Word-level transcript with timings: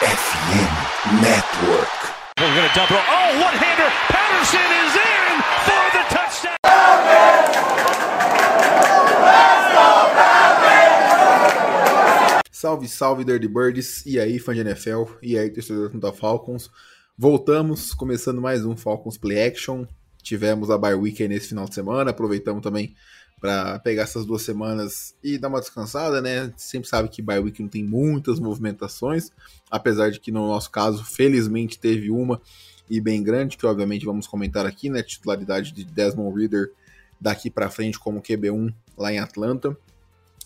FM 0.00 1.20
Network. 1.20 1.92
We're 2.38 2.54
going 2.56 2.66
to 2.66 2.74
double. 2.74 2.96
Oh, 2.96 3.36
one-hander. 3.36 3.90
Patterson 4.08 4.70
is 4.80 4.96
in 4.96 5.42
for 5.66 5.84
the 5.92 6.04
touchdown. 6.08 6.56
Salve, 12.50 12.88
salve, 12.88 13.24
Dirty 13.24 13.46
Birds. 13.46 14.06
E 14.06 14.18
aí, 14.18 14.38
fã 14.38 14.54
de 14.54 14.60
NFL. 14.60 15.18
E 15.22 15.36
aí, 15.36 15.50
torcedor 15.50 15.90
da 15.98 16.14
Falcons. 16.14 16.70
Voltamos, 17.18 17.92
começando 17.92 18.40
mais 18.40 18.64
um 18.64 18.74
Falcons 18.74 19.18
Play 19.18 19.46
Action. 19.46 19.84
Tivemos 20.22 20.70
a 20.70 20.78
bye 20.78 20.94
week 20.94 21.22
aí 21.22 21.28
nesse 21.28 21.48
final 21.48 21.66
de 21.66 21.74
semana. 21.74 22.10
Aproveitamos 22.10 22.62
também 22.62 22.96
para 23.40 23.78
pegar 23.78 24.02
essas 24.02 24.26
duas 24.26 24.42
semanas 24.42 25.14
e 25.22 25.38
dar 25.38 25.48
uma 25.48 25.60
descansada, 25.60 26.20
né? 26.20 26.52
Sempre 26.56 26.88
sabe 26.88 27.08
que 27.08 27.22
bye 27.22 27.38
week 27.38 27.62
não 27.62 27.68
tem 27.68 27.82
muitas 27.82 28.38
movimentações, 28.38 29.30
apesar 29.70 30.10
de 30.10 30.20
que 30.20 30.30
no 30.30 30.46
nosso 30.46 30.70
caso, 30.70 31.02
felizmente 31.04 31.78
teve 31.78 32.10
uma 32.10 32.40
e 32.88 33.00
bem 33.00 33.22
grande, 33.22 33.56
que 33.56 33.64
obviamente 33.64 34.04
vamos 34.04 34.26
comentar 34.26 34.66
aqui, 34.66 34.90
né? 34.90 35.02
Titularidade 35.02 35.72
de 35.72 35.84
Desmond 35.84 36.38
Reader 36.38 36.72
daqui 37.20 37.48
para 37.48 37.70
frente 37.70 37.98
como 37.98 38.20
QB1 38.20 38.74
lá 38.98 39.12
em 39.12 39.18
Atlanta. 39.18 39.76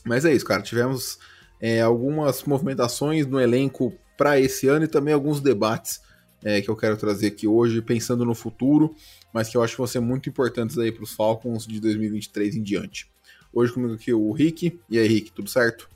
Mas 0.05 0.25
é 0.25 0.33
isso, 0.33 0.45
cara. 0.45 0.63
Tivemos 0.63 1.19
é, 1.61 1.81
algumas 1.81 2.45
movimentações 2.45 3.27
no 3.27 3.41
elenco 3.41 3.93
para 4.17 4.39
esse 4.39 4.69
ano 4.69 4.85
e 4.85 4.89
também 4.89 5.15
alguns 5.15 5.41
debates 5.41 6.01
é, 6.45 6.61
que 6.61 6.69
eu 6.69 6.77
quero 6.77 6.97
trazer 6.97 7.29
aqui 7.29 7.49
hoje, 7.49 7.81
pensando 7.81 8.25
no 8.25 8.35
futuro, 8.35 8.95
mas 9.33 9.49
que 9.49 9.57
eu 9.57 9.63
acho 9.63 9.73
que 9.73 9.79
vão 9.79 9.87
ser 9.87 10.01
muito 10.01 10.29
importantes 10.29 10.77
aí 10.77 10.93
para 10.93 11.03
os 11.03 11.15
Falcons 11.15 11.67
de 11.67 11.81
2023 11.81 12.57
em 12.57 12.63
diante. 12.63 13.11
Hoje 13.53 13.73
comigo 13.73 13.95
aqui 13.95 14.13
o 14.13 14.31
Rick. 14.31 14.79
E 14.91 14.99
aí, 14.99 15.09
Rick, 15.09 15.33
tudo 15.33 15.49
certo? 15.49 15.89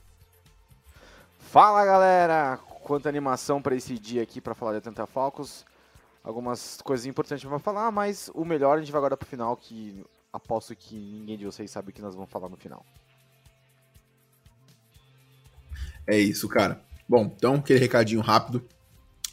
Fala 1.38 1.84
galera! 1.84 2.57
Quanta 2.83 3.09
animação 3.09 3.61
para 3.61 3.77
esse 3.77 3.98
dia 3.98 4.23
aqui 4.23 4.41
para 4.41 4.55
falar 4.55 4.73
de 4.73 4.79
Atlanta 4.79 5.07
Falcons. 5.07 5.66
Algumas 6.24 6.80
coisas 6.83 7.05
importantes 7.05 7.46
para 7.46 7.59
falar, 7.59 7.90
mas 7.90 8.30
o 8.35 8.45
melhor 8.45 8.79
a 8.79 8.80
gente 8.80 8.90
vai 8.90 8.99
agora 8.99 9.16
para 9.16 9.27
o 9.27 9.29
final, 9.29 9.57
que 9.57 10.02
aposto 10.33 10.74
que 10.74 10.95
ninguém 10.95 11.37
de 11.37 11.45
vocês 11.45 11.71
sabe 11.71 11.90
o 11.90 11.93
que 11.93 12.01
nós 12.01 12.15
vamos 12.15 12.30
falar 12.30 12.49
no 12.49 12.57
final. 12.57 12.85
É 16.07 16.16
isso, 16.18 16.49
cara. 16.49 16.83
Bom, 17.07 17.33
então 17.37 17.57
aquele 17.57 17.79
recadinho 17.79 18.21
rápido. 18.21 18.66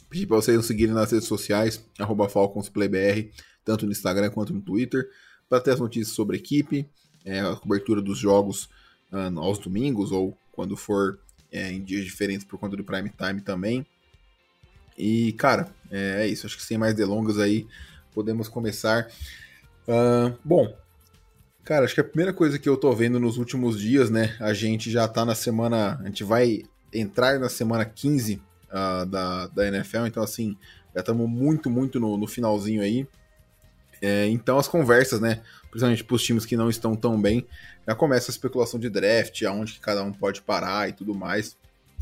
Pedir 0.08 0.26
para 0.26 0.36
vocês 0.36 0.56
nos 0.56 0.66
seguirem 0.66 0.94
nas 0.94 1.10
redes 1.10 1.26
sociais, 1.26 1.84
FalconsPlayBR, 2.30 3.30
tanto 3.64 3.86
no 3.86 3.92
Instagram 3.92 4.30
quanto 4.30 4.54
no 4.54 4.60
Twitter, 4.60 5.08
para 5.48 5.60
ter 5.60 5.72
as 5.72 5.80
notícias 5.80 6.14
sobre 6.14 6.36
a 6.36 6.38
equipe, 6.38 6.88
é, 7.24 7.40
a 7.40 7.56
cobertura 7.56 8.00
dos 8.00 8.18
jogos 8.18 8.68
uh, 9.12 9.38
aos 9.40 9.58
domingos 9.58 10.12
ou 10.12 10.36
quando 10.52 10.76
for 10.76 11.18
é, 11.50 11.72
em 11.72 11.82
dias 11.82 12.04
diferentes 12.04 12.46
por 12.46 12.58
conta 12.58 12.76
do 12.76 12.84
Prime 12.84 13.10
Time 13.10 13.40
também. 13.40 13.86
E, 14.96 15.32
cara, 15.32 15.68
é, 15.90 16.22
é 16.22 16.26
isso. 16.28 16.46
Acho 16.46 16.56
que 16.56 16.62
sem 16.62 16.78
mais 16.78 16.94
delongas 16.94 17.38
aí, 17.38 17.66
podemos 18.14 18.48
começar. 18.48 19.08
Uh, 19.86 20.36
bom, 20.44 20.74
cara, 21.64 21.84
acho 21.84 21.94
que 21.94 22.00
a 22.00 22.04
primeira 22.04 22.32
coisa 22.32 22.58
que 22.58 22.68
eu 22.68 22.76
tô 22.76 22.92
vendo 22.92 23.20
nos 23.20 23.36
últimos 23.36 23.78
dias, 23.78 24.08
né? 24.08 24.36
A 24.40 24.54
gente 24.54 24.90
já 24.90 25.06
tá 25.06 25.24
na 25.24 25.34
semana. 25.34 25.98
A 26.00 26.06
gente 26.06 26.24
vai 26.24 26.62
entrar 26.92 27.38
na 27.38 27.48
semana 27.48 27.84
15 27.84 28.40
uh, 28.70 29.06
da, 29.06 29.46
da 29.48 29.68
NFL, 29.68 30.06
então 30.06 30.22
assim, 30.22 30.56
já 30.94 31.00
estamos 31.00 31.28
muito, 31.28 31.70
muito 31.70 32.00
no, 32.00 32.16
no 32.16 32.26
finalzinho 32.26 32.82
aí. 32.82 33.06
É, 34.00 34.26
então 34.28 34.58
as 34.58 34.68
conversas, 34.68 35.20
né, 35.20 35.42
principalmente 35.70 36.04
para 36.04 36.14
os 36.16 36.22
times 36.22 36.44
que 36.44 36.56
não 36.56 36.68
estão 36.68 36.94
tão 36.94 37.20
bem, 37.20 37.46
já 37.86 37.94
começa 37.94 38.30
a 38.30 38.32
especulação 38.32 38.78
de 38.78 38.90
draft, 38.90 39.42
aonde 39.42 39.74
que 39.74 39.80
cada 39.80 40.02
um 40.02 40.12
pode 40.12 40.42
parar 40.42 40.88
e 40.88 40.92
tudo 40.92 41.14
mais. 41.14 41.56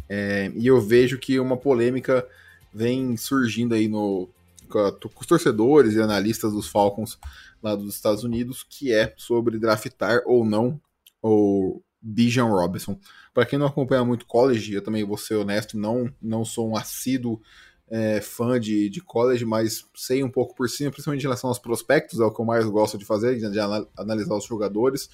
É, 0.08 0.50
e 0.54 0.66
eu 0.66 0.80
vejo 0.80 1.18
que 1.18 1.38
uma 1.38 1.56
polêmica 1.56 2.26
vem 2.72 3.16
surgindo 3.16 3.74
aí 3.74 3.88
no, 3.88 4.28
com 4.68 5.20
os 5.20 5.26
torcedores 5.26 5.94
e 5.94 6.00
analistas 6.00 6.52
dos 6.52 6.68
Falcons 6.68 7.18
lá 7.62 7.74
dos 7.74 7.94
Estados 7.94 8.24
Unidos, 8.24 8.66
que 8.68 8.92
é 8.92 9.14
sobre 9.16 9.58
draftar 9.58 10.22
ou 10.26 10.44
não 10.44 10.80
o 11.22 11.80
Bijan 12.02 12.46
Robinson. 12.46 12.98
Para 13.34 13.44
quem 13.44 13.58
não 13.58 13.66
acompanha 13.66 14.04
muito 14.04 14.26
college, 14.26 14.72
eu 14.72 14.80
também 14.80 15.04
vou 15.04 15.18
ser 15.18 15.34
honesto, 15.34 15.76
não, 15.76 16.08
não 16.22 16.44
sou 16.44 16.70
um 16.70 16.76
assíduo 16.76 17.42
é, 17.90 18.20
fã 18.20 18.58
de, 18.58 18.88
de 18.88 19.00
college, 19.00 19.44
mas 19.44 19.84
sei 19.94 20.22
um 20.22 20.30
pouco 20.30 20.54
por 20.54 20.70
cima, 20.70 20.90
principalmente 20.90 21.22
em 21.22 21.24
relação 21.24 21.48
aos 21.48 21.58
prospectos, 21.58 22.20
é 22.20 22.24
o 22.24 22.30
que 22.30 22.40
eu 22.40 22.44
mais 22.44 22.64
gosto 22.66 22.96
de 22.96 23.04
fazer, 23.04 23.36
de 23.36 23.58
analisar 23.96 24.36
os 24.36 24.44
jogadores. 24.44 25.10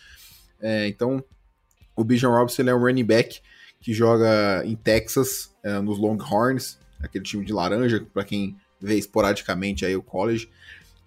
É, 0.60 0.86
então, 0.86 1.25
o 1.97 2.04
Bijan 2.04 2.28
Robinson 2.28 2.62
é 2.62 2.75
um 2.75 2.80
running 2.80 3.04
back 3.04 3.41
que 3.80 3.94
joga 3.94 4.62
em 4.64 4.76
Texas, 4.76 5.54
é, 5.62 5.80
nos 5.80 5.98
Longhorns, 5.98 6.78
aquele 7.03 7.25
time 7.25 7.44
de 7.44 7.53
laranja, 7.53 8.06
para 8.12 8.25
quem 8.25 8.56
vê 8.78 8.97
esporadicamente 8.97 9.84
aí 9.84 9.97
o 9.97 10.03
college. 10.03 10.50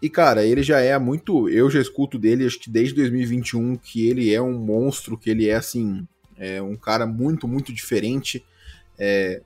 E, 0.01 0.09
cara, 0.09 0.43
ele 0.43 0.61
já 0.61 0.79
é 0.79 0.97
muito. 0.97 1.47
Eu 1.47 1.69
já 1.69 1.79
escuto 1.79 2.19
dele, 2.19 2.45
acho 2.45 2.59
que 2.59 2.69
desde 2.69 2.95
2021, 2.95 3.77
que 3.77 4.09
ele 4.09 4.33
é 4.33 4.41
um 4.41 4.53
monstro, 4.53 5.17
que 5.17 5.29
ele 5.29 5.47
é, 5.47 5.55
assim, 5.55 6.05
é 6.43 6.61
um 6.61 6.75
cara 6.75 7.05
muito, 7.05 7.47
muito 7.47 7.73
diferente. 7.73 8.43
É, 8.97 9.41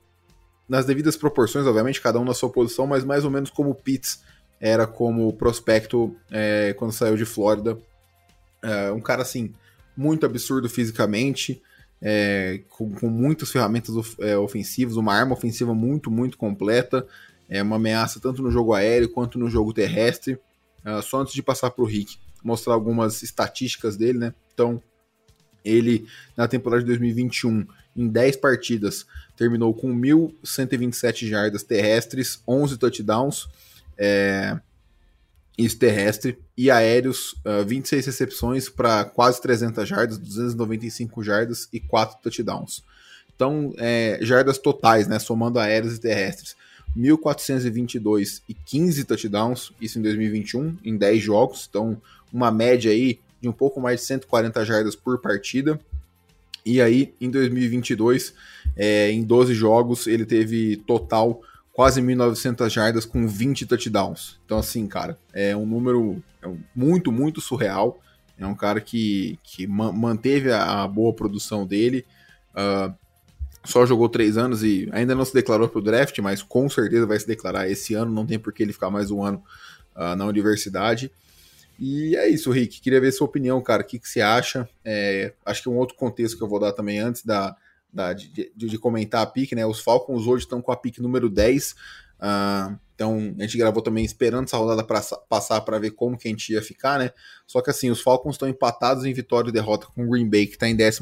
nas 0.68 0.84
devidas 0.84 1.16
proporções, 1.16 1.66
obviamente, 1.66 2.00
cada 2.00 2.18
um 2.18 2.24
na 2.24 2.34
sua 2.34 2.50
posição, 2.50 2.86
mas 2.86 3.04
mais 3.04 3.24
ou 3.24 3.30
menos 3.30 3.50
como 3.50 3.70
o 3.70 3.74
Pitts 3.74 4.22
era 4.60 4.86
como 4.86 5.32
prospecto 5.32 6.14
é, 6.30 6.74
quando 6.74 6.92
saiu 6.92 7.16
de 7.16 7.24
Flórida. 7.24 7.78
É, 8.62 8.90
um 8.90 9.00
cara, 9.00 9.22
assim, 9.22 9.52
muito 9.96 10.26
absurdo 10.26 10.68
fisicamente, 10.68 11.62
é, 12.02 12.60
com, 12.68 12.90
com, 12.92 13.08
muitas 13.08 13.50
ferramentas 13.50 13.94
é, 14.20 14.36
ofensivas, 14.36 14.96
uma 14.96 15.14
arma 15.14 15.32
ofensiva 15.32 15.74
muito, 15.74 16.10
muito 16.10 16.36
completa, 16.36 17.06
é 17.48 17.62
uma 17.62 17.76
ameaça 17.76 18.20
tanto 18.20 18.42
no 18.42 18.50
jogo 18.50 18.74
aéreo 18.74 19.08
quanto 19.08 19.38
no 19.38 19.48
jogo 19.48 19.72
terrestre. 19.72 20.38
Uh, 20.84 21.02
só 21.02 21.20
antes 21.20 21.34
de 21.34 21.42
passar 21.42 21.70
para 21.70 21.82
o 21.82 21.86
Rick, 21.86 22.18
mostrar 22.42 22.74
algumas 22.74 23.22
estatísticas 23.22 23.96
dele, 23.96 24.18
né? 24.18 24.34
Então, 24.52 24.82
ele, 25.68 26.06
na 26.36 26.48
temporada 26.48 26.82
de 26.82 26.86
2021, 26.86 27.66
em 27.96 28.08
10 28.08 28.36
partidas, 28.36 29.06
terminou 29.36 29.74
com 29.74 29.92
1.127 29.94 31.28
jardas 31.28 31.62
terrestres, 31.62 32.40
11 32.46 32.78
touchdowns, 32.78 33.48
é, 33.96 34.58
isso 35.56 35.78
terrestre, 35.78 36.38
e 36.56 36.70
aéreos, 36.70 37.32
uh, 37.44 37.64
26 37.66 38.06
recepções 38.06 38.68
para 38.68 39.04
quase 39.04 39.42
300 39.42 39.88
jardas, 39.88 40.18
295 40.18 41.22
jardas 41.22 41.68
e 41.72 41.80
4 41.80 42.18
touchdowns. 42.22 42.84
Então, 43.34 43.72
é, 43.76 44.18
jardas 44.22 44.58
totais, 44.58 45.08
né, 45.08 45.18
somando 45.18 45.58
aéreos 45.58 45.96
e 45.96 46.00
terrestres, 46.00 46.56
1.422 46.96 48.42
e 48.48 48.54
15 48.54 49.04
touchdowns, 49.04 49.72
isso 49.80 49.98
em 49.98 50.02
2021, 50.02 50.76
em 50.84 50.96
10 50.96 51.22
jogos, 51.22 51.66
então 51.68 52.00
uma 52.32 52.50
média 52.50 52.90
aí 52.90 53.20
de 53.40 53.48
um 53.48 53.52
pouco 53.52 53.80
mais 53.80 54.00
de 54.00 54.06
140 54.06 54.64
jardas 54.64 54.96
por 54.96 55.18
partida. 55.18 55.80
E 56.64 56.80
aí, 56.82 57.14
em 57.20 57.30
2022, 57.30 58.34
é, 58.76 59.10
em 59.10 59.22
12 59.22 59.54
jogos, 59.54 60.06
ele 60.06 60.26
teve 60.26 60.76
total 60.76 61.40
quase 61.72 62.02
1.900 62.02 62.68
jardas 62.68 63.04
com 63.04 63.26
20 63.26 63.64
touchdowns. 63.64 64.38
Então, 64.44 64.58
assim, 64.58 64.86
cara, 64.86 65.16
é 65.32 65.56
um 65.56 65.64
número 65.64 66.22
é 66.42 66.52
muito, 66.74 67.12
muito 67.12 67.40
surreal. 67.40 68.00
É 68.36 68.46
um 68.46 68.54
cara 68.54 68.80
que, 68.80 69.38
que 69.42 69.66
manteve 69.66 70.52
a, 70.52 70.86
boa 70.86 71.12
produção 71.12 71.66
dele. 71.66 72.04
Uh, 72.52 72.92
só 73.64 73.84
jogou 73.84 74.08
três 74.08 74.36
anos 74.36 74.62
e 74.62 74.88
ainda 74.92 75.14
não 75.14 75.24
se 75.24 75.34
declarou 75.34 75.68
para 75.68 75.78
o 75.78 75.82
draft, 75.82 76.18
mas 76.18 76.42
com 76.42 76.68
certeza 76.68 77.06
vai 77.06 77.18
se 77.18 77.26
declarar 77.26 77.68
esse 77.68 77.94
ano. 77.94 78.12
Não 78.12 78.26
tem 78.26 78.38
por 78.38 78.52
que 78.52 78.62
ele 78.62 78.72
ficar 78.72 78.90
mais 78.90 79.10
um 79.10 79.22
ano 79.22 79.42
uh, 79.96 80.14
na 80.16 80.24
universidade. 80.24 81.10
E 81.78 82.16
é 82.16 82.28
isso, 82.28 82.50
Rick. 82.50 82.80
Queria 82.80 83.00
ver 83.00 83.12
sua 83.12 83.26
opinião, 83.26 83.60
cara. 83.60 83.82
O 83.82 83.86
que, 83.86 83.98
que 83.98 84.08
você 84.08 84.20
acha? 84.20 84.68
É, 84.84 85.32
acho 85.46 85.62
que 85.62 85.68
um 85.68 85.76
outro 85.76 85.96
contexto 85.96 86.36
que 86.36 86.42
eu 86.42 86.48
vou 86.48 86.58
dar 86.58 86.72
também 86.72 86.98
antes 86.98 87.24
da, 87.24 87.56
da 87.92 88.12
de, 88.12 88.28
de, 88.28 88.68
de, 88.68 88.78
comentar 88.78 89.22
a 89.22 89.26
pique, 89.26 89.54
né? 89.54 89.64
Os 89.64 89.80
Falcons 89.80 90.26
hoje 90.26 90.44
estão 90.44 90.60
com 90.60 90.72
a 90.72 90.76
pique 90.76 91.00
número 91.00 91.28
10. 91.28 91.70
Uh, 91.70 91.76
ah, 92.20 92.78
então 92.96 93.32
a 93.38 93.42
gente 93.42 93.56
gravou 93.56 93.80
também 93.80 94.04
esperando 94.04 94.46
essa 94.46 94.56
rodada 94.56 94.82
pra, 94.82 95.00
passar 95.28 95.60
para 95.60 95.78
ver 95.78 95.92
como 95.92 96.18
que 96.18 96.26
a 96.26 96.30
gente 96.32 96.52
ia 96.52 96.60
ficar, 96.60 96.98
né? 96.98 97.12
Só 97.46 97.62
que 97.62 97.70
assim, 97.70 97.90
os 97.90 98.00
Falcons 98.00 98.34
estão 98.34 98.48
empatados 98.48 99.04
em 99.04 99.12
vitória 99.12 99.50
e 99.50 99.52
derrota 99.52 99.86
com 99.94 100.04
o 100.04 100.10
Green 100.10 100.28
Bay, 100.28 100.48
que 100.48 100.54
está 100.54 100.68
em 100.68 100.76
14 100.76 101.00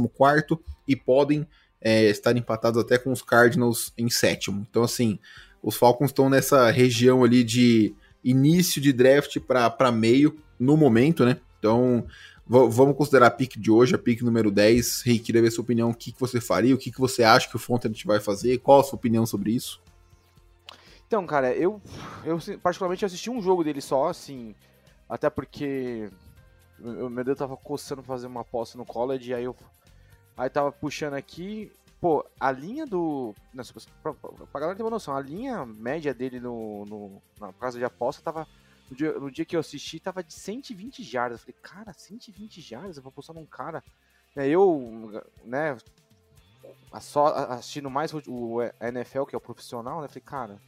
e 0.86 0.94
podem 0.94 1.46
é, 1.80 2.04
estar 2.10 2.36
empatados 2.36 2.78
até 2.78 2.98
com 2.98 3.10
os 3.10 3.22
Cardinals 3.22 3.94
em 3.96 4.10
sétimo. 4.10 4.66
Então, 4.68 4.82
assim, 4.82 5.18
os 5.62 5.74
Falcons 5.76 6.10
estão 6.10 6.28
nessa 6.28 6.70
região 6.70 7.24
ali 7.24 7.42
de 7.42 7.94
início 8.28 8.80
de 8.80 8.92
draft 8.92 9.38
para 9.38 9.92
meio 9.92 10.36
no 10.58 10.76
momento, 10.76 11.24
né? 11.24 11.38
Então, 11.58 12.04
vamos 12.46 12.96
considerar 12.96 13.28
a 13.28 13.30
pick 13.30 13.56
de 13.56 13.70
hoje, 13.70 13.94
a 13.94 13.98
pick 13.98 14.22
número 14.22 14.50
10. 14.50 15.02
Rick, 15.02 15.24
queria 15.24 15.42
ver 15.42 15.50
sua 15.50 15.62
opinião, 15.62 15.90
o 15.90 15.94
que, 15.94 16.12
que 16.12 16.20
você 16.20 16.40
faria, 16.40 16.74
o 16.74 16.78
que, 16.78 16.90
que 16.90 17.00
você 17.00 17.22
acha 17.22 17.48
que 17.48 17.56
o 17.56 17.58
Fontenot 17.58 18.06
vai 18.06 18.20
fazer, 18.20 18.58
qual 18.58 18.80
a 18.80 18.84
sua 18.84 18.96
opinião 18.96 19.24
sobre 19.24 19.52
isso? 19.52 19.80
Então, 21.06 21.24
cara, 21.24 21.54
eu, 21.54 21.80
eu 22.24 22.38
particularmente 22.60 23.04
assisti 23.04 23.30
um 23.30 23.40
jogo 23.40 23.62
dele 23.62 23.80
só, 23.80 24.08
assim, 24.08 24.54
até 25.08 25.30
porque 25.30 26.10
meu 26.78 27.24
dedo 27.24 27.36
tava 27.36 27.56
coçando 27.56 28.02
pra 28.02 28.14
fazer 28.14 28.26
uma 28.26 28.40
aposta 28.40 28.76
no 28.76 28.84
college, 28.84 29.32
aí 29.32 29.44
eu 29.44 29.56
aí 30.36 30.50
tava 30.50 30.70
puxando 30.70 31.14
aqui, 31.14 31.72
pô, 32.00 32.24
a 32.38 32.50
linha 32.50 32.86
do. 32.86 33.34
Não, 33.52 33.64
pra, 34.02 34.14
pra 34.14 34.60
galera 34.60 34.76
ter 34.76 34.82
uma 34.82 34.90
noção, 34.90 35.16
a 35.16 35.20
linha 35.20 35.64
média 35.64 36.12
dele 36.12 36.40
no, 36.40 36.84
no, 36.86 37.22
na 37.40 37.52
casa 37.52 37.78
de 37.78 37.84
aposta 37.84 38.22
tava. 38.22 38.46
No 38.88 38.96
dia, 38.96 39.12
no 39.18 39.30
dia 39.30 39.44
que 39.44 39.56
eu 39.56 39.60
assisti, 39.60 39.98
tava 39.98 40.22
de 40.22 40.32
120 40.32 41.02
jardas. 41.02 41.40
Eu 41.40 41.46
falei, 41.46 41.60
cara, 41.60 41.92
120 41.92 42.60
jardas? 42.60 42.96
Eu 42.96 43.02
vou 43.02 43.10
apostar 43.10 43.34
num 43.34 43.44
cara. 43.44 43.82
É, 44.36 44.46
eu, 44.46 45.24
né, 45.44 45.76
só 47.00 47.26
assistindo 47.26 47.90
mais 47.90 48.12
o, 48.12 48.58
NFL, 48.80 49.24
que 49.24 49.34
é 49.34 49.38
o 49.38 49.40
profissional, 49.40 50.00
né? 50.00 50.08
Falei, 50.08 50.22
cara, 50.22 50.62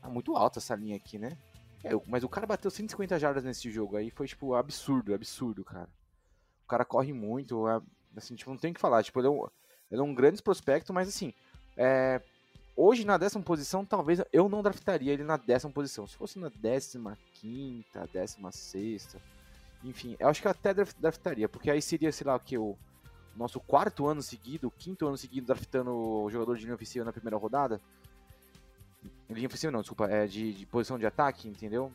tá 0.00 0.08
muito 0.08 0.34
alta 0.36 0.58
essa 0.58 0.74
linha 0.74 0.96
aqui, 0.96 1.18
né? 1.18 1.36
É, 1.82 1.90
mas 2.06 2.24
o 2.24 2.28
cara 2.28 2.46
bateu 2.46 2.70
150 2.70 3.18
jardas 3.18 3.44
nesse 3.44 3.70
jogo 3.70 3.96
aí, 3.96 4.10
foi, 4.10 4.26
tipo, 4.26 4.54
absurdo, 4.54 5.14
absurdo, 5.14 5.64
cara. 5.64 5.88
O 6.64 6.66
cara 6.66 6.84
corre 6.84 7.12
muito, 7.12 7.68
é, 7.68 7.80
assim, 8.16 8.34
tipo, 8.34 8.50
não 8.50 8.58
tem 8.58 8.72
o 8.72 8.74
que 8.74 8.80
falar. 8.80 9.02
Tipo, 9.02 9.20
ele 9.20 9.28
é 9.28 9.30
um, 9.30 9.46
ele 9.90 10.00
é 10.00 10.04
um 10.04 10.14
grande 10.14 10.42
prospecto, 10.42 10.92
mas 10.92 11.08
assim, 11.08 11.32
é, 11.76 12.20
hoje 12.76 13.04
na 13.04 13.16
décima 13.16 13.42
posição, 13.42 13.84
talvez 13.84 14.20
eu 14.32 14.48
não 14.48 14.62
draftaria 14.62 15.12
ele 15.12 15.24
na 15.24 15.36
décima 15.36 15.72
posição. 15.72 16.06
Se 16.06 16.16
fosse 16.16 16.38
na 16.38 16.50
décima 16.60 17.18
quinta, 17.34 18.08
décima 18.12 18.50
sexta, 18.50 19.20
enfim, 19.82 20.16
eu 20.18 20.28
acho 20.28 20.40
que 20.40 20.46
eu 20.46 20.50
até 20.50 20.72
draftaria, 20.72 21.48
porque 21.48 21.70
aí 21.70 21.82
seria, 21.82 22.10
sei 22.10 22.26
lá, 22.26 22.36
o 22.36 22.40
que, 22.40 22.56
o 22.56 22.76
nosso 23.36 23.60
quarto 23.60 24.06
ano 24.06 24.22
seguido, 24.22 24.72
quinto 24.78 25.06
ano 25.06 25.16
seguido 25.16 25.46
draftando 25.46 25.90
o 25.90 26.30
jogador 26.30 26.56
de 26.56 26.62
linha 26.64 26.74
ofensiva 26.74 27.04
na 27.04 27.12
primeira 27.12 27.36
rodada. 27.36 27.80
Linha 29.28 29.46
ofensiva 29.46 29.70
não, 29.70 29.80
desculpa, 29.80 30.06
é 30.06 30.26
de, 30.26 30.52
de 30.52 30.66
posição 30.66 30.98
de 30.98 31.06
ataque, 31.06 31.48
entendeu? 31.48 31.92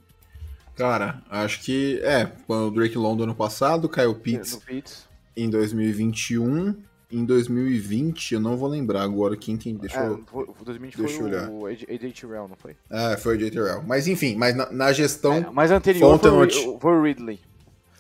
Cara, 0.75 1.21
acho 1.29 1.61
que 1.61 1.99
é, 2.03 2.31
o 2.47 2.69
Drake 2.69 2.97
London 2.97 3.23
ano 3.23 3.35
passado, 3.35 3.89
Kyle 3.89 4.15
Pitts, 4.15 4.55
Pitts. 4.57 5.09
em 5.35 5.49
2021, 5.49 6.81
em 7.11 7.25
2020, 7.25 8.33
eu 8.33 8.39
não 8.39 8.55
vou 8.55 8.69
lembrar 8.69 9.01
agora 9.01 9.35
quem 9.35 9.57
tem. 9.57 9.75
Deixa 9.75 9.99
é, 9.99 10.07
eu. 10.07 10.23
2020 10.63 10.97
deixa 10.97 11.17
foi 11.17 11.25
olhar. 11.25 11.49
o 11.49 11.65
AJ 11.65 11.85
Terrell, 12.13 12.47
não 12.47 12.55
foi? 12.55 12.75
É, 12.89 13.17
foi 13.17 13.35
o 13.35 13.39
AJ 13.39 13.51
Terrell. 13.51 13.83
Mas 13.83 14.07
enfim, 14.07 14.35
mas 14.35 14.55
na, 14.55 14.71
na 14.71 14.93
gestão. 14.93 15.35
É, 15.35 15.49
mas 15.51 15.71
anterior 15.71 16.19
foi, 16.19 16.77
foi 16.79 16.93
o 16.93 17.01
Ridley. 17.01 17.39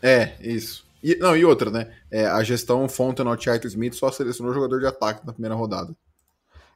É, 0.01 0.35
isso. 0.39 0.87
E, 1.01 1.15
não, 1.15 1.35
e 1.35 1.43
outra, 1.43 1.71
né? 1.71 1.91
É, 2.11 2.25
a 2.25 2.43
gestão 2.43 2.87
Fontenot 2.87 3.49
Arthur 3.49 3.67
Smith 3.67 3.93
só 3.93 4.11
selecionou 4.11 4.53
jogador 4.53 4.79
de 4.79 4.85
ataque 4.85 5.25
na 5.25 5.33
primeira 5.33 5.55
rodada. 5.55 5.95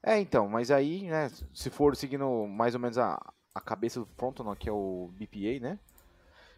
É, 0.02 0.20
então, 0.20 0.48
mas 0.50 0.72
aí, 0.72 1.04
né, 1.04 1.32
se 1.54 1.70
for 1.70 1.96
seguindo 1.96 2.48
mais 2.48 2.74
ou 2.74 2.80
menos 2.80 2.98
a, 2.98 3.20
a 3.54 3.62
cabeça 3.62 4.00
do 4.00 4.08
Fontenot, 4.18 4.58
que 4.58 4.68
é 4.68 4.72
o 4.72 5.10
BPA, 5.14 5.60
né? 5.62 5.80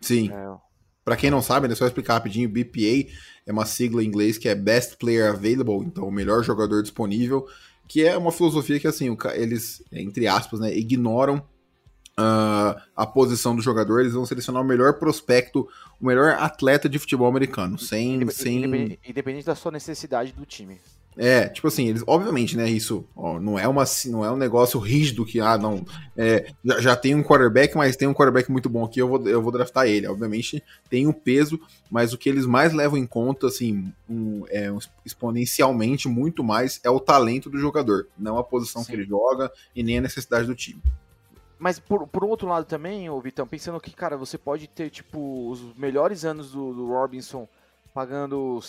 Sim. 0.02 0.32
É... 0.32 0.58
Para 1.06 1.16
quem 1.16 1.30
não 1.30 1.40
sabe, 1.40 1.68
né, 1.68 1.76
só 1.76 1.86
explicar 1.86 2.16
rapidinho, 2.16 2.50
BPA 2.50 3.08
é 3.46 3.52
uma 3.52 3.66
sigla 3.68 4.04
em 4.04 4.08
inglês 4.08 4.40
que 4.40 4.50
é 4.50 4.56
Best 4.56 4.98
Player 4.98 5.30
Available, 5.30 5.86
então 5.86 6.08
o 6.08 6.12
melhor 6.12 6.44
jogador 6.44 6.82
disponível, 6.82 7.48
que 7.88 8.04
é 8.04 8.18
uma 8.18 8.32
filosofia 8.32 8.80
que, 8.80 8.88
assim, 8.88 9.16
eles, 9.36 9.84
entre 9.92 10.28
aspas, 10.28 10.60
né, 10.60 10.76
ignoram 10.76 11.38
uh, 12.18 12.82
a 12.96 13.06
posição 13.06 13.56
do 13.56 13.62
jogador, 13.62 14.00
eles 14.00 14.14
vão 14.14 14.26
selecionar 14.26 14.64
o 14.64 14.66
melhor 14.66 14.94
prospecto, 14.94 15.68
o 16.02 16.08
melhor 16.08 16.32
atleta 16.40 16.90
de 16.90 16.98
futebol 16.98 17.28
americano, 17.28 17.78
sem... 17.78 18.16
Independente, 18.16 19.00
sem... 19.04 19.12
independente 19.12 19.46
da 19.46 19.54
sua 19.54 19.72
necessidade 19.72 20.32
do 20.32 20.44
time. 20.44 20.80
É, 21.18 21.48
tipo 21.48 21.68
assim, 21.68 21.88
eles, 21.88 22.04
obviamente, 22.06 22.58
né, 22.58 22.70
isso 22.70 23.06
ó, 23.16 23.40
não 23.40 23.58
é 23.58 23.66
uma 23.68 23.86
não 24.08 24.26
é 24.26 24.32
um 24.32 24.36
negócio 24.36 24.80
rígido 24.80 25.26
que, 25.26 25.40
ah, 25.40 25.58
não, 25.58 25.86
é, 26.16 26.52
já, 26.64 26.82
já, 26.82 26.96
tem 26.96 27.16
um 27.16 27.24
quarterback, 27.24 27.76
mas 27.78 27.96
tem 27.96 28.08
um 28.08 28.14
quarterback 28.14 28.52
muito 28.52 28.68
bom 28.68 28.84
aqui, 28.84 29.00
eu 29.00 29.08
vou, 29.08 29.26
eu 29.28 29.42
vou 29.42 29.52
draftar 29.52 29.88
ele. 29.88 30.08
Obviamente 30.08 30.62
tem 30.90 31.08
o 31.08 31.12
um 31.12 31.14
peso, 31.14 31.60
mas 31.90 32.12
o 32.12 32.18
que 32.18 32.28
eles 32.28 32.46
mais 32.46 32.74
levam 32.74 32.98
em 32.98 33.06
conta, 33.06 33.48
assim, 33.48 33.94
um, 34.10 34.44
é, 34.50 34.70
um, 34.70 34.80
exponencialmente 35.06 36.10
muito 36.10 36.44
mais, 36.44 36.82
é 36.84 36.90
o 36.90 37.00
talento 37.00 37.50
do 37.50 37.58
jogador, 37.58 38.08
não 38.18 38.38
a 38.38 38.44
posição 38.44 38.84
Sim. 38.84 38.92
que 38.92 38.98
ele 38.98 39.06
joga 39.06 39.50
e 39.74 39.84
nem 39.84 40.00
a 40.00 40.02
necessidade 40.02 40.48
do 40.48 40.56
time. 40.56 40.82
Mas 41.58 41.80
por, 41.80 42.06
por 42.08 42.26
outro 42.26 42.48
lado 42.48 42.66
também, 42.66 43.10
ô 43.10 43.20
Vitão, 43.22 43.48
pensando 43.48 43.80
que, 43.80 43.92
cara, 43.92 44.18
você 44.18 44.38
pode 44.38 44.68
ter, 44.68 44.90
tipo, 44.90 45.50
os 45.50 45.74
melhores 45.78 46.26
anos 46.26 46.52
do, 46.52 46.74
do 46.74 46.88
Robinson 46.88 47.48
pagando 47.94 48.60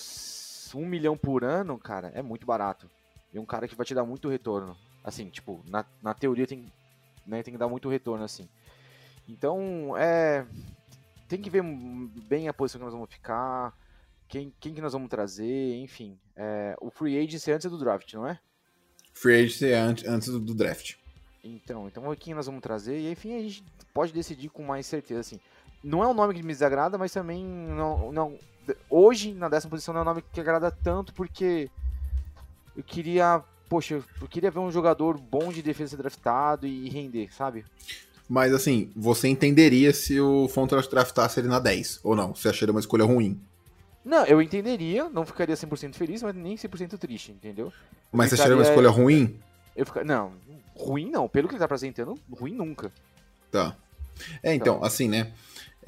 um 0.74 0.86
milhão 0.86 1.16
por 1.16 1.44
ano, 1.44 1.78
cara, 1.78 2.10
é 2.14 2.22
muito 2.22 2.46
barato. 2.46 2.90
E 3.32 3.38
um 3.38 3.44
cara 3.44 3.68
que 3.68 3.74
vai 3.74 3.84
te 3.84 3.94
dar 3.94 4.04
muito 4.04 4.28
retorno. 4.28 4.76
Assim, 5.04 5.28
tipo, 5.28 5.62
na, 5.68 5.84
na 6.02 6.14
teoria 6.14 6.46
tem, 6.46 6.72
né, 7.26 7.42
tem 7.42 7.52
que 7.52 7.58
dar 7.58 7.68
muito 7.68 7.88
retorno, 7.88 8.24
assim. 8.24 8.48
Então, 9.28 9.96
é. 9.96 10.46
Tem 11.28 11.40
que 11.40 11.50
ver 11.50 11.62
bem 11.62 12.48
a 12.48 12.54
posição 12.54 12.78
que 12.78 12.84
nós 12.84 12.94
vamos 12.94 13.10
ficar, 13.10 13.76
quem, 14.28 14.52
quem 14.60 14.72
que 14.74 14.80
nós 14.80 14.92
vamos 14.92 15.08
trazer, 15.08 15.76
enfim. 15.80 16.18
É, 16.36 16.76
o 16.80 16.90
free 16.90 17.18
agency 17.18 17.50
é 17.50 17.54
antes 17.54 17.70
do 17.70 17.78
draft, 17.78 18.14
não 18.14 18.26
é? 18.26 18.38
Free 19.12 19.34
agency 19.34 19.66
é 19.66 19.78
antes, 19.78 20.04
antes 20.06 20.28
do 20.28 20.54
draft. 20.54 20.94
Então, 21.42 21.86
então 21.86 22.14
quem 22.16 22.34
nós 22.34 22.46
vamos 22.46 22.60
trazer 22.60 22.98
e 22.98 23.10
enfim 23.10 23.36
a 23.36 23.40
gente 23.40 23.64
pode 23.94 24.12
decidir 24.12 24.48
com 24.48 24.62
mais 24.62 24.86
certeza 24.86 25.20
assim. 25.20 25.40
Não 25.82 26.02
é 26.02 26.08
um 26.08 26.14
nome 26.14 26.34
que 26.34 26.42
me 26.42 26.52
desagrada, 26.52 26.98
mas 26.98 27.12
também 27.12 27.44
não, 27.44 28.10
não 28.10 28.38
hoje 28.90 29.32
na 29.32 29.48
décima 29.48 29.70
posição 29.70 29.92
não 29.94 30.00
é 30.00 30.02
um 30.02 30.06
nome 30.06 30.24
que 30.32 30.40
agrada 30.40 30.70
tanto 30.70 31.12
porque 31.12 31.70
eu 32.76 32.82
queria, 32.82 33.42
poxa, 33.68 34.02
eu 34.20 34.28
queria 34.28 34.50
ver 34.50 34.58
um 34.58 34.70
jogador 34.70 35.18
bom 35.18 35.52
de 35.52 35.62
defesa 35.62 35.90
ser 35.90 35.96
draftado 35.96 36.66
e 36.66 36.88
render, 36.88 37.32
sabe? 37.32 37.64
Mas 38.28 38.52
assim, 38.52 38.90
você 38.94 39.28
entenderia 39.28 39.92
se 39.92 40.20
o 40.20 40.48
Fontas 40.48 40.86
draftasse 40.88 41.40
ele 41.40 41.48
na 41.48 41.60
10 41.60 42.00
ou 42.02 42.16
não? 42.16 42.34
Você 42.34 42.48
acharia 42.48 42.72
uma 42.72 42.80
escolha 42.80 43.04
ruim? 43.04 43.40
Não, 44.04 44.24
eu 44.24 44.40
entenderia, 44.40 45.08
não 45.08 45.26
ficaria 45.26 45.54
100% 45.54 45.94
feliz, 45.94 46.22
mas 46.22 46.34
nem 46.34 46.56
100% 46.56 46.96
triste, 46.98 47.32
entendeu? 47.32 47.72
Mas 48.12 48.30
você 48.30 48.34
acharia 48.34 48.54
uma 48.54 48.62
escolha 48.62 48.88
ruim? 48.88 49.38
Eu 49.74 49.84
fica... 49.84 50.04
Não, 50.04 50.32
ruim 50.76 51.10
não. 51.10 51.28
Pelo 51.28 51.48
que 51.48 51.54
ele 51.54 51.58
tá 51.58 51.64
apresentando, 51.64 52.14
ruim 52.30 52.52
nunca. 52.52 52.92
Tá. 53.50 53.76
É, 54.42 54.54
então, 54.54 54.76
então. 54.76 54.84
assim, 54.84 55.08
né? 55.08 55.32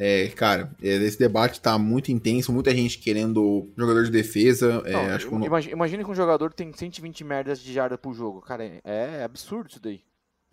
É, 0.01 0.29
cara, 0.29 0.71
é, 0.81 0.95
esse 0.95 1.19
debate 1.19 1.61
tá 1.61 1.77
muito 1.77 2.13
intenso, 2.13 2.53
muita 2.53 2.73
gente 2.73 2.99
querendo 2.99 3.69
jogador 3.77 4.05
de 4.05 4.13
defesa. 4.13 4.81
É, 4.87 4.93
não, 4.93 5.01
acho 5.07 5.29
que 5.29 5.73
imagine 5.73 6.05
que 6.05 6.11
um 6.11 6.15
jogador 6.15 6.53
tem 6.53 6.73
120 6.73 7.25
merdas 7.25 7.61
de 7.61 7.73
jarda 7.73 7.99
por 7.99 8.15
jogo. 8.15 8.41
Cara, 8.41 8.65
é, 8.65 8.81
é 8.85 9.25
absurdo 9.25 9.71
isso 9.71 9.81
daí. 9.81 10.01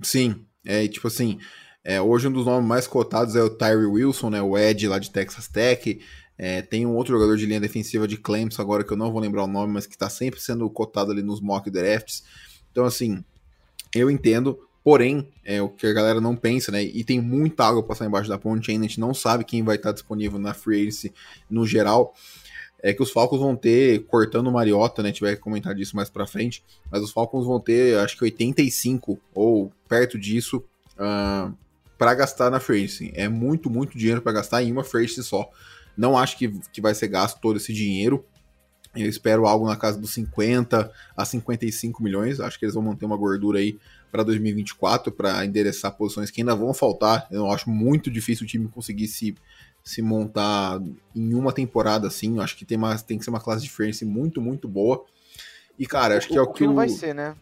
Sim, 0.02 0.44
é 0.66 0.88
tipo 0.88 1.08
assim. 1.08 1.40
É, 1.84 2.02
hoje 2.02 2.28
um 2.28 2.32
dos 2.32 2.48
nomes 2.48 2.68
mais 2.68 2.88
cotados 2.88 3.36
é 3.36 3.44
o 3.44 3.50
Tyree 3.50 3.86
Wilson, 3.86 4.32
né? 4.32 4.42
O 4.42 4.58
Ed 4.58 4.88
lá 4.88 4.98
de 4.98 5.12
Texas 5.12 5.48
Tech. 5.48 6.02
É, 6.38 6.64
tem 6.64 6.86
um 6.86 6.96
outro 6.96 7.14
jogador 7.14 7.38
de 7.38 7.46
linha 7.46 7.60
defensiva 7.60 8.08
de 8.08 8.18
Clemson 8.18 8.62
agora 8.62 8.84
que 8.84 8.92
eu 8.92 8.98
não 8.98 9.12
vou 9.12 9.22
lembrar 9.22 9.44
o 9.44 9.48
nome, 9.48 9.72
mas 9.72 9.86
que 9.86 9.96
tá 9.96 10.10
sempre 10.10 10.42
sendo 10.42 10.68
cotado 10.72 11.12
ali 11.12 11.22
nos 11.22 11.40
mock 11.40 11.70
drafts. 11.70 12.24
Então, 12.72 12.84
assim, 12.84 13.24
eu 13.94 14.10
entendo, 14.10 14.60
porém, 14.86 15.28
é 15.44 15.60
o 15.60 15.68
que 15.68 15.88
a 15.88 15.94
galera 15.94 16.22
não 16.22 16.36
pensa, 16.36 16.72
né? 16.72 16.84
E 16.84 17.04
tem 17.04 17.20
muita 17.20 17.66
água 17.66 17.82
passar 17.82 18.06
embaixo 18.06 18.30
da 18.30 18.38
ponte 18.38 18.70
ainda, 18.70 18.86
a 18.86 18.88
gente 18.88 19.00
não 19.00 19.16
sabe 19.16 19.44
quem 19.44 19.64
vai 19.64 19.78
estar 19.78 19.92
disponível 19.92 20.38
na 20.38 20.54
free 20.54 20.82
agency 20.82 21.12
no 21.50 21.66
geral. 21.66 22.14
É 22.84 22.94
que 22.94 23.02
os 23.02 23.10
Falcons 23.10 23.40
vão 23.40 23.56
ter, 23.56 24.06
cortando 24.06 24.46
o 24.46 24.54
Mariota, 24.54 25.02
né? 25.02 25.10
A 25.10 25.12
gente 25.12 25.22
vai 25.22 25.36
comentar 25.36 25.74
disso 25.74 25.96
mais 25.96 26.08
pra 26.08 26.28
frente, 26.28 26.64
mas 26.92 27.02
os 27.02 27.12
Falcons 27.12 27.48
vão 27.48 27.60
ter, 27.60 27.98
acho 27.98 28.16
que 28.16 28.26
85 28.26 29.20
ou 29.34 29.72
perto 29.90 30.20
disso, 30.20 30.64
uh, 31.00 31.52
para 31.98 32.14
gastar 32.14 32.52
na 32.52 32.60
free 32.60 32.84
agency. 32.84 33.12
É 33.16 33.28
muito, 33.28 33.72
muito 33.72 33.98
dinheiro 33.98 34.22
para 34.22 34.34
gastar 34.34 34.62
em 34.62 34.72
uma 34.72 34.84
free 34.84 35.06
agency 35.06 35.24
só. 35.24 35.50
Não 35.98 36.16
acho 36.16 36.38
que, 36.38 36.48
que 36.72 36.80
vai 36.80 36.94
ser 36.94 37.08
gasto 37.08 37.42
todo 37.42 37.58
esse 37.58 37.74
dinheiro. 37.74 38.24
Eu 38.96 39.10
espero 39.10 39.48
algo 39.48 39.66
na 39.66 39.76
casa 39.76 40.00
dos 40.00 40.14
50 40.14 40.92
a 41.18 41.26
55 41.26 42.04
milhões. 42.04 42.40
Acho 42.40 42.60
que 42.60 42.66
eles 42.66 42.76
vão 42.76 42.84
manter 42.84 43.06
uma 43.06 43.18
gordura 43.18 43.58
aí 43.58 43.80
para 44.16 44.24
2024 44.24 45.12
para 45.12 45.46
endereçar 45.46 45.92
posições 45.92 46.32
que 46.32 46.40
ainda 46.40 46.56
vão 46.56 46.74
faltar. 46.74 47.28
Eu 47.30 47.52
acho 47.52 47.70
muito 47.70 48.10
difícil 48.10 48.46
o 48.46 48.48
time 48.48 48.70
conseguir 48.70 49.10
se, 49.10 49.36
se 49.84 50.02
montar 50.02 50.82
em 51.14 51.34
uma 51.34 51.52
temporada 51.52 52.08
assim. 52.08 52.38
Eu 52.38 52.42
acho 52.42 52.56
que 52.56 52.64
tem, 52.64 52.78
uma, 52.78 52.98
tem 52.98 53.18
que 53.18 53.26
ser 53.26 53.30
uma 53.30 53.42
classe 53.42 53.64
de 53.64 53.70
frente 53.70 54.06
muito, 54.06 54.40
muito 54.40 54.70
boa. 54.70 55.04
E, 55.78 55.86
cara, 55.86 56.18
acho 56.18 56.30
que 56.30 56.38
é 56.38 56.42
o, 56.42 56.46
o 56.46 56.54
que. 56.54 56.64
O... 56.64 56.68
não 56.68 56.76
vai 56.76 56.88
ser, 56.88 57.14
né? 57.14 57.36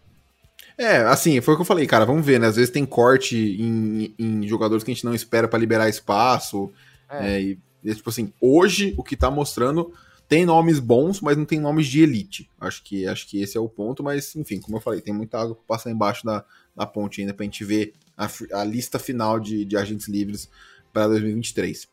É, 0.75 0.97
assim, 1.03 1.39
foi 1.41 1.53
o 1.53 1.57
que 1.57 1.61
eu 1.61 1.67
falei, 1.67 1.85
cara. 1.85 2.05
Vamos 2.05 2.25
ver, 2.25 2.39
né? 2.39 2.47
Às 2.47 2.55
vezes 2.55 2.71
tem 2.71 2.87
corte 2.87 3.37
em, 3.37 4.15
em 4.17 4.47
jogadores 4.47 4.83
que 4.83 4.89
a 4.89 4.93
gente 4.95 5.05
não 5.05 5.13
espera 5.13 5.47
para 5.47 5.59
liberar 5.59 5.87
espaço. 5.87 6.71
É. 7.07 7.35
É, 7.35 7.41
e, 7.41 7.59
e, 7.83 7.93
tipo 7.93 8.09
assim, 8.09 8.33
hoje 8.41 8.95
o 8.97 9.03
que 9.03 9.15
tá 9.15 9.29
mostrando 9.29 9.93
tem 10.27 10.47
nomes 10.47 10.79
bons, 10.79 11.21
mas 11.21 11.37
não 11.37 11.45
tem 11.45 11.59
nomes 11.59 11.85
de 11.85 12.01
elite. 12.01 12.49
Acho 12.59 12.83
que, 12.83 13.05
acho 13.05 13.27
que 13.27 13.39
esse 13.39 13.55
é 13.55 13.61
o 13.61 13.69
ponto, 13.69 14.03
mas 14.03 14.35
enfim, 14.35 14.59
como 14.59 14.77
eu 14.77 14.81
falei, 14.81 14.99
tem 14.99 15.13
muita 15.13 15.39
água 15.39 15.53
para 15.53 15.63
passar 15.77 15.91
embaixo 15.91 16.25
da, 16.25 16.43
da 16.75 16.85
ponte 16.85 17.21
ainda 17.21 17.33
pra 17.33 17.43
gente 17.43 17.63
ver 17.63 17.93
a, 18.17 18.29
a 18.53 18.63
lista 18.63 18.99
final 18.99 19.39
de, 19.39 19.65
de 19.65 19.77
agentes 19.77 20.07
livres 20.07 20.49
para 20.91 21.07
2023. 21.07 21.87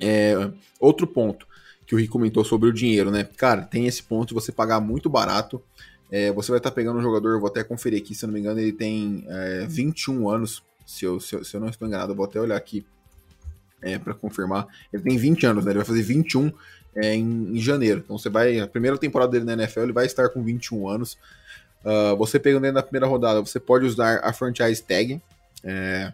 É, 0.00 0.50
outro 0.78 1.06
ponto 1.06 1.46
que 1.86 1.94
o 1.94 1.98
Rick 1.98 2.10
comentou 2.10 2.44
sobre 2.44 2.68
o 2.68 2.72
dinheiro, 2.72 3.10
né? 3.10 3.24
Cara, 3.36 3.62
tem 3.62 3.86
esse 3.86 4.02
ponto 4.02 4.28
de 4.28 4.34
você 4.34 4.52
pagar 4.52 4.80
muito 4.80 5.10
barato. 5.10 5.60
É, 6.10 6.30
você 6.32 6.52
vai 6.52 6.58
estar 6.58 6.70
tá 6.70 6.74
pegando 6.74 6.98
um 6.98 7.02
jogador, 7.02 7.30
eu 7.30 7.40
vou 7.40 7.48
até 7.48 7.64
conferir 7.64 8.00
aqui, 8.00 8.14
se 8.14 8.24
eu 8.24 8.28
não 8.28 8.34
me 8.34 8.40
engano, 8.40 8.60
ele 8.60 8.72
tem 8.72 9.24
é, 9.28 9.66
21 9.68 10.28
anos. 10.28 10.62
Se 10.86 11.04
eu, 11.04 11.18
se 11.18 11.34
eu, 11.34 11.44
se, 11.44 11.56
eu, 11.56 11.60
não 11.60 11.68
estou 11.68 11.86
enganado, 11.86 12.12
eu 12.12 12.16
vou 12.16 12.24
até 12.24 12.40
olhar 12.40 12.56
aqui 12.56 12.84
é, 13.82 13.98
para 13.98 14.14
confirmar. 14.14 14.66
Ele 14.92 15.02
tem 15.02 15.16
20 15.16 15.46
anos, 15.46 15.64
né? 15.64 15.72
Ele 15.72 15.78
vai 15.78 15.86
fazer 15.86 16.02
21 16.02 16.52
é, 16.94 17.14
em, 17.14 17.56
em, 17.56 17.60
janeiro. 17.60 18.02
Então 18.04 18.18
você 18.18 18.28
vai. 18.28 18.58
A 18.60 18.66
primeira 18.66 18.98
temporada 18.98 19.32
dele 19.32 19.44
na 19.44 19.52
NFL 19.54 19.80
ele 19.80 19.92
vai 19.92 20.06
estar 20.06 20.28
com 20.28 20.42
21 20.42 20.88
anos. 20.88 21.18
Uh, 21.84 22.16
você 22.16 22.38
pegando 22.38 22.66
ele 22.66 22.72
na 22.72 22.82
primeira 22.82 23.06
rodada, 23.06 23.40
você 23.40 23.58
pode 23.58 23.86
usar 23.86 24.20
a 24.22 24.32
franchise 24.32 24.82
tag. 24.82 25.20
É... 25.64 26.12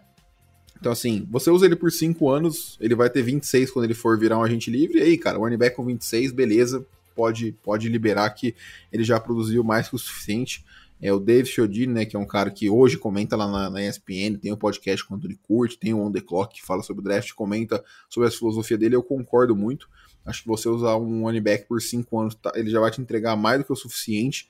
Então, 0.79 0.91
assim, 0.91 1.27
você 1.29 1.49
usa 1.49 1.65
ele 1.65 1.75
por 1.75 1.91
5 1.91 2.29
anos, 2.29 2.77
ele 2.79 2.93
vai 2.93 3.09
ter 3.09 3.23
26 3.23 3.71
quando 3.71 3.85
ele 3.85 3.95
for 3.95 4.17
virar 4.17 4.37
um 4.37 4.43
agente 4.43 4.69
livre. 4.69 4.99
E 4.99 5.01
aí, 5.01 5.17
cara, 5.17 5.37
o 5.37 5.41
running 5.41 5.57
back 5.57 5.75
com 5.75 5.83
26, 5.83 6.31
beleza, 6.31 6.85
pode, 7.15 7.51
pode 7.63 7.89
liberar 7.89 8.29
que 8.29 8.55
ele 8.93 9.03
já 9.03 9.19
produziu 9.19 9.63
mais 9.63 9.89
que 9.89 9.95
o 9.95 9.99
suficiente. 9.99 10.63
É 10.99 11.13
o 11.13 11.19
Dave 11.19 11.47
Chiodini, 11.47 11.93
né, 11.93 12.05
que 12.05 12.15
é 12.15 12.19
um 12.19 12.25
cara 12.25 12.49
que 12.49 12.69
hoje 12.69 12.97
comenta 12.97 13.35
lá 13.35 13.47
na, 13.47 13.69
na 13.69 13.83
ESPN, 13.83 14.35
tem 14.41 14.51
um 14.51 14.57
podcast 14.57 15.05
quando 15.05 15.25
ele 15.25 15.37
curte, 15.43 15.77
tem 15.77 15.93
o 15.93 15.99
On 15.99 16.11
The 16.11 16.21
Clock 16.21 16.55
que 16.55 16.65
fala 16.65 16.81
sobre 16.81 17.01
o 17.01 17.03
draft, 17.03 17.33
comenta 17.33 17.83
sobre 18.09 18.29
a 18.29 18.31
filosofia 18.31 18.77
dele, 18.79 18.95
eu 18.95 19.03
concordo 19.03 19.55
muito. 19.55 19.87
Acho 20.25 20.41
que 20.41 20.47
você 20.47 20.67
usar 20.67 20.97
um 20.97 21.21
running 21.21 21.41
back 21.41 21.67
por 21.67 21.81
5 21.81 22.19
anos, 22.19 22.35
tá, 22.35 22.51
ele 22.55 22.69
já 22.69 22.79
vai 22.79 22.89
te 22.89 22.99
entregar 22.99 23.35
mais 23.35 23.59
do 23.59 23.65
que 23.65 23.71
o 23.71 23.75
suficiente. 23.75 24.49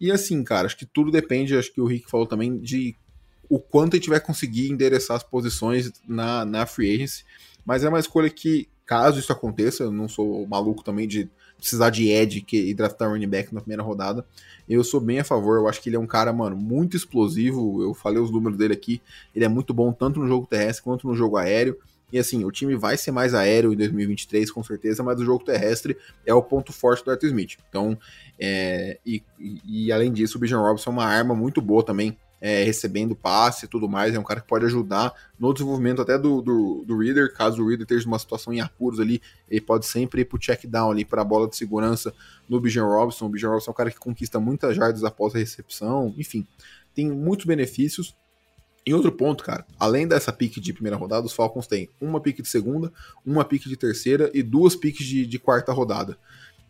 E 0.00 0.12
assim, 0.12 0.42
cara, 0.44 0.66
acho 0.66 0.76
que 0.76 0.86
tudo 0.86 1.10
depende, 1.10 1.56
acho 1.56 1.72
que 1.72 1.80
o 1.80 1.86
Rick 1.86 2.10
falou 2.10 2.26
também, 2.26 2.58
de 2.58 2.94
o 3.48 3.58
quanto 3.58 3.94
a 3.94 3.96
gente 3.96 4.10
vai 4.10 4.20
conseguir 4.20 4.70
endereçar 4.70 5.16
as 5.16 5.22
posições 5.22 5.90
na, 6.06 6.44
na 6.44 6.66
free 6.66 6.94
agency. 6.94 7.24
Mas 7.64 7.82
é 7.82 7.88
uma 7.88 7.98
escolha 7.98 8.30
que, 8.30 8.68
caso 8.84 9.18
isso 9.18 9.32
aconteça, 9.32 9.82
eu 9.82 9.90
não 9.90 10.08
sou 10.08 10.46
maluco 10.46 10.84
também 10.84 11.08
de 11.08 11.28
precisar 11.56 11.90
de 11.90 12.08
Ed 12.08 12.46
e 12.52 12.72
draftar 12.72 13.10
running 13.10 13.28
back 13.28 13.52
na 13.52 13.60
primeira 13.60 13.82
rodada. 13.82 14.24
Eu 14.68 14.84
sou 14.84 15.00
bem 15.00 15.18
a 15.18 15.24
favor, 15.24 15.56
eu 15.56 15.68
acho 15.68 15.82
que 15.82 15.88
ele 15.88 15.96
é 15.96 15.98
um 15.98 16.06
cara, 16.06 16.32
mano, 16.32 16.56
muito 16.56 16.96
explosivo. 16.96 17.82
Eu 17.82 17.94
falei 17.94 18.22
os 18.22 18.30
números 18.30 18.56
dele 18.56 18.74
aqui. 18.74 19.02
Ele 19.34 19.44
é 19.44 19.48
muito 19.48 19.74
bom 19.74 19.92
tanto 19.92 20.20
no 20.20 20.28
jogo 20.28 20.46
terrestre 20.46 20.84
quanto 20.84 21.06
no 21.06 21.16
jogo 21.16 21.36
aéreo. 21.36 21.76
E 22.12 22.18
assim, 22.18 22.44
o 22.44 22.50
time 22.50 22.74
vai 22.74 22.96
ser 22.96 23.10
mais 23.10 23.34
aéreo 23.34 23.72
em 23.72 23.76
2023, 23.76 24.50
com 24.50 24.62
certeza, 24.62 25.02
mas 25.02 25.20
o 25.20 25.24
jogo 25.24 25.44
terrestre 25.44 25.96
é 26.24 26.32
o 26.32 26.42
ponto 26.42 26.72
forte 26.72 27.04
do 27.04 27.10
Arthur 27.10 27.26
Smith. 27.26 27.56
Então, 27.68 27.98
é, 28.38 28.98
e, 29.04 29.22
e, 29.66 29.92
além 29.92 30.12
disso, 30.12 30.38
o 30.38 30.40
Bijan 30.40 30.60
Robinson 30.60 30.90
é 30.90 30.92
uma 30.92 31.04
arma 31.04 31.34
muito 31.34 31.60
boa 31.60 31.82
também, 31.82 32.16
é, 32.40 32.62
recebendo 32.64 33.14
passe 33.14 33.66
e 33.66 33.68
tudo 33.68 33.88
mais. 33.88 34.14
É 34.14 34.18
um 34.18 34.24
cara 34.24 34.40
que 34.40 34.46
pode 34.46 34.64
ajudar 34.64 35.12
no 35.38 35.52
desenvolvimento 35.52 36.00
até 36.00 36.16
do, 36.16 36.40
do, 36.40 36.84
do 36.86 36.98
Reader. 36.98 37.34
Caso 37.34 37.62
o 37.62 37.68
Reader 37.68 37.82
esteja 37.82 38.06
numa 38.06 38.18
situação 38.18 38.54
em 38.54 38.60
apuros 38.60 39.00
ali, 39.00 39.20
ele 39.50 39.60
pode 39.60 39.84
sempre 39.84 40.22
ir 40.22 40.24
pro 40.24 40.38
check 40.38 40.64
down 40.66 40.90
ali, 40.90 41.04
para 41.04 41.20
a 41.20 41.24
bola 41.24 41.48
de 41.48 41.56
segurança 41.56 42.14
no 42.48 42.60
Bijan 42.60 42.86
Robinson. 42.86 43.26
O 43.26 43.28
Bijan 43.28 43.48
Robinson 43.48 43.70
é 43.70 43.72
um 43.72 43.76
cara 43.76 43.90
que 43.90 43.98
conquista 43.98 44.40
muitas 44.40 44.74
jardas 44.74 45.04
após 45.04 45.34
a 45.34 45.38
recepção. 45.38 46.14
Enfim, 46.16 46.46
tem 46.94 47.10
muitos 47.10 47.44
benefícios. 47.44 48.16
Em 48.88 48.94
outro 48.94 49.12
ponto, 49.12 49.44
cara, 49.44 49.66
além 49.78 50.08
dessa 50.08 50.32
pique 50.32 50.58
de 50.58 50.72
primeira 50.72 50.96
rodada, 50.96 51.26
os 51.26 51.34
Falcons 51.34 51.66
têm 51.66 51.90
uma 52.00 52.22
pique 52.22 52.40
de 52.40 52.48
segunda, 52.48 52.90
uma 53.22 53.44
pique 53.44 53.68
de 53.68 53.76
terceira 53.76 54.30
e 54.32 54.42
duas 54.42 54.74
piques 54.74 55.04
de, 55.04 55.26
de 55.26 55.38
quarta 55.38 55.70
rodada. 55.74 56.16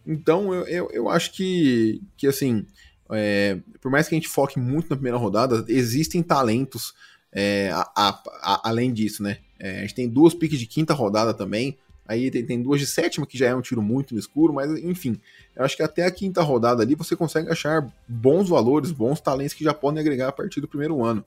Então, 0.05 0.53
eu, 0.53 0.67
eu, 0.67 0.91
eu, 0.91 1.09
acho 1.09 1.33
que, 1.33 2.03
que 2.17 2.27
assim, 2.27 2.67
é, 3.13 3.61
por 3.81 3.89
mais 3.89 4.09
que 4.09 4.17
a 4.17 4.19
gente 4.19 4.27
foque 4.27 4.59
muito 4.59 4.91
na 4.91 4.97
primeira 4.97 5.17
rodada, 5.17 5.65
existem 5.69 6.21
talentos 6.21 6.93
é, 7.31 7.71
a, 7.73 7.89
a, 7.95 8.23
a, 8.43 8.69
além 8.69 8.93
disso, 8.93 9.23
né? 9.23 9.39
É, 9.57 9.79
a 9.79 9.81
gente 9.83 9.95
tem 9.95 10.09
duas 10.09 10.35
piques 10.35 10.59
de 10.59 10.67
quinta 10.67 10.95
rodada 10.95 11.33
também, 11.33 11.79
aí 12.05 12.33
tem, 12.33 12.45
tem, 12.45 12.61
duas 12.61 12.81
de 12.81 12.87
sétima, 12.89 13.29
que 13.29 13.39
já 13.39 13.47
é 13.47 13.55
um 13.55 13.63
tiro 13.63 13.81
muito 13.81 14.13
no 14.13 14.19
escuro, 14.19 14.53
mas 14.53 14.77
enfim, 14.83 15.21
eu 15.55 15.65
acho 15.65 15.77
que 15.77 15.85
até 15.85 16.05
a 16.05 16.11
quinta 16.11 16.43
rodada 16.43 16.83
ali 16.83 16.97
você 16.97 17.15
consegue 17.15 17.49
achar 17.49 17.87
bons 18.09 18.49
valores, 18.49 18.91
bons 18.91 19.21
talentos 19.21 19.55
que 19.55 19.63
já 19.63 19.73
podem 19.73 20.01
agregar 20.01 20.27
a 20.27 20.33
partir 20.33 20.61
do 20.61 20.67
primeiro 20.67 21.05
ano. 21.05 21.25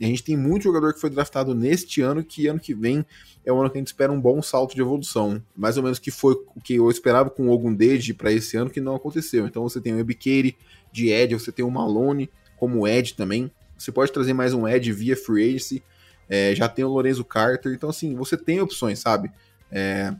A 0.00 0.04
gente 0.06 0.22
tem 0.22 0.36
muito 0.36 0.62
jogador 0.62 0.94
que 0.94 1.00
foi 1.00 1.10
draftado 1.10 1.54
neste 1.54 2.00
ano, 2.00 2.24
que 2.24 2.46
ano 2.46 2.58
que 2.58 2.74
vem 2.74 3.04
é 3.44 3.52
o 3.52 3.60
ano 3.60 3.70
que 3.70 3.76
a 3.76 3.80
gente 3.80 3.88
espera 3.88 4.10
um 4.10 4.20
bom 4.20 4.40
salto 4.40 4.74
de 4.74 4.80
evolução. 4.80 5.42
Mais 5.54 5.76
ou 5.76 5.82
menos 5.82 5.98
que 5.98 6.10
foi 6.10 6.34
o 6.54 6.60
que 6.60 6.74
eu 6.74 6.90
esperava 6.90 7.28
com 7.28 7.48
o 7.48 7.50
Ogundeji 7.50 8.14
para 8.14 8.32
esse 8.32 8.56
ano, 8.56 8.70
que 8.70 8.80
não 8.80 8.94
aconteceu. 8.94 9.46
Então 9.46 9.62
você 9.62 9.80
tem 9.80 9.92
o 9.92 9.98
Ebikeiri 9.98 10.56
de 10.92 11.10
Ed, 11.10 11.34
você 11.34 11.52
tem 11.52 11.64
o 11.64 11.70
Malone 11.70 12.30
como 12.56 12.86
Ed 12.86 13.14
também. 13.14 13.50
Você 13.76 13.90
pode 13.90 14.12
trazer 14.12 14.32
mais 14.32 14.52
um 14.52 14.68
Ed 14.68 14.92
via 14.92 15.16
Free 15.16 15.48
Agency. 15.48 15.82
É, 16.28 16.54
já 16.54 16.68
tem 16.68 16.84
o 16.84 16.88
Lorenzo 16.88 17.24
Carter. 17.24 17.72
Então, 17.72 17.90
assim, 17.90 18.14
você 18.14 18.36
tem 18.36 18.60
opções, 18.60 19.00
sabe? 19.00 19.30
É, 19.70 20.14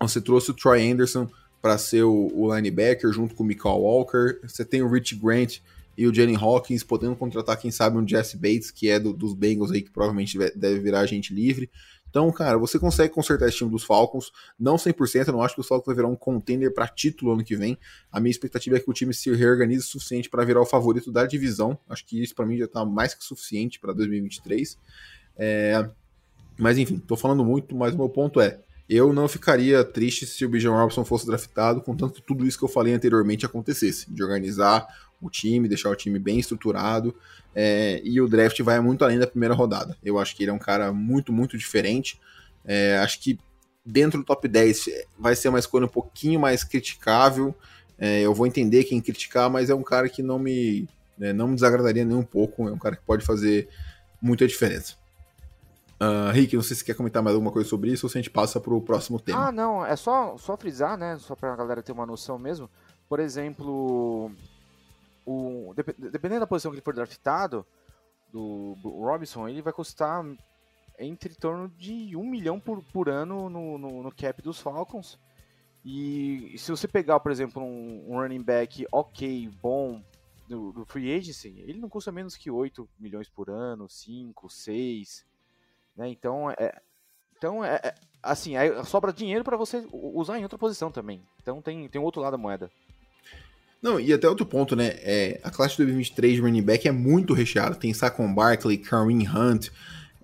você 0.00 0.20
trouxe 0.20 0.50
o 0.50 0.54
Troy 0.54 0.90
Anderson 0.90 1.28
para 1.60 1.78
ser 1.78 2.02
o, 2.02 2.30
o, 2.34 2.54
linebacker 2.54 3.10
junto 3.12 3.34
com 3.34 3.42
o 3.42 3.46
Michael 3.46 3.76
Walker. 3.76 4.38
Você 4.42 4.64
tem 4.64 4.82
o 4.82 4.88
Rich 4.88 5.16
Grant 5.16 5.58
e 5.98 6.06
o 6.06 6.14
Jalen 6.14 6.36
Hawkins 6.36 6.84
podendo 6.84 7.16
contratar, 7.16 7.58
quem 7.58 7.72
sabe, 7.72 7.98
um 7.98 8.06
Jesse 8.06 8.36
Bates, 8.36 8.70
que 8.70 8.88
é 8.88 9.00
do, 9.00 9.12
dos 9.12 9.34
Bengals 9.34 9.72
aí, 9.72 9.82
que 9.82 9.90
provavelmente 9.90 10.38
deve 10.54 10.78
virar 10.78 11.00
agente 11.00 11.34
livre. 11.34 11.68
Então, 12.08 12.30
cara, 12.30 12.56
você 12.56 12.78
consegue 12.78 13.12
consertar 13.12 13.48
esse 13.48 13.58
time 13.58 13.68
dos 13.68 13.82
Falcons, 13.82 14.30
não 14.56 14.76
100%, 14.76 15.26
eu 15.26 15.32
não 15.32 15.42
acho 15.42 15.56
que 15.56 15.60
os 15.60 15.66
Falcons 15.66 15.86
vai 15.86 15.96
virar 15.96 16.06
um 16.06 16.14
contender 16.14 16.72
para 16.72 16.86
título 16.86 17.32
ano 17.32 17.42
que 17.42 17.56
vem. 17.56 17.76
A 18.12 18.20
minha 18.20 18.30
expectativa 18.30 18.76
é 18.76 18.80
que 18.80 18.88
o 18.88 18.92
time 18.92 19.12
se 19.12 19.34
reorganize 19.34 19.80
o 19.80 19.88
suficiente 19.88 20.30
para 20.30 20.44
virar 20.44 20.60
o 20.60 20.64
favorito 20.64 21.10
da 21.10 21.26
divisão. 21.26 21.76
Acho 21.88 22.06
que 22.06 22.22
isso 22.22 22.32
para 22.32 22.46
mim 22.46 22.56
já 22.56 22.66
está 22.66 22.84
mais 22.84 23.12
que 23.12 23.24
suficiente 23.24 23.80
para 23.80 23.92
2023. 23.92 24.78
É... 25.36 25.90
Mas 26.56 26.78
enfim, 26.78 26.98
tô 26.98 27.16
falando 27.16 27.44
muito, 27.44 27.74
mas 27.74 27.92
o 27.92 27.98
meu 27.98 28.08
ponto 28.08 28.40
é, 28.40 28.60
eu 28.88 29.12
não 29.12 29.28
ficaria 29.28 29.84
triste 29.84 30.26
se 30.26 30.44
o 30.44 30.48
Bijan 30.48 30.72
Robson 30.72 31.04
fosse 31.04 31.26
draftado, 31.26 31.82
contanto 31.82 32.14
que 32.14 32.22
tudo 32.22 32.46
isso 32.46 32.56
que 32.56 32.64
eu 32.64 32.68
falei 32.68 32.94
anteriormente 32.94 33.44
acontecesse, 33.44 34.10
de 34.10 34.22
organizar 34.22 34.86
o 35.20 35.30
time, 35.30 35.68
deixar 35.68 35.90
o 35.90 35.96
time 35.96 36.18
bem 36.18 36.38
estruturado. 36.38 37.14
É, 37.54 38.00
e 38.04 38.20
o 38.20 38.28
draft 38.28 38.60
vai 38.62 38.80
muito 38.80 39.04
além 39.04 39.18
da 39.18 39.26
primeira 39.26 39.54
rodada. 39.54 39.96
Eu 40.04 40.18
acho 40.18 40.36
que 40.36 40.44
ele 40.44 40.50
é 40.50 40.54
um 40.54 40.58
cara 40.58 40.92
muito, 40.92 41.32
muito 41.32 41.56
diferente. 41.58 42.20
É, 42.64 42.98
acho 42.98 43.20
que 43.20 43.38
dentro 43.84 44.20
do 44.20 44.24
top 44.24 44.46
10 44.46 44.84
vai 45.18 45.34
ser 45.34 45.48
uma 45.48 45.58
escolha 45.58 45.86
um 45.86 45.90
pouquinho 45.90 46.38
mais 46.38 46.62
criticável. 46.62 47.54
É, 47.98 48.20
eu 48.20 48.34
vou 48.34 48.46
entender 48.46 48.84
quem 48.84 49.00
criticar, 49.00 49.50
mas 49.50 49.70
é 49.70 49.74
um 49.74 49.82
cara 49.82 50.08
que 50.08 50.22
não 50.22 50.38
me, 50.38 50.88
né, 51.16 51.32
não 51.32 51.48
me 51.48 51.54
desagradaria 51.54 52.04
nem 52.04 52.16
um 52.16 52.22
pouco. 52.22 52.68
É 52.68 52.72
um 52.72 52.78
cara 52.78 52.96
que 52.96 53.02
pode 53.02 53.24
fazer 53.24 53.68
muita 54.20 54.46
diferença. 54.46 54.94
Uh, 56.00 56.30
Rick, 56.30 56.54
não 56.54 56.62
sei 56.62 56.76
se 56.76 56.84
quer 56.84 56.94
comentar 56.94 57.20
mais 57.20 57.34
alguma 57.34 57.50
coisa 57.50 57.68
sobre 57.68 57.90
isso 57.90 58.06
ou 58.06 58.10
se 58.10 58.16
a 58.16 58.20
gente 58.20 58.30
passa 58.30 58.60
para 58.60 58.72
o 58.72 58.80
próximo 58.80 59.18
tema. 59.18 59.48
Ah, 59.48 59.52
não, 59.52 59.84
é 59.84 59.96
só, 59.96 60.36
só 60.38 60.56
frisar, 60.56 60.96
né? 60.96 61.18
Só 61.18 61.34
para 61.34 61.52
a 61.52 61.56
galera 61.56 61.82
ter 61.82 61.90
uma 61.90 62.06
noção 62.06 62.38
mesmo. 62.38 62.70
Por 63.08 63.18
exemplo, 63.18 64.30
dependendo 66.10 66.40
da 66.40 66.46
posição 66.46 66.70
que 66.70 66.76
ele 66.76 66.84
for 66.84 66.94
draftado, 66.94 67.66
do, 68.32 68.74
Robinson, 68.82 69.48
ele 69.48 69.62
vai 69.62 69.72
custar 69.72 70.24
entre 70.98 71.34
torno 71.34 71.68
de 71.68 72.16
um 72.16 72.24
milhão 72.24 72.58
por, 72.58 72.82
por 72.92 73.08
ano 73.08 73.48
no, 73.48 73.78
no, 73.78 74.02
no 74.02 74.12
cap 74.12 74.42
dos 74.42 74.60
Falcons. 74.60 75.18
E, 75.84 76.54
se 76.58 76.70
você 76.70 76.88
pegar, 76.88 77.20
por 77.20 77.30
exemplo, 77.30 77.62
um, 77.62 78.12
um 78.12 78.20
running 78.20 78.42
back 78.42 78.86
ok, 78.92 79.48
bom, 79.62 80.02
do, 80.48 80.72
do, 80.72 80.84
free 80.84 81.14
agency, 81.14 81.62
ele 81.66 81.78
não 81.78 81.88
custa 81.88 82.10
menos 82.10 82.36
que 82.36 82.50
8 82.50 82.88
milhões 82.98 83.28
por 83.28 83.48
ano, 83.48 83.88
5, 83.88 84.48
6. 84.50 85.24
Né? 85.96 86.08
Então, 86.08 86.50
é, 86.50 86.80
então 87.36 87.64
é, 87.64 87.76
é 87.76 87.94
assim, 88.22 88.52
sobra 88.84 89.12
dinheiro 89.12 89.44
para 89.44 89.56
você 89.56 89.86
usar 89.92 90.38
em 90.38 90.42
outra 90.42 90.58
posição 90.58 90.90
também. 90.90 91.22
Então 91.40 91.62
tem, 91.62 91.88
tem 91.88 92.00
outro 92.00 92.20
lado 92.20 92.32
da 92.32 92.38
moeda. 92.38 92.70
Não, 93.80 94.00
e 94.00 94.12
até 94.12 94.28
outro 94.28 94.44
ponto, 94.44 94.74
né? 94.74 94.94
É, 95.02 95.40
a 95.42 95.50
classe 95.50 95.72
de 95.72 95.84
2023 95.84 96.34
de 96.34 96.40
running 96.40 96.62
back 96.62 96.88
é 96.88 96.92
muito 96.92 97.32
recheada. 97.32 97.76
Tem 97.76 97.94
Saquon 97.94 98.32
Barkley, 98.34 98.76
Kareem 98.76 99.28
Hunt, 99.28 99.68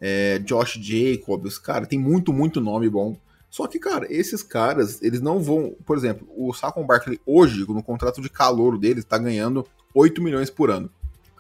é, 0.00 0.40
Josh 0.40 0.75
Jacobs, 0.80 1.56
cara, 1.58 1.87
tem 1.87 1.99
muito, 1.99 2.32
muito 2.32 2.61
nome 2.61 2.88
bom. 2.88 3.16
Só 3.49 3.68
que, 3.68 3.78
cara, 3.78 4.12
esses 4.12 4.42
caras, 4.42 5.00
eles 5.00 5.20
não 5.20 5.40
vão. 5.40 5.76
Por 5.87 5.96
exemplo, 5.96 6.26
o 6.37 6.52
Saquon 6.52 6.84
Barkley 6.84 7.20
hoje, 7.25 7.64
no 7.68 7.82
contrato 7.82 8.20
de 8.20 8.28
calor 8.28 8.76
dele, 8.76 8.99
está 8.99 9.16
ganhando 9.16 9.64
8 9.94 10.20
milhões 10.20 10.50
por 10.50 10.70
ano. 10.70 10.90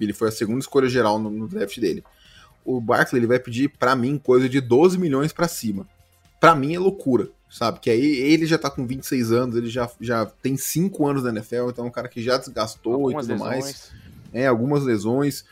Ele 0.00 0.12
foi 0.12 0.28
a 0.28 0.32
segunda 0.32 0.60
escolha 0.60 0.88
geral 0.88 1.18
no, 1.18 1.30
no 1.30 1.48
draft 1.48 1.78
dele. 1.80 2.04
O 2.64 2.80
Barkley 2.80 3.18
ele 3.18 3.26
vai 3.26 3.40
pedir, 3.40 3.68
para 3.68 3.96
mim, 3.96 4.18
coisa 4.18 4.48
de 4.48 4.60
12 4.60 4.96
milhões 4.98 5.32
para 5.32 5.48
cima. 5.48 5.88
Para 6.40 6.54
mim 6.54 6.74
é 6.74 6.78
loucura 6.78 7.28
sabe? 7.54 7.78
Que 7.78 7.88
aí 7.88 8.04
ele 8.04 8.46
já 8.46 8.58
tá 8.58 8.68
com 8.68 8.84
26 8.84 9.30
anos, 9.30 9.54
ele 9.54 9.68
já, 9.68 9.88
já 10.00 10.26
tem 10.26 10.56
5 10.56 11.06
anos 11.06 11.22
na 11.22 11.30
NFL, 11.30 11.70
então 11.70 11.84
é 11.84 11.88
um 11.88 11.92
cara 11.92 12.08
que 12.08 12.20
já 12.20 12.36
desgastou 12.36 12.94
algumas 12.94 13.26
e 13.26 13.28
tudo 13.28 13.44
lesões. 13.44 13.64
mais. 13.64 13.92
É, 14.32 14.46
algumas 14.48 14.82
lesões. 14.82 15.44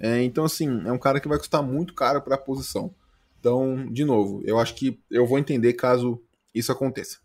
É, 0.00 0.22
então, 0.22 0.46
assim, 0.46 0.66
é 0.86 0.90
um 0.90 0.98
cara 0.98 1.20
que 1.20 1.28
vai 1.28 1.36
custar 1.36 1.62
muito 1.62 1.92
caro 1.92 2.22
para 2.22 2.36
a 2.36 2.38
posição. 2.38 2.94
Então, 3.38 3.86
de 3.92 4.02
novo, 4.02 4.40
eu 4.46 4.58
acho 4.58 4.74
que 4.74 4.98
eu 5.10 5.26
vou 5.26 5.38
entender 5.38 5.74
caso 5.74 6.18
isso 6.54 6.72
aconteça. 6.72 7.18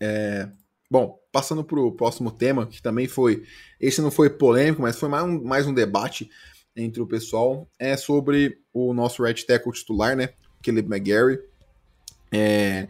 É, 0.00 0.48
bom, 0.90 1.16
passando 1.30 1.62
para 1.62 1.78
o 1.78 1.92
próximo 1.92 2.32
tema, 2.32 2.66
que 2.66 2.82
também 2.82 3.06
foi. 3.06 3.44
Esse 3.78 4.02
não 4.02 4.10
foi 4.10 4.28
polêmico, 4.28 4.82
mas 4.82 4.98
foi 4.98 5.08
mais 5.08 5.24
um, 5.24 5.40
mais 5.44 5.66
um 5.68 5.72
debate 5.72 6.28
entre 6.74 7.00
o 7.00 7.06
pessoal. 7.06 7.68
É 7.78 7.96
sobre 7.96 8.58
o 8.72 8.92
nosso 8.92 9.22
right 9.22 9.46
tackle 9.46 9.72
titular, 9.72 10.16
né? 10.16 10.30
Caleb 10.64 10.88
McGarry. 10.88 11.38
É, 12.32 12.88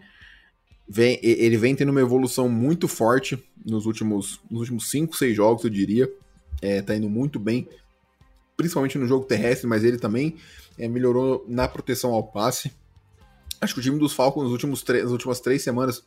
vem, 0.93 1.21
ele 1.23 1.57
vem 1.57 1.77
tendo 1.77 1.91
uma 1.91 2.01
evolução 2.01 2.49
muito 2.49 2.89
forte 2.89 3.41
nos 3.65 3.87
últimos, 3.87 4.41
nos 4.51 4.61
últimos 4.63 4.91
5, 4.91 5.17
6 5.17 5.37
jogos, 5.37 5.63
eu 5.63 5.71
diria. 5.71 6.11
É, 6.61 6.83
tá 6.83 6.97
indo 6.97 7.09
muito 7.09 7.39
bem, 7.39 7.69
principalmente 8.57 8.99
no 8.99 9.07
jogo 9.07 9.25
terrestre, 9.25 9.69
mas 9.69 9.85
ele 9.85 9.99
também 9.99 10.35
é, 10.77 10.89
melhorou 10.89 11.45
na 11.49 11.69
proteção 11.69 12.13
ao 12.13 12.25
passe. 12.25 12.73
Acho 13.61 13.75
que 13.75 13.81
o 13.81 13.83
time 13.83 14.01
dos 14.01 14.13
Falcons 14.13 14.43
nos 14.43 14.53
últimos 14.53 14.85
nas 14.85 15.13
últimas 15.13 15.39
três 15.39 15.63
semanas 15.63 16.05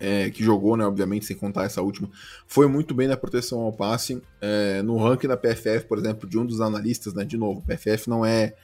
é, 0.00 0.30
que 0.30 0.42
jogou, 0.42 0.74
né, 0.74 0.86
obviamente, 0.86 1.26
sem 1.26 1.36
contar 1.36 1.64
essa 1.64 1.82
última, 1.82 2.10
foi 2.46 2.66
muito 2.66 2.94
bem 2.94 3.06
na 3.06 3.16
proteção 3.16 3.60
ao 3.60 3.72
passe. 3.72 4.20
É, 4.40 4.80
no 4.82 4.96
ranking 4.96 5.28
da 5.28 5.36
PFF, 5.36 5.84
por 5.86 5.98
exemplo, 5.98 6.26
de 6.26 6.38
um 6.38 6.46
dos 6.46 6.62
analistas, 6.62 7.12
né, 7.12 7.24
de 7.24 7.36
novo, 7.36 7.62
PFF 7.62 8.08
não 8.08 8.24
é, 8.24 8.54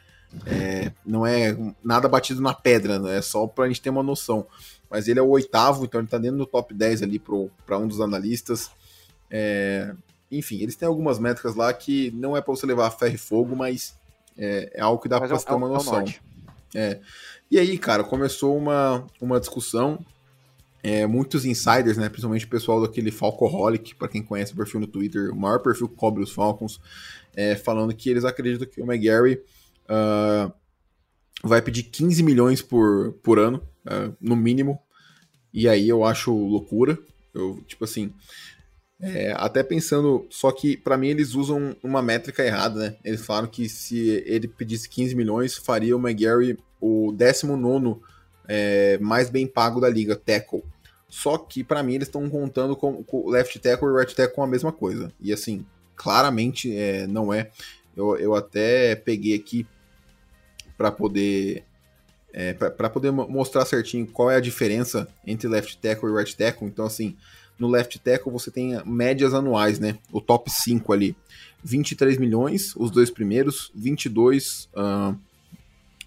é 0.47 0.91
não 1.05 1.27
é 1.27 1.57
nada 1.85 2.09
batido 2.09 2.41
na 2.41 2.55
pedra, 2.55 2.99
né, 2.99 3.19
é 3.19 3.23
só 3.23 3.47
para 3.47 3.67
a 3.67 3.69
gente 3.69 3.83
ter 3.83 3.91
uma 3.91 4.03
noção. 4.03 4.47
Mas 4.91 5.09
ele 5.09 5.19
é 5.19 5.23
o 5.23 5.29
oitavo, 5.29 5.85
então 5.85 6.01
ele 6.01 6.07
está 6.07 6.19
dentro 6.19 6.39
do 6.39 6.47
top 6.47 6.73
10 6.73 7.03
ali 7.03 7.19
para 7.67 7.79
um 7.79 7.87
dos 7.87 8.01
analistas. 8.01 8.71
É, 9.31 9.95
enfim, 10.31 10.61
eles 10.63 10.77
têm 10.77 10.89
algumas 10.89 11.19
métricas 11.19 11.55
lá 11.55 11.73
que 11.73 12.11
não 12.13 12.37
é 12.37 12.41
para 12.41 12.55
você 12.55 12.67
levar 12.67 12.91
ferro 12.91 13.15
e 13.15 13.19
fogo, 13.19 13.57
mas 13.57 13.95
é, 14.37 14.73
é 14.75 14.81
algo 14.81 15.03
que 15.03 15.09
dá 15.09 15.19
para 15.19 15.35
é, 15.35 15.39
ter 15.39 15.55
uma 15.55 15.69
é 15.69 15.71
noção. 15.71 16.05
É. 16.75 17.01
E 17.51 17.59
aí, 17.59 17.79
cara, 17.79 18.05
começou 18.05 18.57
uma, 18.57 19.07
uma 19.21 19.41
discussão 19.41 19.99
é, 20.83 21.07
muitos 21.07 21.45
insiders, 21.45 21.97
né, 21.97 22.09
principalmente 22.09 22.47
o 22.47 22.49
pessoal 22.49 22.81
daquele 22.81 23.11
Falcoholic, 23.11 23.95
para 23.95 24.09
quem 24.09 24.23
conhece 24.23 24.53
o 24.53 24.57
perfil 24.57 24.81
no 24.81 24.87
Twitter, 24.87 25.31
o 25.31 25.37
maior 25.37 25.59
perfil 25.61 25.89
que 25.89 25.97
cobre 25.97 26.23
os 26.23 26.31
Falcons, 26.31 26.81
é, 27.35 27.57
falando 27.57 27.95
que 27.95 28.09
eles 28.09 28.25
acreditam 28.25 28.67
que 28.67 28.81
o 28.81 28.85
McGarry 28.85 29.43
uh, 29.85 30.53
vai 31.43 31.63
pedir 31.63 31.85
15 31.85 32.23
milhões 32.23 32.63
por, 32.63 33.13
por 33.23 33.39
ano, 33.39 33.63
uh, 33.87 34.15
no 34.21 34.37
mínimo, 34.37 34.79
e 35.53 35.69
aí 35.69 35.89
eu 35.89 36.05
acho 36.05 36.33
loucura. 36.33 36.99
Eu, 37.35 37.63
tipo 37.67 37.85
assim, 37.85 38.13
é, 39.01 39.33
até 39.37 39.63
pensando, 39.63 40.27
só 40.29 40.51
que 40.51 40.77
para 40.77 40.97
mim 40.97 41.09
eles 41.09 41.35
usam 41.35 41.77
uma 41.83 42.03
métrica 42.03 42.45
errada, 42.45 42.81
né? 42.81 42.97
Eles 43.05 43.25
falaram 43.25 43.47
que 43.47 43.69
se 43.69 44.23
ele 44.27 44.49
pedisse 44.49 44.89
15 44.89 45.15
milhões, 45.15 45.57
faria 45.57 45.97
o 45.97 46.01
McGarry 46.01 46.59
o 46.81 47.13
19 47.13 48.01
é, 48.49 48.99
mais 48.99 49.31
bem 49.31 49.47
pago 49.47 49.81
da 49.81 49.89
liga, 49.89 50.17
tackle. 50.17 50.65
Só 51.09 51.39
que 51.39 51.63
para 51.63 51.83
mim 51.83 51.95
eles 51.95 52.09
estão 52.09 52.29
contando 52.29 52.77
com, 52.77 53.05
o 53.07 53.31
left 53.31 53.59
tackle 53.61 53.89
e 53.89 53.97
right 53.97 54.15
tackle 54.15 54.35
com 54.35 54.43
a 54.43 54.47
mesma 54.47 54.73
coisa. 54.73 55.13
E 55.21 55.33
assim, 55.33 55.65
claramente 55.95 56.75
é, 56.77 57.07
não 57.07 57.33
é. 57.33 57.51
Eu, 57.97 58.17
eu 58.17 58.35
até 58.35 58.95
peguei 58.95 59.35
aqui 59.35 59.67
para 60.79 60.91
poder 60.91 61.65
é, 62.33 62.55
para 62.55 62.89
poder 62.89 63.11
mostrar 63.11 63.65
certinho 63.65 64.07
qual 64.07 64.31
é 64.31 64.37
a 64.37 64.41
diferença 64.41 65.09
entre 65.27 65.49
left 65.49 65.77
tackle 65.79 66.11
e 66.11 66.15
right 66.15 66.37
tackle. 66.37 66.69
Então 66.69 66.87
assim, 66.87 67.17
no 67.59 67.69
left 67.69 67.99
tackle 67.99 68.33
você 68.33 68.51
tem 68.51 68.81
médias 68.87 69.35
anuais, 69.35 69.79
né? 69.79 69.99
O 70.13 70.21
top 70.21 70.51
5 70.51 70.93
ali. 70.93 71.17
23 71.65 72.17
milhões, 72.19 72.75
os 72.77 72.91
dois 72.91 73.11
primeiros, 73.11 73.73
22 73.75 74.69
uh, 74.77 75.19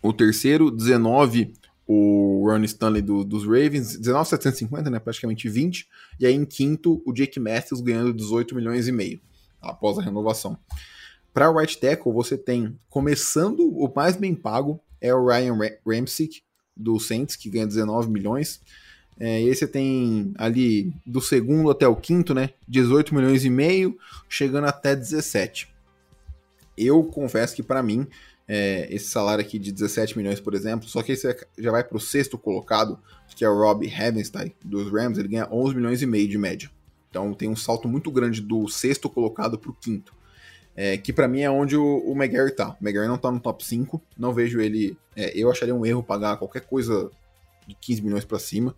o 0.01 0.13
terceiro, 0.13 0.71
19 0.71 1.53
o 1.93 2.49
Ron 2.49 2.63
Stanley 2.63 3.01
do, 3.01 3.25
dos 3.25 3.43
Ravens, 3.43 3.97
19,750, 3.97 4.89
né, 4.89 4.97
praticamente 4.97 5.49
20, 5.49 5.85
e 6.21 6.25
aí 6.25 6.33
em 6.33 6.45
quinto 6.45 7.01
o 7.05 7.11
Jake 7.11 7.37
Matthews 7.37 7.81
ganhando 7.81 8.13
18 8.13 8.55
milhões 8.55 8.87
e 8.87 8.93
meio 8.93 9.19
após 9.61 9.97
a 9.97 10.01
renovação. 10.01 10.57
Para 11.33 11.49
o 11.49 11.57
right 11.57 11.77
tackle, 11.77 12.11
você 12.11 12.37
tem, 12.37 12.77
começando 12.89 13.61
o 13.61 13.91
mais 13.95 14.15
bem 14.15 14.35
pago, 14.35 14.79
é 14.99 15.13
o 15.13 15.25
Ryan 15.25 15.57
Ramsey, 15.85 16.29
do 16.75 16.99
Saints, 16.99 17.35
que 17.35 17.49
ganha 17.49 17.67
19 17.67 18.09
milhões. 18.09 18.61
É, 19.19 19.41
e 19.41 19.49
aí 19.49 19.55
você 19.55 19.67
tem 19.67 20.33
ali 20.37 20.93
do 21.05 21.21
segundo 21.21 21.69
até 21.69 21.87
o 21.87 21.95
quinto, 21.95 22.33
né, 22.33 22.51
18 22.67 23.13
milhões 23.13 23.45
e 23.45 23.49
meio, 23.49 23.97
chegando 24.27 24.65
até 24.65 24.95
17. 24.95 25.71
Eu 26.77 27.03
confesso 27.03 27.55
que 27.55 27.61
para 27.61 27.83
mim 27.83 28.07
é, 28.47 28.87
esse 28.93 29.09
salário 29.09 29.43
aqui 29.43 29.59
de 29.59 29.71
17 29.71 30.17
milhões, 30.17 30.39
por 30.39 30.53
exemplo, 30.53 30.87
só 30.87 31.01
que 31.03 31.11
esse 31.11 31.33
já 31.57 31.71
vai 31.71 31.83
para 31.83 31.97
o 31.97 32.01
sexto 32.01 32.37
colocado, 32.37 32.99
que 33.35 33.45
é 33.45 33.49
o 33.49 33.55
Rob 33.55 33.87
Havenstein, 33.87 34.53
dos 34.63 34.91
Rams, 34.91 35.17
ele 35.17 35.29
ganha 35.29 35.47
11 35.51 35.75
milhões 35.75 36.01
e 36.01 36.05
meio 36.05 36.27
de 36.27 36.37
média. 36.37 36.69
Então 37.09 37.33
tem 37.33 37.47
um 37.47 37.55
salto 37.55 37.87
muito 37.87 38.09
grande 38.09 38.41
do 38.41 38.67
sexto 38.67 39.09
colocado 39.09 39.57
para 39.57 39.71
o 39.71 39.73
quinto. 39.73 40.13
É, 40.75 40.97
que 40.97 41.11
para 41.11 41.27
mim 41.27 41.41
é 41.41 41.49
onde 41.49 41.75
o, 41.75 42.03
o 42.05 42.13
McGarry 42.13 42.55
tá. 42.55 42.77
O 42.79 42.83
McGarry 42.83 43.07
não 43.07 43.17
tá 43.17 43.29
no 43.29 43.39
top 43.39 43.65
5, 43.65 44.01
não 44.17 44.33
vejo 44.33 44.59
ele. 44.61 44.97
É, 45.15 45.37
eu 45.37 45.51
acharia 45.51 45.75
um 45.75 45.85
erro 45.85 46.01
pagar 46.01 46.37
qualquer 46.37 46.61
coisa 46.61 47.11
de 47.67 47.75
15 47.75 48.01
milhões 48.01 48.25
para 48.25 48.39
cima. 48.39 48.75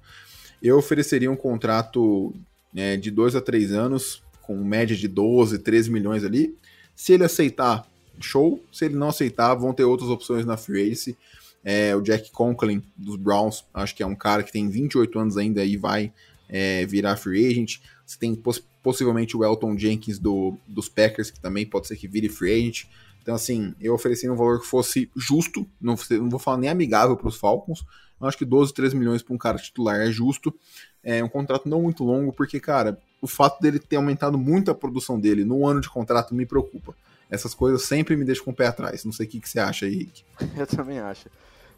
Eu 0.61 0.77
ofereceria 0.77 1.29
um 1.29 1.35
contrato 1.35 2.33
é, 2.75 2.97
de 2.97 3.11
2 3.11 3.35
a 3.35 3.41
3 3.41 3.71
anos, 3.73 4.23
com 4.41 4.55
média 4.63 4.95
de 4.95 5.07
12, 5.07 5.59
13 5.59 5.91
milhões 5.91 6.23
ali. 6.23 6.55
Se 6.95 7.13
ele 7.13 7.23
aceitar, 7.23 7.87
show. 8.19 8.63
Se 8.71 8.85
ele 8.85 8.95
não 8.95 9.09
aceitar, 9.09 9.53
vão 9.55 9.73
ter 9.73 9.83
outras 9.83 10.09
opções 10.09 10.45
na 10.45 10.57
free 10.57 10.81
agency. 10.83 11.17
É, 11.63 11.95
o 11.95 12.01
Jack 12.01 12.31
Conklin 12.31 12.83
dos 12.97 13.15
Browns, 13.15 13.63
acho 13.73 13.95
que 13.95 14.03
é 14.03 14.05
um 14.05 14.15
cara 14.15 14.43
que 14.43 14.51
tem 14.51 14.69
28 14.69 15.17
anos 15.17 15.37
ainda 15.37 15.63
e 15.63 15.77
vai 15.77 16.11
é, 16.49 16.85
virar 16.85 17.17
free 17.17 17.45
agent. 17.47 17.79
Você 18.05 18.17
tem 18.17 18.35
poss 18.35 18.61
possivelmente 18.81 19.37
o 19.37 19.45
Elton 19.45 19.77
Jenkins 19.77 20.19
do, 20.19 20.57
dos 20.67 20.89
Packers, 20.89 21.31
que 21.31 21.39
também 21.39 21.65
pode 21.65 21.87
ser 21.87 21.95
que 21.95 22.07
vire 22.07 22.27
free 22.27 22.51
agent. 22.53 22.85
Então, 23.21 23.33
assim, 23.33 23.73
eu 23.79 23.93
ofereci 23.93 24.29
um 24.29 24.35
valor 24.35 24.59
que 24.59 24.67
fosse 24.67 25.09
justo, 25.15 25.65
não, 25.79 25.95
não 26.11 26.29
vou 26.29 26.39
falar 26.39 26.57
nem 26.57 26.69
amigável 26.69 27.15
para 27.15 27.29
os 27.29 27.37
Falcons. 27.37 27.85
Eu 28.19 28.27
acho 28.27 28.37
que 28.37 28.43
12, 28.43 28.73
13 28.73 28.95
milhões 28.95 29.23
para 29.23 29.33
um 29.33 29.37
cara 29.37 29.57
titular 29.57 30.01
é 30.01 30.11
justo. 30.11 30.53
É 31.01 31.23
um 31.23 31.29
contrato 31.29 31.69
não 31.69 31.81
muito 31.81 32.03
longo, 32.03 32.33
porque, 32.33 32.59
cara, 32.59 32.99
o 33.21 33.27
fato 33.27 33.61
dele 33.61 33.79
ter 33.79 33.95
aumentado 33.95 34.37
muito 34.37 34.69
a 34.69 34.75
produção 34.75 35.17
dele 35.17 35.45
no 35.45 35.65
ano 35.65 35.79
de 35.79 35.89
contrato 35.89 36.35
me 36.35 36.45
preocupa 36.45 36.93
essas 37.33 37.55
coisas 37.55 37.83
sempre 37.83 38.15
me 38.15 38.23
deixam 38.23 38.45
com 38.45 38.51
o 38.51 38.55
pé 38.55 38.67
atrás. 38.67 39.03
Não 39.03 39.11
sei 39.11 39.25
o 39.25 39.29
que, 39.29 39.39
que 39.39 39.49
você 39.49 39.59
acha 39.59 39.87
Rick. 39.87 40.23
Eu 40.55 40.67
também 40.67 40.99
acho. 40.99 41.27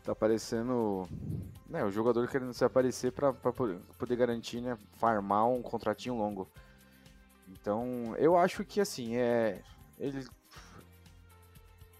Tá 0.05 0.13
parecendo 0.13 1.07
né, 1.67 1.83
o 1.83 1.91
jogador 1.91 2.27
querendo 2.27 2.53
se 2.53 2.63
aparecer 2.63 3.11
para 3.11 3.33
poder 3.33 4.15
garantir, 4.15 4.61
né, 4.61 4.77
farmar 4.93 5.47
um 5.47 5.61
contratinho 5.61 6.15
longo. 6.15 6.47
Então, 7.49 8.15
eu 8.17 8.37
acho 8.37 8.63
que 8.63 8.79
assim, 8.79 9.15
é 9.15 9.61
ele 9.99 10.25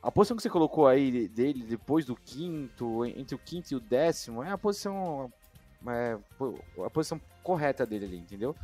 a 0.04 0.12
posição 0.12 0.38
que 0.38 0.44
você 0.44 0.50
colocou 0.50 0.88
aí 0.88 1.28
dele 1.28 1.63
depois 1.63 2.06
do 2.06 2.15
quinto, 2.15 3.04
entre 3.06 3.34
o 3.34 3.39
quinto 3.39 3.74
e 3.74 3.76
o 3.76 3.80
décimo, 3.80 4.44
é 4.44 4.52
a 4.52 4.58
posição 4.58 5.34
é, 5.88 6.18
a 6.86 6.89
posição 6.91 7.20
correta 7.41 7.86
dele 7.88 8.06
ali, 8.06 8.18
entendeu? 8.18 8.56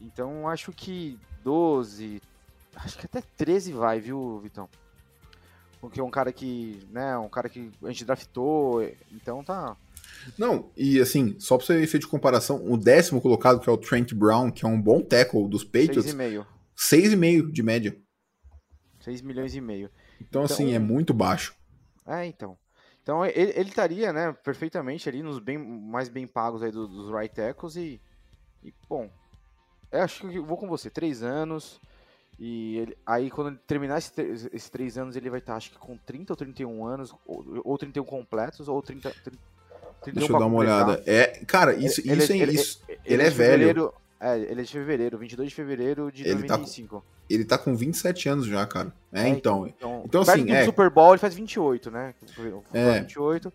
Então, 0.00 0.48
acho 0.48 0.72
que 0.72 1.18
12, 1.44 2.20
Acho 2.76 2.98
que 2.98 3.06
até 3.06 3.22
13 3.36 3.72
vai, 3.72 4.00
viu, 4.00 4.38
Vitão? 4.38 4.68
Porque 5.82 5.98
é 5.98 6.04
um 6.04 6.12
cara 6.12 6.32
que, 6.32 6.78
né, 6.92 7.18
um 7.18 7.28
cara 7.28 7.48
que 7.48 7.68
a 7.82 7.88
gente 7.88 8.04
draftou, 8.04 8.88
então 9.10 9.42
tá. 9.42 9.76
Não, 10.38 10.70
e 10.76 11.00
assim, 11.00 11.34
só 11.40 11.58
pra 11.58 11.66
você 11.66 11.84
ver 11.84 11.98
de 11.98 12.06
comparação, 12.06 12.64
o 12.70 12.76
décimo 12.76 13.20
colocado, 13.20 13.58
que 13.58 13.68
é 13.68 13.72
o 13.72 13.76
Trent 13.76 14.14
Brown, 14.14 14.52
que 14.52 14.64
é 14.64 14.68
um 14.68 14.80
bom 14.80 15.02
tackle 15.02 15.48
dos 15.48 15.64
Patriots. 15.64 16.14
6,5. 16.14 16.46
6,5 16.76 17.50
de 17.50 17.62
média. 17.64 18.00
6 19.00 19.22
milhões 19.22 19.56
e 19.56 19.60
meio. 19.60 19.90
Então, 20.20 20.44
então, 20.44 20.54
assim, 20.54 20.72
é 20.72 20.78
muito 20.78 21.12
baixo. 21.12 21.52
É, 22.06 22.24
então. 22.26 22.56
Então 23.02 23.26
ele, 23.26 23.52
ele 23.56 23.68
estaria, 23.68 24.12
né, 24.12 24.32
perfeitamente 24.32 25.08
ali 25.08 25.20
nos 25.20 25.40
bem, 25.40 25.58
mais 25.58 26.08
bem 26.08 26.28
pagos 26.28 26.62
aí 26.62 26.70
dos, 26.70 26.88
dos 26.88 27.12
right 27.12 27.34
tackles 27.34 27.74
e, 27.74 28.00
e 28.62 28.72
bom, 28.88 29.10
eu 29.90 30.02
acho 30.02 30.28
que 30.28 30.36
eu 30.36 30.44
vou 30.44 30.56
com 30.56 30.68
você, 30.68 30.88
três 30.88 31.24
anos, 31.24 31.80
e 32.44 32.78
ele, 32.78 32.98
aí, 33.06 33.30
quando 33.30 33.50
ele 33.50 33.58
terminar 33.68 33.98
esse, 33.98 34.20
esses 34.20 34.68
três 34.68 34.98
anos, 34.98 35.14
ele 35.14 35.30
vai 35.30 35.38
estar, 35.38 35.54
acho 35.54 35.70
que 35.70 35.78
com 35.78 35.96
30 35.96 36.32
ou 36.32 36.36
31 36.36 36.84
anos, 36.84 37.14
ou, 37.24 37.44
ou 37.62 37.78
31 37.78 38.02
completos, 38.02 38.66
ou 38.66 38.82
30. 38.82 39.12
30 39.22 39.38
Deixa 40.06 40.32
eu 40.32 40.38
dar 40.40 40.46
uma 40.46 40.56
olhada. 40.56 41.00
É, 41.06 41.40
cara, 41.46 41.72
isso, 41.72 42.00
ele, 42.00 42.20
isso, 42.20 42.32
ele, 42.32 42.42
é, 42.42 42.54
isso, 42.54 42.82
ele, 42.88 43.00
ele 43.04 43.22
é, 43.22 43.26
é 43.26 43.30
velho. 43.30 43.94
É, 44.18 44.38
ele 44.40 44.60
é 44.60 44.64
de 44.64 44.72
fevereiro, 44.72 45.18
22 45.18 45.50
de 45.50 45.54
fevereiro 45.54 46.10
de 46.10 46.24
ele 46.26 46.42
2005. 46.42 46.96
Tá, 46.96 47.06
ele 47.30 47.44
tá 47.44 47.56
com 47.56 47.76
27 47.76 48.28
anos 48.28 48.46
já, 48.46 48.66
cara. 48.66 48.92
É, 49.12 49.22
é 49.22 49.28
então. 49.28 49.64
Então, 49.68 50.02
então 50.04 50.22
assim, 50.22 50.50
é. 50.50 50.64
Super 50.64 50.90
Bowl 50.90 51.12
ele 51.12 51.20
faz 51.20 51.36
28, 51.36 51.92
né? 51.92 52.12
É. 52.72 52.98
28. 53.02 53.52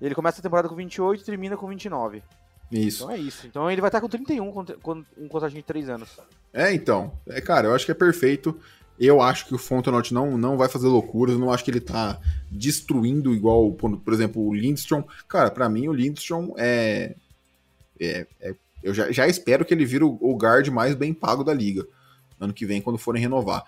Ele 0.00 0.14
começa 0.14 0.40
a 0.40 0.42
temporada 0.42 0.66
com 0.66 0.74
28 0.74 1.20
e 1.20 1.24
termina 1.26 1.58
com 1.58 1.68
29. 1.68 2.22
Isso. 2.70 3.04
Então 3.04 3.14
é 3.14 3.18
isso. 3.18 3.46
Então 3.46 3.70
ele 3.70 3.80
vai 3.80 3.88
estar 3.88 4.00
com 4.00 4.08
31, 4.08 4.52
com 4.52 5.04
um 5.16 5.48
de 5.48 5.62
3 5.62 5.88
anos. 5.88 6.08
É, 6.52 6.72
então. 6.72 7.12
É, 7.26 7.40
cara, 7.40 7.68
eu 7.68 7.74
acho 7.74 7.84
que 7.84 7.92
é 7.92 7.94
perfeito. 7.94 8.58
Eu 8.98 9.20
acho 9.22 9.46
que 9.46 9.54
o 9.54 9.58
Fontenot 9.58 10.12
não, 10.12 10.36
não 10.36 10.56
vai 10.56 10.68
fazer 10.68 10.86
loucuras. 10.86 11.34
Eu 11.34 11.40
não 11.40 11.52
acho 11.52 11.64
que 11.64 11.70
ele 11.70 11.80
tá 11.80 12.20
destruindo 12.50 13.34
igual, 13.34 13.72
por, 13.72 13.96
por 13.96 14.12
exemplo, 14.12 14.46
o 14.46 14.54
Lindstrom. 14.54 15.02
Cara, 15.26 15.50
para 15.50 15.68
mim 15.68 15.88
o 15.88 15.92
Lindstrom 15.92 16.54
é. 16.56 17.16
é, 17.98 18.26
é 18.40 18.54
eu 18.82 18.94
já, 18.94 19.10
já, 19.10 19.26
espero 19.26 19.64
que 19.64 19.74
ele 19.74 19.84
vire 19.84 20.04
o, 20.04 20.18
o, 20.20 20.36
guard 20.36 20.68
mais 20.68 20.94
bem 20.94 21.12
pago 21.12 21.42
da 21.42 21.52
liga. 21.52 21.86
Ano 22.38 22.52
que 22.54 22.64
vem, 22.64 22.80
quando 22.80 22.98
forem 22.98 23.20
renovar. 23.20 23.64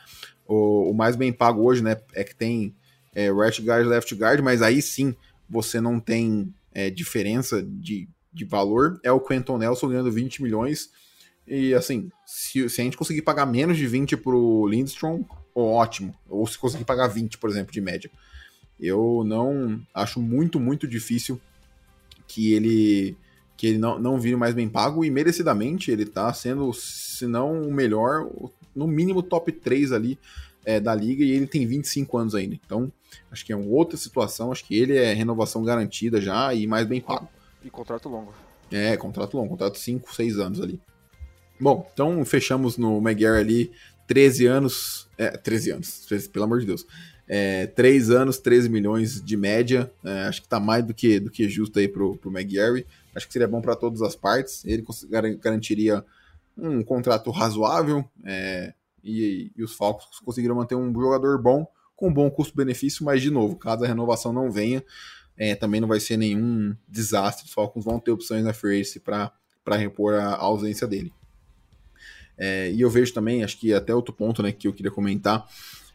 O, 0.47 0.91
o 0.91 0.95
mais 0.95 1.17
bem 1.17 1.33
pago 1.33 1.63
hoje, 1.63 1.83
né? 1.83 1.97
É 2.15 2.25
que 2.25 2.35
tem 2.35 2.75
é, 3.15 3.31
right 3.31 3.61
guard, 3.61 3.87
left 3.87 4.15
guard, 4.15 4.41
mas 4.41 4.63
aí 4.63 4.81
sim 4.81 5.15
você 5.49 5.81
não 5.81 6.01
tem 6.01 6.53
é, 6.75 6.89
diferença 6.89 7.63
de 7.63 8.09
de 8.33 8.45
valor 8.45 8.99
é 9.03 9.13
o 9.13 9.21
Quentin 9.21 9.59
Nelson 9.59 9.89
ganhando 9.89 10.11
20 10.11 10.43
milhões. 10.43 10.91
E 11.47 11.75
assim, 11.75 12.11
se, 12.25 12.69
se 12.69 12.81
a 12.81 12.85
gente 12.85 12.97
conseguir 12.97 13.23
pagar 13.23 13.47
menos 13.47 13.77
de 13.77 13.87
20 13.87 14.17
pro 14.17 14.67
Lindstrom, 14.67 15.25
ótimo. 15.55 16.15
Ou 16.29 16.47
se 16.47 16.59
conseguir 16.59 16.85
pagar 16.85 17.09
20, 17.09 17.39
por 17.39 17.51
exemplo, 17.51 17.73
de 17.73 17.81
média. 17.81 18.11
Eu 18.81 19.23
não 19.25 19.81
acho 19.95 20.21
muito, 20.21 20.59
muito 20.59 20.87
difícil 20.87 21.41
que 22.27 22.53
ele 22.53 23.17
que 23.57 23.69
ele 23.69 23.79
não, 23.79 23.97
não 23.97 24.19
vire 24.19 24.35
mais 24.35 24.55
bem 24.55 24.69
pago 24.69 25.05
e 25.05 25.11
merecidamente 25.11 25.89
ele 25.89 26.05
tá 26.05 26.33
sendo, 26.33 26.73
se 26.73 27.29
não 27.29 27.63
o 27.63 27.73
melhor, 27.73 28.29
no 28.75 28.89
mínimo 28.89 29.23
top 29.23 29.53
3 29.53 29.93
ali 29.93 30.19
é, 30.65 30.81
da 30.81 30.93
liga 30.93 31.23
e 31.23 31.31
ele 31.31 31.47
tem 31.47 31.65
25 31.65 32.19
anos 32.19 32.35
ainda. 32.35 32.59
Então, 32.67 32.91
acho 33.31 33.45
que 33.45 33.53
é 33.53 33.57
uma 33.57 33.69
outra 33.69 33.97
situação, 33.97 34.51
acho 34.51 34.65
que 34.65 34.77
ele 34.77 34.97
é 34.97 35.13
renovação 35.13 35.63
garantida 35.63 36.21
já 36.21 36.53
e 36.53 36.67
mais 36.67 36.89
bem 36.89 37.01
pago. 37.01 37.29
E 37.65 37.71
contrato 37.71 38.09
longo. 38.09 38.33
É, 38.71 38.97
contrato 38.97 39.37
longo, 39.37 39.51
contrato 39.51 39.79
5, 39.79 40.15
6 40.15 40.39
anos 40.39 40.61
ali. 40.61 40.81
Bom, 41.61 41.89
então 41.93 42.25
fechamos 42.25 42.77
no 42.77 42.99
McGarry 42.99 43.39
ali 43.39 43.73
13 44.07 44.47
anos. 44.47 45.09
É, 45.17 45.31
13 45.31 45.71
anos, 45.71 46.07
13, 46.07 46.29
pelo 46.29 46.45
amor 46.45 46.61
de 46.61 46.67
Deus. 46.67 46.87
É, 47.29 47.67
3 47.69 48.11
anos, 48.11 48.39
13 48.39 48.69
milhões 48.69 49.23
de 49.23 49.37
média. 49.37 49.91
É, 50.05 50.23
acho 50.23 50.43
que 50.43 50.49
tá 50.49 50.59
mais 50.59 50.85
do 50.85 50.93
que, 50.93 51.21
do 51.21 51.31
que 51.31 51.49
justo 51.49 51.79
aí 51.79 51.87
pro, 51.87 52.17
pro 52.17 52.31
McGarry. 52.31 52.87
Acho 53.15 53.27
que 53.27 53.33
seria 53.33 53.49
bom 53.49 53.61
para 53.61 53.77
todas 53.77 54.03
as 54.03 54.17
partes. 54.17 54.65
Ele 54.65 54.85
garantiria 55.41 56.05
um 56.57 56.83
contrato 56.83 57.31
razoável 57.31 58.05
é, 58.25 58.75
e, 59.03 59.51
e, 59.57 59.63
os 59.63 59.75
Falcons 59.75 60.21
conseguiram 60.25 60.55
manter 60.55 60.75
um 60.75 60.93
jogador 60.93 61.41
bom 61.41 61.67
com 61.97 62.13
bom 62.13 62.31
custo-benefício, 62.31 63.05
mas 63.05 63.23
de 63.23 63.31
novo, 63.31 63.57
caso 63.57 63.85
a 63.85 63.87
renovação 63.87 64.33
não 64.33 64.51
venha, 64.51 64.83
é, 65.37 65.55
também 65.55 65.81
não 65.81 65.89
vai 65.89 66.01
ser 66.01 66.17
nenhum 66.17 66.75
desastre. 66.89 67.47
Os 67.47 67.53
Falcons 67.53 67.85
vão 67.85 67.99
ter 67.99 68.11
opções 68.11 68.45
na 68.45 68.53
free 68.53 68.83
para 69.01 69.77
repor 69.77 70.15
a, 70.15 70.37
ausência 70.37 70.87
dele. 70.87 71.13
É, 72.37 72.71
e 72.71 72.81
eu 72.81 72.91
vejo 72.91 73.13
também, 73.13 73.45
acho 73.45 73.59
que 73.59 73.73
até 73.73 73.95
outro 73.95 74.13
ponto 74.13 74.43
né, 74.43 74.53
que 74.53 74.67
eu 74.67 74.73
queria 74.73 74.91
comentar, 74.91 75.47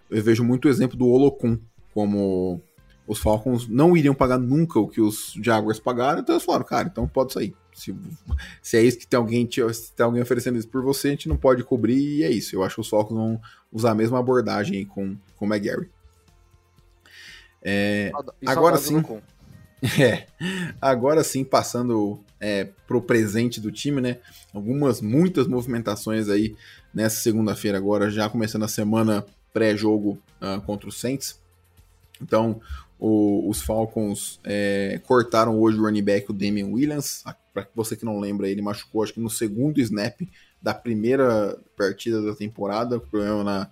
eu 0.09 0.23
vejo 0.23 0.43
muito 0.43 0.65
o 0.65 0.69
exemplo 0.69 0.97
do 0.97 1.07
Olocum 1.07 1.59
como 1.93 2.61
os 3.07 3.19
Falcons 3.19 3.67
não 3.67 3.95
iriam 3.95 4.13
pagar 4.13 4.37
nunca 4.37 4.79
o 4.79 4.87
que 4.87 5.01
os 5.01 5.33
Jaguars 5.41 5.79
pagaram, 5.79 6.19
então 6.19 6.35
eles 6.35 6.45
falaram, 6.45 6.65
cara, 6.65 6.87
então 6.91 7.07
pode 7.07 7.33
sair. 7.33 7.55
Se, 7.73 7.95
se 8.61 8.77
é 8.77 8.83
isso 8.83 8.97
que 8.97 9.07
tem 9.07 9.17
alguém, 9.17 9.47
se 9.49 9.93
tem 9.93 10.03
alguém 10.03 10.21
oferecendo 10.21 10.57
isso 10.57 10.67
por 10.67 10.83
você, 10.83 11.09
a 11.09 11.11
gente 11.11 11.29
não 11.29 11.37
pode 11.37 11.63
cobrir 11.63 11.97
e 11.97 12.23
é 12.23 12.29
isso. 12.29 12.55
Eu 12.55 12.63
acho 12.63 12.75
que 12.75 12.81
os 12.81 12.89
Falcons 12.89 13.15
vão 13.15 13.41
usar 13.71 13.91
a 13.91 13.95
mesma 13.95 14.19
abordagem 14.19 14.83
com, 14.85 15.15
com 15.35 15.45
o 15.45 15.47
McGarry. 15.47 15.89
É, 17.69 18.13
agora 18.45 18.77
sim. 18.77 19.03
É, 19.99 20.25
agora 20.81 21.23
sim, 21.23 21.43
passando 21.43 22.19
é, 22.39 22.67
pro 22.87 22.99
presente 22.99 23.61
do 23.61 23.71
time, 23.71 24.01
né? 24.01 24.17
Algumas, 24.51 25.01
muitas 25.01 25.47
movimentações 25.47 26.29
aí 26.29 26.55
nessa 26.91 27.21
segunda-feira 27.21 27.77
agora, 27.77 28.09
já 28.09 28.27
começando 28.27 28.63
a 28.63 28.67
semana 28.67 29.23
pré-jogo 29.53 30.17
uh, 30.41 30.59
contra 30.61 30.89
o 30.89 30.91
Saints. 30.91 31.39
Então, 32.19 32.59
o, 32.99 33.47
os 33.47 33.61
Falcons 33.61 34.39
é, 34.43 34.99
cortaram 35.05 35.59
hoje 35.59 35.77
o 35.77 35.83
running 35.83 36.03
back, 36.03 36.31
o 36.31 36.33
Damian 36.33 36.67
Williams. 36.67 37.23
Para 37.53 37.67
você 37.75 37.95
que 37.95 38.05
não 38.05 38.19
lembra, 38.19 38.49
ele 38.49 38.63
machucou 38.63 39.03
acho 39.03 39.13
que 39.13 39.19
no 39.19 39.29
segundo 39.29 39.79
snap 39.79 40.21
da 40.59 40.73
primeira 40.73 41.55
partida 41.77 42.19
da 42.19 42.33
temporada, 42.33 42.99
problema 42.99 43.43
na, 43.43 43.69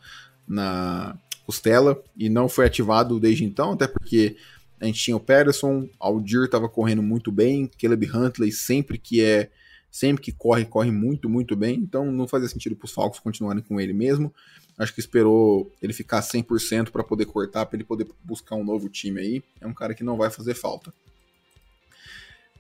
na 0.48 1.18
costela, 1.46 2.02
e 2.18 2.30
não 2.30 2.50
foi 2.50 2.66
ativado 2.66 3.20
desde 3.20 3.46
então, 3.46 3.74
até 3.74 3.88
porque 3.88 4.36
a 4.80 4.86
gente 4.86 5.00
tinha 5.00 5.16
o 5.16 5.20
Patterson, 5.20 5.88
Aldir 6.00 6.46
estava 6.46 6.68
correndo 6.68 7.02
muito 7.02 7.32
bem, 7.32 7.70
Caleb 7.80 8.10
Huntley 8.14 8.52
sempre 8.52 8.98
que 8.98 9.22
é 9.22 9.50
sempre 9.90 10.22
que 10.22 10.32
corre, 10.34 10.66
corre 10.66 10.92
muito, 10.92 11.30
muito 11.30 11.56
bem, 11.56 11.76
então 11.76 12.12
não 12.12 12.28
fazia 12.28 12.50
sentido 12.50 12.76
para 12.76 12.86
os 12.86 12.92
Falcons 12.92 13.20
continuarem 13.20 13.64
com 13.64 13.80
ele 13.80 13.94
mesmo. 13.94 14.34
Acho 14.78 14.94
que 14.94 15.00
esperou 15.00 15.72
ele 15.82 15.94
ficar 15.94 16.20
100% 16.20 16.90
para 16.90 17.02
poder 17.02 17.26
cortar, 17.26 17.66
para 17.66 17.78
ele 17.78 17.86
poder 17.86 18.06
buscar 18.22 18.56
um 18.56 18.64
novo 18.64 18.90
time 18.90 19.22
aí. 19.22 19.44
É 19.62 19.66
um 19.66 19.74
cara 19.74 19.94
que 19.94 20.04
não 20.04 20.18
vai 20.18 20.30
fazer 20.30 20.54
falta. 20.54 20.94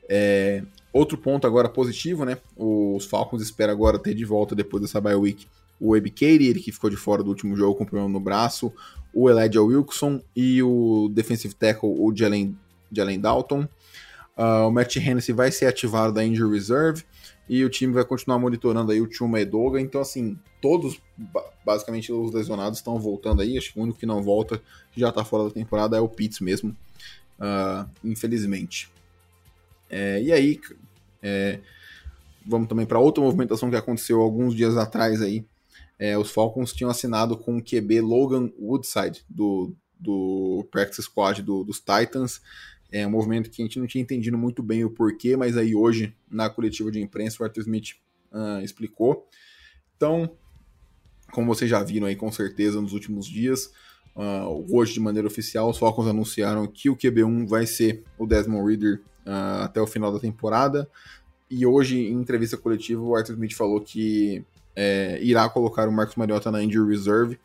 É, 0.07 0.63
outro 0.93 1.17
ponto 1.17 1.45
agora 1.45 1.67
positivo, 1.67 2.23
né? 2.23 2.37
Os 2.55 3.05
Falcons 3.05 3.41
esperam 3.41 3.73
agora 3.73 3.99
ter 3.99 4.13
de 4.13 4.23
volta 4.23 4.55
depois 4.55 4.81
dessa 4.81 5.01
bye 5.01 5.15
week 5.15 5.45
o 5.79 5.93
Katie, 5.93 6.47
ele 6.47 6.59
que 6.59 6.71
ficou 6.71 6.89
de 6.89 6.95
fora 6.95 7.23
do 7.23 7.29
último 7.29 7.55
jogo 7.55 7.75
com 7.75 7.85
problema 7.85 8.09
no 8.09 8.19
braço, 8.19 8.71
o 9.13 9.29
Elijah 9.29 9.61
Wilson 9.61 10.21
e 10.35 10.61
o 10.61 11.09
defensive 11.13 11.53
tackle, 11.53 11.89
o 11.89 12.13
Jalen, 12.15 12.57
Jalen 12.91 13.19
Dalton. 13.19 13.67
Uh, 14.37 14.67
o 14.67 14.71
Matt 14.71 14.97
Hennessy 14.97 15.31
vai 15.31 15.51
ser 15.51 15.65
ativado 15.65 16.13
da 16.13 16.23
Injury 16.23 16.53
Reserve 16.53 17.03
e 17.47 17.63
o 17.63 17.69
time 17.69 17.93
vai 17.93 18.03
continuar 18.03 18.37
monitorando 18.37 18.91
aí 18.91 18.99
o 18.99 19.09
Chuma 19.09 19.39
Edoga. 19.39 19.79
Então, 19.79 20.01
assim, 20.01 20.37
todos, 20.61 20.99
basicamente, 21.65 22.11
os 22.11 22.33
lesionados 22.33 22.79
estão 22.79 22.99
voltando 22.99 23.41
aí. 23.41 23.57
Acho 23.57 23.71
que 23.71 23.79
o 23.79 23.83
único 23.83 23.99
que 23.99 24.05
não 24.05 24.21
volta, 24.21 24.61
que 24.91 24.99
já 24.99 25.11
tá 25.11 25.23
fora 25.23 25.45
da 25.45 25.51
temporada, 25.51 25.95
é 25.95 26.01
o 26.01 26.09
Pitts 26.09 26.41
mesmo, 26.41 26.75
uh, 27.39 27.89
infelizmente. 28.03 28.89
É, 29.89 30.21
e 30.21 30.31
aí, 30.31 30.59
é, 31.21 31.59
vamos 32.45 32.67
também 32.67 32.85
para 32.85 32.99
outra 32.99 33.23
movimentação 33.23 33.69
que 33.69 33.75
aconteceu 33.75 34.19
alguns 34.21 34.53
dias 34.53 34.75
atrás 34.75 35.21
aí. 35.21 35.45
É, 35.97 36.17
os 36.17 36.31
Falcons 36.31 36.73
tinham 36.73 36.89
assinado 36.89 37.37
com 37.37 37.57
o 37.57 37.63
QB 37.63 38.01
Logan 38.01 38.51
Woodside, 38.59 39.23
do, 39.29 39.75
do 39.99 40.67
Practice 40.71 41.03
Squad 41.03 41.41
do, 41.41 41.63
dos 41.63 41.79
Titans. 41.79 42.41
É 42.91 43.05
um 43.05 43.11
movimento 43.11 43.49
que 43.49 43.61
a 43.61 43.65
gente 43.65 43.79
não 43.79 43.87
tinha 43.87 44.01
entendido 44.01 44.37
muito 44.37 44.61
bem 44.61 44.83
o 44.83 44.89
porquê, 44.89 45.35
mas 45.35 45.57
aí 45.57 45.75
hoje, 45.75 46.15
na 46.29 46.49
coletiva 46.49 46.91
de 46.91 47.01
imprensa, 47.01 47.41
o 47.41 47.45
Arthur 47.45 47.61
Smith 47.61 47.95
uh, 48.31 48.63
explicou. 48.63 49.27
Então, 49.95 50.37
como 51.31 51.47
vocês 51.47 51.69
já 51.69 51.81
viram 51.83 52.07
aí 52.07 52.15
com 52.15 52.31
certeza 52.31 52.81
nos 52.81 52.93
últimos 52.93 53.25
dias, 53.25 53.71
uh, 54.15 54.65
hoje 54.69 54.93
de 54.93 54.99
maneira 54.99 55.27
oficial, 55.27 55.69
os 55.69 55.77
Falcons 55.77 56.07
anunciaram 56.07 56.67
que 56.67 56.89
o 56.89 56.95
QB1 56.95 57.47
vai 57.47 57.65
ser 57.65 58.03
o 58.17 58.25
Desmond 58.25 58.67
Reader 58.69 59.01
uh, 59.25 59.63
até 59.63 59.81
o 59.81 59.87
final 59.87 60.11
da 60.11 60.19
temporada. 60.19 60.89
E 61.49 61.65
hoje, 61.65 61.99
em 61.99 62.13
entrevista 62.13 62.57
coletiva, 62.57 63.01
o 63.01 63.15
Arthur 63.15 63.33
Smith 63.33 63.53
falou 63.53 63.81
que 63.81 64.43
é, 64.75 65.19
irá 65.21 65.47
colocar 65.49 65.87
o 65.87 65.91
Marcos 65.91 66.15
Mariota 66.15 66.51
na 66.51 66.63
injury 66.63 66.89
reserve 66.89 67.39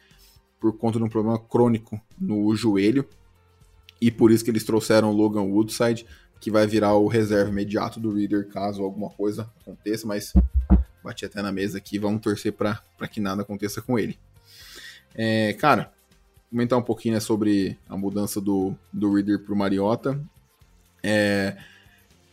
por 0.59 0.77
conta 0.77 0.99
de 0.99 1.05
um 1.05 1.09
problema 1.09 1.39
crônico 1.39 2.01
no 2.19 2.55
joelho. 2.55 3.07
E 4.01 4.11
por 4.11 4.31
isso 4.31 4.45
que 4.45 4.51
eles 4.51 4.65
trouxeram 4.65 5.11
o 5.11 5.15
Logan 5.15 5.43
Woodside, 5.43 6.07
que 6.41 6.51
vai 6.51 6.67
virar 6.67 6.95
o 6.95 7.07
reserva 7.07 7.51
imediato 7.51 8.01
do 8.01 8.13
Reader 8.13 8.49
caso 8.49 8.83
alguma 8.83 9.11
coisa 9.11 9.51
aconteça, 9.61 10.07
mas 10.07 10.33
bati 11.05 11.25
até 11.25 11.43
na 11.43 11.53
mesa 11.53 11.79
aqui, 11.79 11.99
vamos 11.99 12.21
torcer 12.21 12.53
para 12.53 12.83
que 13.11 13.21
nada 13.21 13.43
aconteça 13.43 13.83
com 13.83 13.99
ele. 13.99 14.19
É, 15.15 15.53
cara, 15.55 15.93
comentar 16.51 16.79
um 16.79 16.83
pouquinho 16.83 17.15
né, 17.15 17.21
sobre 17.21 17.79
a 17.89 17.97
mudança 17.97 18.41
do, 18.41 18.75
do 18.93 19.13
Reader 19.15 19.41
para 19.41 19.55
o 19.55 19.57
Mariota. 19.57 20.21
É, 21.03 21.57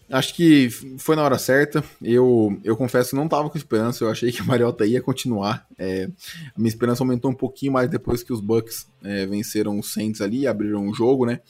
acho 0.10 0.34
que 0.34 0.70
foi 0.98 1.16
na 1.16 1.24
hora 1.24 1.38
certa. 1.38 1.84
Eu, 2.02 2.60
eu 2.64 2.76
confesso 2.78 3.16
não 3.16 3.26
estava 3.26 3.50
com 3.50 3.58
esperança. 3.58 4.04
Eu 4.04 4.10
achei 4.10 4.32
que 4.32 4.42
o 4.42 4.46
Mariota 4.46 4.86
ia 4.86 5.02
continuar. 5.02 5.68
É, 5.78 6.10
a 6.56 6.58
minha 6.60 6.70
esperança 6.70 7.04
aumentou 7.04 7.32
um 7.32 7.36
pouquinho 7.36 7.74
mais 7.74 7.90
depois 7.90 8.24
que 8.24 8.32
os 8.32 8.40
Bucks 8.40 8.88
é, 9.04 9.26
venceram 9.26 9.78
os 9.78 9.92
Saints 9.94 10.22
ali 10.22 10.48
abriram 10.48 10.88
o 10.88 10.94
jogo, 10.94 11.26
né? 11.26 11.42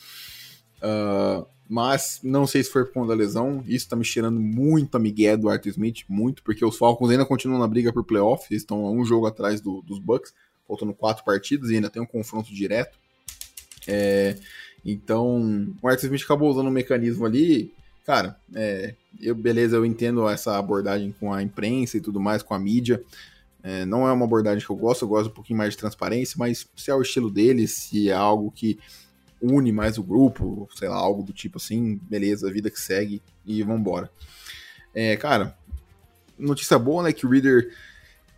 Uh, 0.78 1.46
mas 1.70 2.20
não 2.24 2.48
sei 2.48 2.64
se 2.64 2.72
foi 2.72 2.86
por 2.86 2.94
conta 2.94 3.10
da 3.10 3.16
lesão. 3.16 3.64
Isso 3.68 3.90
tá 3.90 3.96
me 3.96 4.06
cheirando 4.06 4.40
muito 4.40 4.96
a 4.96 5.00
Miguel 5.00 5.38
do 5.38 5.50
Arthur 5.50 5.70
Smith, 5.70 6.04
muito, 6.08 6.42
porque 6.42 6.64
os 6.64 6.78
Falcons 6.78 7.10
ainda 7.10 7.26
continuam 7.26 7.60
na 7.60 7.68
briga 7.68 7.92
por 7.92 8.04
playoff. 8.04 8.46
Eles 8.50 8.64
estão 8.64 8.86
a 8.86 8.92
um 8.92 9.04
jogo 9.04 9.28
atrás 9.28 9.60
do, 9.60 9.82
dos 9.82 10.00
Bucks, 10.00 10.34
faltando 10.68 10.94
quatro 10.94 11.26
partidas 11.26 11.70
e 11.70 11.76
ainda 11.76 11.90
tem 11.90 12.02
um 12.02 12.06
confronto 12.06 12.54
direto. 12.54 12.98
É, 13.86 14.38
então, 14.86 15.68
o 15.82 15.88
Arthur 15.88 16.06
Smith 16.06 16.24
acabou 16.24 16.50
usando 16.50 16.68
um 16.68 16.72
mecanismo 16.72 17.26
ali 17.26 17.74
cara, 18.08 18.40
é, 18.56 18.96
eu, 19.20 19.36
beleza, 19.36 19.76
eu 19.76 19.86
entendo 19.86 20.30
essa 20.30 20.58
abordagem 20.58 21.14
com 21.20 21.34
a 21.34 21.44
imprensa 21.44 21.98
e 21.98 22.02
tudo 22.02 22.22
mais, 22.22 22.42
com 22.42 22.54
a 22.54 22.60
mídia. 22.60 23.04
É, 23.62 23.86
não 23.86 24.08
é 24.08 24.12
uma 24.14 24.24
abordagem 24.24 24.66
que 24.66 24.72
eu 24.72 24.78
gosto, 24.78 25.04
eu 25.04 25.10
gosto 25.10 25.30
um 25.30 25.34
pouquinho 25.34 25.58
mais 25.58 25.74
de 25.74 25.78
transparência, 25.78 26.38
mas 26.40 26.66
se 26.74 26.90
é 26.90 26.96
o 26.96 27.02
estilo 27.02 27.30
deles, 27.30 27.74
se 27.74 28.10
é 28.10 28.14
algo 28.14 28.50
que 28.50 28.80
une 29.42 29.74
mais 29.74 29.98
o 29.98 30.04
grupo, 30.04 30.70
sei 30.74 30.88
lá, 30.88 30.96
algo 30.96 31.22
do 31.22 31.34
tipo 31.34 31.58
assim, 31.58 32.00
beleza, 32.04 32.50
vida 32.50 32.72
que 32.72 32.80
segue 32.80 33.22
e 33.46 33.62
vambora. 33.62 34.10
É, 34.96 35.18
cara, 35.18 35.58
notícia 36.40 36.80
boa, 36.80 37.04
né, 37.04 37.12
que 37.12 37.26
o 37.26 37.30
Reader 37.30 37.70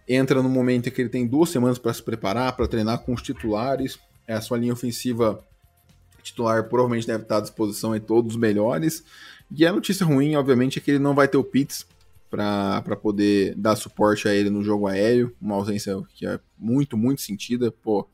entra 0.07 0.41
no 0.41 0.49
momento 0.49 0.89
em 0.89 0.91
que 0.91 0.99
ele 0.99 1.09
tem 1.09 1.27
duas 1.27 1.51
semanas 1.51 1.77
para 1.77 1.93
se 1.93 2.01
preparar, 2.01 2.55
para 2.55 2.67
treinar 2.67 2.97
com 2.99 3.13
os 3.13 3.21
titulares, 3.21 3.99
a 4.27 4.41
sua 4.41 4.57
linha 4.57 4.73
ofensiva 4.73 5.45
titular 6.23 6.63
provavelmente 6.63 7.07
deve 7.07 7.23
estar 7.23 7.37
à 7.37 7.41
disposição 7.41 7.95
em 7.95 7.99
todos 7.99 8.33
os 8.33 8.39
melhores, 8.39 9.03
e 9.51 9.65
a 9.65 9.73
notícia 9.73 10.05
ruim, 10.05 10.35
obviamente, 10.35 10.77
é 10.77 10.81
que 10.81 10.91
ele 10.91 10.99
não 10.99 11.15
vai 11.15 11.27
ter 11.27 11.37
o 11.37 11.43
Pitts 11.43 11.85
para 12.29 12.95
poder 13.01 13.55
dar 13.55 13.75
suporte 13.75 14.27
a 14.27 14.33
ele 14.33 14.49
no 14.49 14.63
jogo 14.63 14.87
aéreo, 14.87 15.35
uma 15.41 15.55
ausência 15.55 15.95
que 16.13 16.27
é 16.27 16.39
muito, 16.57 16.95
muito 16.95 17.21
sentida. 17.21 17.71
Pô, 17.71 18.07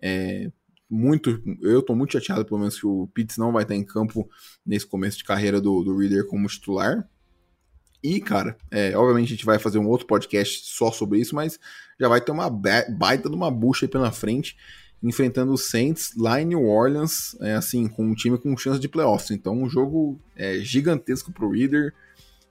é, 0.00 0.50
muito, 0.88 1.42
eu 1.62 1.80
tô 1.80 1.94
muito 1.94 2.12
chateado, 2.12 2.44
pelo 2.44 2.60
menos, 2.60 2.78
que 2.78 2.86
o 2.86 3.08
Pitts 3.08 3.38
não 3.38 3.52
vai 3.52 3.62
estar 3.62 3.74
em 3.74 3.82
campo 3.82 4.28
nesse 4.64 4.86
começo 4.86 5.16
de 5.16 5.24
carreira 5.24 5.60
do, 5.60 5.82
do 5.82 5.96
Reader 5.96 6.26
como 6.26 6.48
titular. 6.48 7.08
E, 8.02 8.20
cara, 8.20 8.56
é, 8.70 8.96
obviamente 8.96 9.28
a 9.28 9.30
gente 9.30 9.46
vai 9.46 9.58
fazer 9.58 9.78
um 9.78 9.88
outro 9.88 10.06
podcast 10.06 10.70
só 10.70 10.92
sobre 10.92 11.18
isso, 11.18 11.34
mas 11.34 11.58
já 11.98 12.08
vai 12.08 12.20
ter 12.20 12.30
uma 12.30 12.48
baita 12.48 13.28
de 13.28 13.34
uma 13.34 13.50
bucha 13.50 13.86
aí 13.86 13.90
pela 13.90 14.12
frente 14.12 14.56
enfrentando 15.02 15.52
o 15.52 15.58
Saints 15.58 16.14
lá 16.16 16.40
em 16.40 16.46
New 16.46 16.64
Orleans, 16.66 17.36
é, 17.40 17.54
assim, 17.54 17.88
com 17.88 18.04
um 18.04 18.14
time 18.14 18.38
com 18.38 18.56
chance 18.56 18.80
de 18.80 18.88
playoffs. 18.88 19.30
Então, 19.30 19.54
um 19.54 19.68
jogo 19.68 20.18
é, 20.36 20.58
gigantesco 20.58 21.32
pro 21.32 21.50
Reader. 21.50 21.94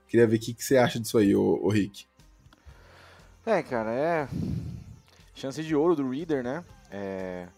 Queria 0.06 0.26
ver 0.26 0.36
o 0.36 0.40
que, 0.40 0.54
que 0.54 0.64
você 0.64 0.78
acha 0.78 0.98
disso 0.98 1.18
aí, 1.18 1.34
ô, 1.34 1.60
ô 1.62 1.68
Rick. 1.68 2.06
É, 3.44 3.62
cara, 3.62 3.92
é. 3.92 4.28
Chance 5.34 5.62
de 5.62 5.76
ouro 5.76 5.94
do 5.94 6.08
Reader, 6.08 6.42
né? 6.42 6.64
É. 6.90 7.48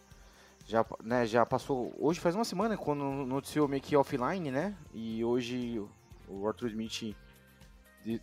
Já, 0.66 0.84
né, 1.02 1.26
já 1.26 1.44
passou. 1.44 1.92
Hoje 1.98 2.20
faz 2.20 2.34
uma 2.34 2.44
semana 2.44 2.76
quando 2.76 3.02
noticiou 3.26 3.66
meio 3.66 3.82
que 3.82 3.96
offline, 3.96 4.50
né? 4.50 4.74
E 4.94 5.24
hoje 5.24 5.82
o 6.28 6.46
Arthur 6.46 6.68
Smith 6.68 7.16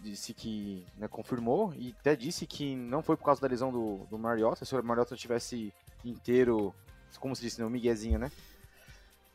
disse 0.01 0.33
que 0.33 0.85
né, 0.97 1.07
confirmou 1.07 1.73
e 1.75 1.93
até 1.99 2.15
disse 2.15 2.47
que 2.47 2.75
não 2.75 3.03
foi 3.03 3.15
por 3.15 3.25
causa 3.25 3.41
da 3.41 3.47
lesão 3.47 3.71
do, 3.71 4.05
do 4.09 4.17
Mariota. 4.17 4.63
Se 4.63 4.75
o 4.75 4.83
Mariota 4.83 5.15
tivesse 5.15 5.73
inteiro, 6.09 6.73
como 7.19 7.35
se 7.35 7.41
disse, 7.41 7.59
né, 7.59 7.65
um 7.65 7.69
miguezinho, 7.69 8.19
né? 8.19 8.31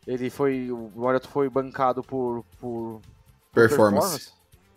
Ele 0.06 0.30
foi. 0.30 0.70
O 0.70 0.90
Mariota 0.94 1.28
foi 1.28 1.48
bancado 1.48 2.02
por. 2.02 2.44
por, 2.58 3.00
performance. 3.52 4.32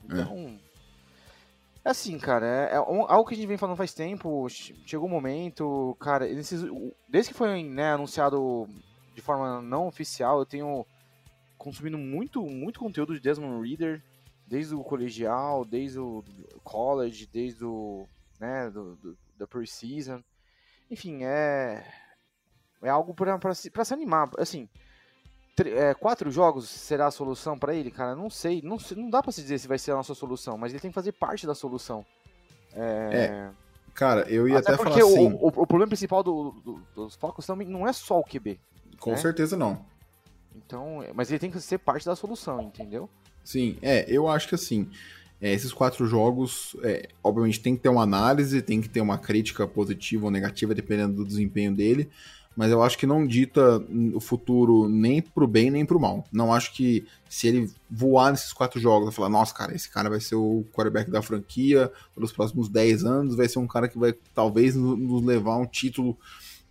performance. 0.08 0.56
Então. 0.56 0.60
É. 0.62 1.90
Assim, 1.90 2.18
cara, 2.18 2.46
é, 2.48 2.74
é, 2.74 2.78
algo 2.78 3.26
que 3.26 3.36
a 3.36 3.38
gente 3.38 3.48
vem 3.48 3.58
falando 3.58 3.78
faz 3.78 3.94
tempo. 3.94 4.48
Chegou 4.50 5.08
o 5.08 5.10
um 5.10 5.14
momento, 5.14 5.96
cara. 6.00 6.28
Desde 6.28 7.32
que 7.32 7.38
foi 7.38 7.64
né, 7.64 7.94
anunciado 7.94 8.68
de 9.14 9.22
forma 9.22 9.62
não 9.62 9.88
oficial, 9.88 10.40
eu 10.40 10.46
tenho 10.46 10.86
consumindo 11.58 11.98
muito, 11.98 12.42
muito 12.44 12.80
conteúdo 12.80 13.14
de 13.14 13.20
Desmond 13.20 13.68
Reader 13.68 14.04
desde 14.48 14.76
o 14.76 14.84
colegial, 14.84 15.64
desde 15.64 16.00
o 16.00 16.24
college, 16.64 17.28
desde 17.28 17.64
o, 17.64 18.08
né, 18.40 18.70
do, 18.70 18.96
do, 18.96 19.18
da 19.38 19.48
preseason. 19.48 20.24
Enfim, 20.90 21.24
é 21.24 21.84
é 22.86 22.90
algo 22.90 23.14
para 23.14 23.54
se, 23.54 23.72
se 23.84 23.94
animar. 23.94 24.30
Assim, 24.38 24.70
é, 25.58 25.94
quatro 25.94 26.30
jogos 26.30 26.70
será 26.70 27.08
a 27.08 27.12
solução 27.12 27.58
para 27.58 27.74
ele, 27.74 27.90
cara? 27.90 28.16
Não 28.16 28.30
sei, 28.30 28.62
não, 28.62 28.78
não 28.96 29.10
dá 29.10 29.22
para 29.24 29.32
se 29.32 29.42
dizer 29.42 29.58
se 29.60 29.68
vai 29.68 29.78
ser 29.78 29.92
a 29.92 29.96
nossa 29.96 30.14
solução, 30.14 30.58
mas 30.58 30.72
ele 30.72 30.80
tem 30.80 30.92
que 30.92 30.96
fazer 30.96 31.14
parte 31.14 31.48
da 31.48 31.56
solução. 31.56 32.06
É, 32.74 33.16
é 33.16 33.50
cara, 33.94 34.30
eu 34.30 34.48
ia 34.48 34.60
até, 34.60 34.74
até 34.74 34.84
falar 34.84 34.96
assim... 34.96 35.34
O, 35.34 35.46
o, 35.46 35.48
o 35.48 35.68
problema 35.68 35.88
principal 35.88 36.22
do, 36.22 36.52
do, 36.64 36.82
dos 36.94 37.16
Falcons 37.16 37.46
também 37.46 37.68
não 37.68 37.88
é 37.88 37.94
só 37.94 38.20
o 38.20 38.24
QB. 38.24 38.60
Com 39.00 39.12
né? 39.12 39.18
certeza 39.18 39.56
não. 39.56 39.86
Então, 40.56 41.04
mas 41.14 41.30
ele 41.30 41.40
tem 41.40 41.52
que 41.52 41.60
ser 41.60 41.78
parte 41.78 42.06
da 42.06 42.16
solução, 42.16 42.62
entendeu? 42.62 43.10
Sim, 43.44 43.78
é, 43.82 44.06
eu 44.08 44.28
acho 44.28 44.48
que 44.48 44.56
assim, 44.56 44.90
é, 45.46 45.54
esses 45.54 45.72
quatro 45.72 46.08
jogos, 46.08 46.76
é, 46.82 47.08
obviamente 47.24 47.60
tem 47.60 47.76
que 47.76 47.84
ter 47.84 47.90
uma 47.90 48.02
análise, 48.02 48.64
tem 48.64 48.82
que 48.82 48.90
ter 48.90 49.00
uma 49.00 49.16
crítica 49.16 49.68
positiva 49.68 50.26
ou 50.26 50.32
negativa, 50.32 50.74
dependendo 50.74 51.14
do 51.14 51.24
desempenho 51.24 51.72
dele, 51.72 52.10
mas 52.58 52.72
eu 52.72 52.82
acho 52.82 52.98
que 52.98 53.06
não 53.06 53.28
dita 53.28 53.78
o 54.16 54.20
futuro 54.20 54.90
nem 54.90 55.22
pro 55.22 55.46
bem 55.46 55.70
nem 55.70 55.86
pro 55.86 56.00
mal. 56.00 56.26
Não 56.32 56.52
acho 56.52 56.74
que 56.74 57.06
se 57.30 57.48
ele 57.48 57.70
voar 57.88 58.32
nesses 58.32 58.52
quatro 58.54 58.80
jogos 58.80 59.14
e 59.14 59.16
falar, 59.16 59.30
nossa, 59.30 59.54
cara, 59.54 59.76
esse 59.76 59.88
cara 59.88 60.10
vai 60.10 60.20
ser 60.20 60.34
o 60.34 60.66
quarterback 60.74 61.12
da 61.12 61.22
franquia 61.22 61.92
pelos 62.16 62.32
próximos 62.32 62.68
10 62.68 63.06
anos, 63.06 63.36
vai 63.36 63.48
ser 63.48 63.60
um 63.60 63.68
cara 63.68 63.88
que 63.88 64.00
vai 64.00 64.16
talvez 64.34 64.76
nos 64.76 65.24
levar 65.24 65.58
um 65.58 65.68
título 65.68 66.18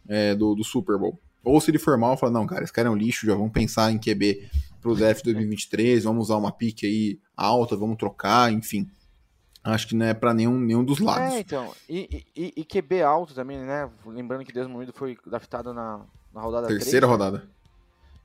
é, 0.09 0.35
do, 0.35 0.53
do 0.53 0.65
Super 0.65 0.99
Bowl. 0.99 1.17
Ou 1.45 1.61
se 1.61 1.71
ele 1.71 1.79
for 1.79 1.97
mal, 1.97 2.17
fala, 2.17 2.33
não, 2.33 2.45
cara, 2.45 2.65
esse 2.65 2.73
cara 2.73 2.89
é 2.89 2.91
um 2.91 2.97
lixo, 2.97 3.25
já 3.25 3.37
vamos 3.37 3.53
pensar 3.53 3.93
em 3.93 3.99
QB 3.99 4.49
pro 4.85 4.95
draft 4.95 5.25
2023, 5.25 6.05
vamos 6.05 6.25
usar 6.25 6.37
uma 6.37 6.53
pique 6.53 6.85
aí 6.85 7.19
alta, 7.35 7.75
vamos 7.75 7.97
trocar, 7.97 8.53
enfim. 8.53 8.87
Acho 9.65 9.89
que 9.89 9.95
não 9.95 10.05
é 10.05 10.13
para 10.13 10.35
nenhum, 10.35 10.61
nenhum 10.61 10.85
dos 10.85 10.99
lados. 10.99 11.35
É, 11.35 11.41
então. 11.41 11.73
E, 11.89 12.23
e, 12.37 12.53
e 12.55 12.65
QB 12.67 13.01
alto 13.01 13.35
também, 13.35 13.57
né? 13.57 13.91
Lembrando 14.05 14.45
que 14.45 14.53
Desmond 14.53 14.93
foi 14.93 15.17
draftado 15.27 15.73
na, 15.73 16.05
na 16.35 16.43
rodada 16.43 16.67
Terceira 16.67 17.07
3, 17.07 17.11
rodada. 17.11 17.39
Né? 17.39 17.45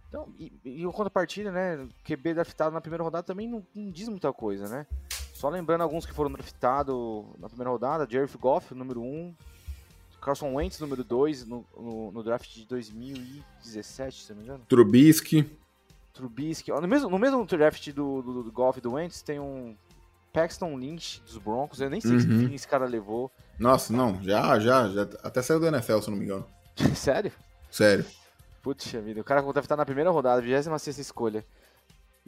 Então, 0.09 0.27
e, 0.37 0.51
e 0.65 0.85
o 0.85 0.91
contrapartida, 0.91 1.49
né? 1.49 1.87
QB 2.03 2.33
draftado 2.33 2.73
na 2.73 2.81
primeira 2.81 3.05
rodada 3.05 3.23
também 3.23 3.47
não, 3.47 3.65
não, 3.73 3.89
diz 3.89 4.09
muita 4.09 4.33
coisa, 4.33 4.67
né? 4.67 4.85
Só 5.33 5.47
lembrando 5.47 5.79
alguns 5.79 6.05
que 6.05 6.11
foram 6.11 6.29
draftados 6.29 7.25
na 7.39 7.47
primeira 7.47 7.69
rodada: 7.69 8.05
Jared 8.09 8.37
Goff, 8.37 8.75
número 8.75 9.01
1, 9.01 9.33
Carson 10.21 10.53
Wentz, 10.55 10.77
número 10.81 11.05
2, 11.05 11.45
no, 11.45 11.65
no, 11.77 12.11
no, 12.11 12.21
draft 12.21 12.53
de 12.53 12.65
2017, 12.65 14.23
se 14.23 14.29
não 14.31 14.39
me 14.39 14.43
engano. 14.43 14.65
Trubisky. 14.67 15.49
Trubisky. 16.13 16.71
No 16.71 16.87
mesmo, 16.87 17.09
no 17.09 17.19
mesmo 17.19 17.45
draft 17.45 17.91
do, 17.91 18.21
do, 18.21 18.43
do 18.43 18.51
Goff 18.51 18.79
e 18.79 18.81
do 18.81 18.93
Wentz 18.93 19.21
tem 19.21 19.39
um 19.39 19.75
Paxton 20.33 20.75
Lynch 20.77 21.21
dos 21.21 21.37
Broncos. 21.37 21.81
Eu 21.81 21.89
nem 21.89 22.01
sei 22.01 22.11
uhum. 22.11 22.17
que 22.17 22.47
fim 22.47 22.53
esse 22.53 22.67
cara 22.67 22.85
levou. 22.85 23.31
Nossa, 23.57 23.93
não. 23.93 24.21
Já, 24.23 24.59
já, 24.59 24.87
já. 24.89 25.01
Até 25.23 25.41
saiu 25.41 25.59
do 25.59 25.67
NFL, 25.67 25.99
se 25.99 26.09
não 26.09 26.17
me 26.17 26.25
engano. 26.25 26.45
Sério? 26.95 27.31
Sério. 27.69 28.05
Putz 28.61 28.91
vida. 28.91 29.21
O 29.21 29.23
cara 29.23 29.41
deve 29.41 29.59
estar 29.59 29.75
na 29.75 29.85
primeira 29.85 30.09
rodada, 30.09 30.41
26 30.41 30.97
escolha. 30.97 31.45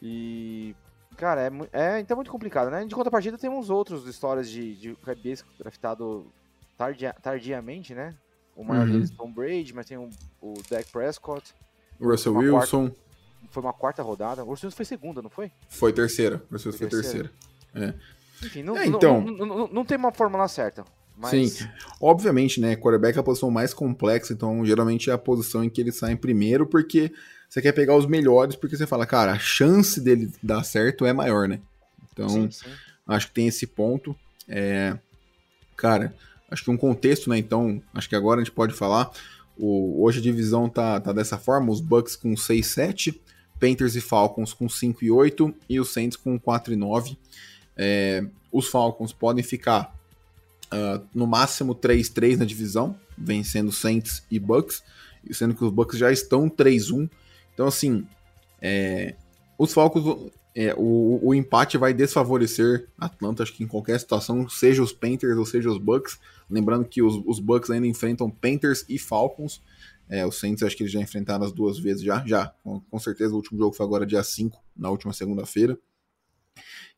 E. 0.01 0.75
Cara, 1.17 1.41
é, 1.41 1.51
é 1.73 1.99
então 1.99 2.15
é 2.15 2.17
muito 2.17 2.31
complicado, 2.31 2.71
né? 2.71 2.85
De 2.85 2.95
contrapartida, 2.95 3.37
temos 3.37 3.69
outros 3.69 4.07
histórias 4.07 4.49
de, 4.49 4.75
de 4.75 4.95
QBs 4.95 5.43
draftado 5.59 6.31
tardia, 6.77 7.13
tardiamente, 7.21 7.93
né? 7.93 8.15
O 8.55 8.63
maior 8.63 8.87
uhum. 8.87 8.93
deles 8.93 9.11
é 9.11 9.15
Tom 9.15 9.31
Brady, 9.31 9.73
mas 9.73 9.85
tem 9.85 9.97
o, 9.97 10.09
o 10.41 10.53
Dak 10.69 10.89
Prescott. 10.91 11.53
O 11.99 12.09
Russell 12.09 12.33
Wilson. 12.33 12.87
Quarta, 12.87 13.01
foi 13.49 13.63
uma 13.63 13.73
quarta 13.73 14.01
rodada. 14.01 14.43
O 14.43 14.49
Wilson 14.49 14.71
foi 14.71 14.85
segunda, 14.85 15.21
não 15.21 15.29
foi? 15.29 15.51
Foi 15.69 15.91
terceira. 15.91 16.41
O 16.49 16.53
Russell 16.53 16.71
Wilson 16.71 16.77
foi 16.77 16.87
terceira. 16.87 17.31
terceira. 17.73 17.97
É. 17.97 18.21
Enfim, 18.45 18.63
não, 18.63 18.77
é, 18.77 18.87
então, 18.87 19.21
não, 19.21 19.45
não, 19.45 19.67
não, 19.67 19.85
tem 19.85 19.97
uma 19.97 20.11
fórmula 20.11 20.47
certa. 20.47 20.83
Mas... 21.15 21.53
Sim, 21.53 21.67
obviamente, 21.99 22.59
né? 22.59 22.75
Quarterback 22.75 23.17
é 23.17 23.21
a 23.21 23.23
posição 23.23 23.51
mais 23.51 23.73
complexa, 23.73 24.33
então 24.33 24.65
geralmente 24.65 25.09
é 25.09 25.13
a 25.13 25.17
posição 25.17 25.63
em 25.63 25.69
que 25.69 25.79
ele 25.79 25.91
sai 25.91 26.13
em 26.13 26.17
primeiro, 26.17 26.65
porque 26.65 27.11
você 27.47 27.61
quer 27.61 27.73
pegar 27.73 27.95
os 27.95 28.07
melhores, 28.07 28.55
porque 28.55 28.75
você 28.75 28.87
fala, 28.87 29.05
cara, 29.05 29.33
a 29.33 29.37
chance 29.37 30.01
dele 30.01 30.31
dar 30.41 30.63
certo 30.63 31.05
é 31.05 31.13
maior, 31.13 31.47
né? 31.47 31.59
Então, 32.11 32.29
sim, 32.29 32.49
sim. 32.49 32.69
acho 33.05 33.27
que 33.27 33.33
tem 33.33 33.47
esse 33.47 33.67
ponto. 33.67 34.15
É, 34.47 34.97
cara, 35.77 36.15
acho 36.49 36.63
que 36.63 36.71
um 36.71 36.77
contexto, 36.77 37.29
né? 37.29 37.37
Então, 37.37 37.81
acho 37.93 38.09
que 38.09 38.15
agora 38.15 38.39
a 38.39 38.43
gente 38.43 38.53
pode 38.53 38.73
falar. 38.73 39.11
O, 39.57 40.03
hoje 40.03 40.19
a 40.19 40.23
divisão 40.23 40.69
tá, 40.69 40.99
tá 40.99 41.11
dessa 41.11 41.37
forma: 41.37 41.71
os 41.71 41.81
Bucks 41.81 42.15
com 42.15 42.35
6 42.35 42.65
7, 42.65 43.21
Panthers 43.61 43.95
e 43.95 44.01
Falcons 44.01 44.53
com 44.53 44.67
5 44.67 45.05
e 45.05 45.11
8 45.11 45.53
e 45.69 45.79
os 45.79 45.93
Saints 45.93 46.17
com 46.17 46.39
4 46.39 46.73
e 46.73 46.75
9. 46.75 47.15
É, 47.77 48.25
os 48.51 48.67
Falcons 48.67 49.13
podem 49.13 49.43
ficar 49.43 49.95
uh, 50.73 51.05
no 51.13 51.27
máximo 51.27 51.75
3-3 51.75 52.37
na 52.37 52.45
divisão, 52.45 52.99
vencendo 53.15 53.71
Saints 53.71 54.23
e 54.31 54.39
Bucks, 54.39 54.83
sendo 55.31 55.53
que 55.53 55.63
os 55.63 55.71
Bucks 55.71 55.99
já 55.99 56.11
estão 56.11 56.49
3-1. 56.49 57.07
Então, 57.53 57.67
assim, 57.67 58.07
é, 58.59 59.13
os 59.59 59.71
Falcons 59.71 60.31
é, 60.55 60.73
o, 60.75 61.19
o, 61.21 61.33
empate 61.33 61.77
vai 61.77 61.93
desfavorecer 61.93 62.87
Atlanta, 62.97 63.43
acho 63.43 63.53
que 63.53 63.63
em 63.63 63.67
qualquer 63.67 63.99
situação, 63.99 64.49
seja 64.49 64.83
os 64.83 64.91
Panthers 64.91 65.37
ou 65.37 65.45
seja 65.45 65.69
os 65.69 65.77
Bucks. 65.77 66.19
Lembrando 66.49 66.83
que 66.85 67.01
os, 67.01 67.21
os 67.25 67.39
Bucks 67.39 67.69
ainda 67.69 67.87
enfrentam 67.87 68.29
Panthers 68.29 68.83
e 68.89 68.97
Falcons. 68.97 69.61
É, 70.11 70.25
os 70.25 70.37
Saints 70.37 70.61
acho 70.61 70.75
que 70.75 70.83
eles 70.83 70.91
já 70.91 70.99
enfrentaram 70.99 71.45
as 71.45 71.53
duas 71.53 71.79
vezes 71.79 72.03
já, 72.03 72.21
já. 72.25 72.47
Com, 72.63 72.81
com 72.81 72.99
certeza 72.99 73.31
o 73.31 73.37
último 73.37 73.57
jogo 73.57 73.73
foi 73.73 73.85
agora 73.85 74.05
dia 74.05 74.21
5, 74.21 74.61
na 74.75 74.89
última 74.89 75.13
segunda-feira. 75.13 75.79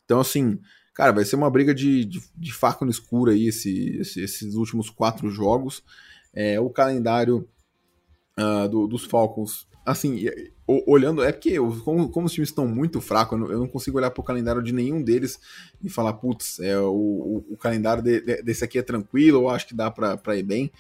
Então, 0.04 0.20
assim, 0.20 0.60
cara, 0.96 1.12
vai 1.12 1.24
ser 1.24 1.36
uma 1.36 1.50
briga 1.50 1.76
de, 1.76 2.06
de, 2.06 2.24
de 2.36 2.52
faca 2.52 2.84
no 2.84 2.90
escuro 2.90 3.30
aí 3.30 3.50
esse, 3.50 3.98
esse, 3.98 4.20
esses 4.20 4.56
últimos 4.56 4.90
quatro 4.90 5.30
jogos. 5.30 5.84
É, 6.34 6.60
o 6.60 6.72
calendário 6.72 7.48
uh, 8.36 8.68
do, 8.68 8.88
dos 8.88 9.06
Falcons 9.06 9.68
assim, 9.86 10.26
olhando, 10.66 11.22
é 11.24 11.32
porque 11.32 11.58
como, 11.84 12.10
como, 12.10 12.26
os 12.26 12.32
times 12.32 12.50
estão 12.50 12.66
muito 12.66 13.02
fracos, 13.02 13.34
eu 13.34 13.46
não, 13.46 13.52
eu 13.52 13.60
não 13.60 13.68
consigo 13.68 13.98
olhar 13.98 14.12
para 14.12 14.22
o 14.22 14.24
calendário 14.24 14.64
de 14.64 14.72
nenhum 14.72 15.02
deles 15.02 15.40
e 15.84 15.90
falar, 15.90 16.14
putz, 16.14 16.60
é, 16.60 16.80
o, 16.80 16.94
o, 16.94 17.46
o 17.52 17.58
calendário 17.58 18.02
de, 18.02 18.22
de, 18.22 18.42
desse 18.42 18.64
aqui 18.64 18.80
é 18.80 18.82
tranquilo, 18.82 19.42
eu 19.42 19.50
acho 19.50 19.68
que 19.68 19.76
dá 19.76 19.92
para 19.92 20.38
ir 20.38 20.44
bem. 20.44 20.72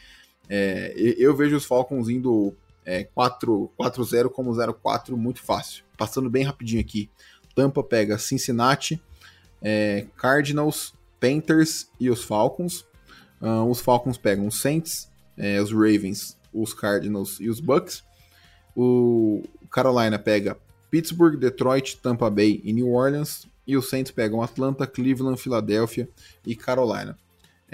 É, 0.49 0.93
eu 0.95 1.35
vejo 1.35 1.55
os 1.55 1.65
Falcons 1.65 2.09
indo 2.09 2.53
é, 2.85 3.07
4-0 3.15 4.29
como 4.29 4.51
0-4 4.51 5.11
muito 5.11 5.41
fácil. 5.41 5.83
Passando 5.97 6.29
bem 6.29 6.43
rapidinho 6.43 6.81
aqui. 6.81 7.09
Tampa 7.55 7.83
pega 7.83 8.17
Cincinnati, 8.17 9.01
é, 9.61 10.05
Cardinals, 10.17 10.93
Panthers 11.19 11.87
e 11.99 12.09
os 12.09 12.23
Falcons. 12.23 12.85
Uh, 13.41 13.69
os 13.69 13.79
Falcons 13.79 14.17
pegam 14.17 14.47
os 14.47 14.59
Saints, 14.59 15.11
é, 15.37 15.61
os 15.61 15.71
Ravens, 15.71 16.37
os 16.53 16.73
Cardinals 16.73 17.39
e 17.39 17.49
os 17.49 17.59
Bucks. 17.59 18.03
O 18.75 19.43
Carolina 19.69 20.17
pega 20.17 20.57
Pittsburgh, 20.89 21.37
Detroit, 21.37 21.97
Tampa 21.97 22.29
Bay 22.29 22.61
e 22.63 22.73
New 22.73 22.91
Orleans. 22.91 23.47
E 23.65 23.77
os 23.77 23.89
Saints 23.89 24.11
pegam 24.11 24.41
Atlanta, 24.41 24.85
Cleveland, 24.85 25.39
Filadélfia 25.39 26.09
e 26.45 26.55
Carolina. 26.55 27.17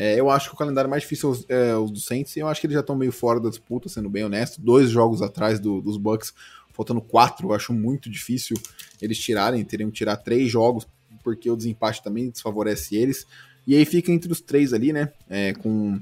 É, 0.02 0.18
eu 0.18 0.30
acho 0.30 0.48
que 0.48 0.56
o 0.56 0.58
calendário 0.58 0.90
mais 0.90 1.04
difícil 1.04 1.38
é, 1.50 1.72
é 1.72 1.76
os 1.76 1.92
do 1.92 2.00
Saints. 2.00 2.34
E 2.38 2.40
eu 2.40 2.48
acho 2.48 2.62
que 2.62 2.68
eles 2.68 2.76
já 2.76 2.80
estão 2.80 2.96
meio 2.96 3.12
fora 3.12 3.38
da 3.38 3.50
disputa, 3.50 3.90
sendo 3.90 4.10
bem 4.10 4.24
honesto. 4.24 4.62
Dois 4.62 4.90
jogos 4.90 5.22
atrás 5.22 5.60
do, 5.60 5.82
dos 5.82 5.98
Bucks, 5.98 6.34
faltando 6.72 7.02
quatro. 7.02 7.50
Eu 7.50 7.54
acho 7.54 7.74
muito 7.74 8.10
difícil 8.10 8.56
eles 9.02 9.20
tirarem. 9.20 9.62
Teriam 9.66 9.92
que 9.92 9.98
tirar 9.98 10.16
três 10.16 10.50
jogos, 10.50 10.88
porque 11.22 11.52
o 11.52 11.56
desempate 11.58 12.02
também 12.02 12.30
desfavorece 12.30 12.96
eles. 12.96 13.28
E 13.68 13.76
aí 13.76 13.84
fica 13.84 14.10
entre 14.10 14.32
os 14.32 14.40
três 14.40 14.72
ali, 14.72 14.94
né? 14.94 15.12
É, 15.30 15.54
com, 15.56 16.00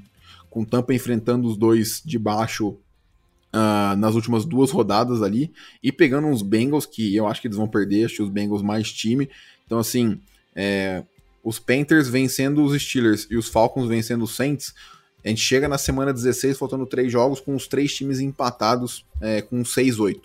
com 0.48 0.64
Tampa 0.64 0.94
enfrentando 0.94 1.48
os 1.48 1.58
dois 1.58 2.00
de 2.06 2.20
baixo 2.20 2.78
uh, 3.52 3.98
nas 3.98 4.14
últimas 4.14 4.46
duas 4.46 4.70
rodadas 4.70 5.24
ali 5.24 5.52
e 5.82 5.92
pegando 5.92 6.28
uns 6.28 6.44
Bengals 6.44 6.86
que 6.86 7.16
eu 7.16 7.26
acho 7.26 7.42
que 7.42 7.48
eles 7.48 7.58
vão 7.58 7.68
perder, 7.68 8.06
acho 8.06 8.18
que 8.18 8.22
os 8.22 8.30
Bengals 8.30 8.62
mais 8.62 8.92
time. 8.92 9.28
Então, 9.66 9.80
assim, 9.80 10.22
é, 10.56 11.04
os 11.48 11.60
Panthers 11.60 12.10
vencendo 12.10 12.62
os 12.62 12.80
Steelers 12.82 13.26
e 13.32 13.38
os 13.38 13.48
Falcons 13.48 13.88
vencendo 13.88 14.26
os 14.26 14.36
Saints, 14.36 14.76
a 15.24 15.30
gente 15.30 15.40
chega 15.40 15.66
na 15.70 15.78
semana 15.78 16.12
16, 16.12 16.58
faltando 16.58 16.86
três 16.86 17.10
jogos, 17.10 17.40
com 17.40 17.56
os 17.56 17.70
três 17.70 17.96
times 17.96 18.20
empatados 18.20 19.06
é, 19.22 19.42
com 19.42 19.64
6-8. 19.64 20.24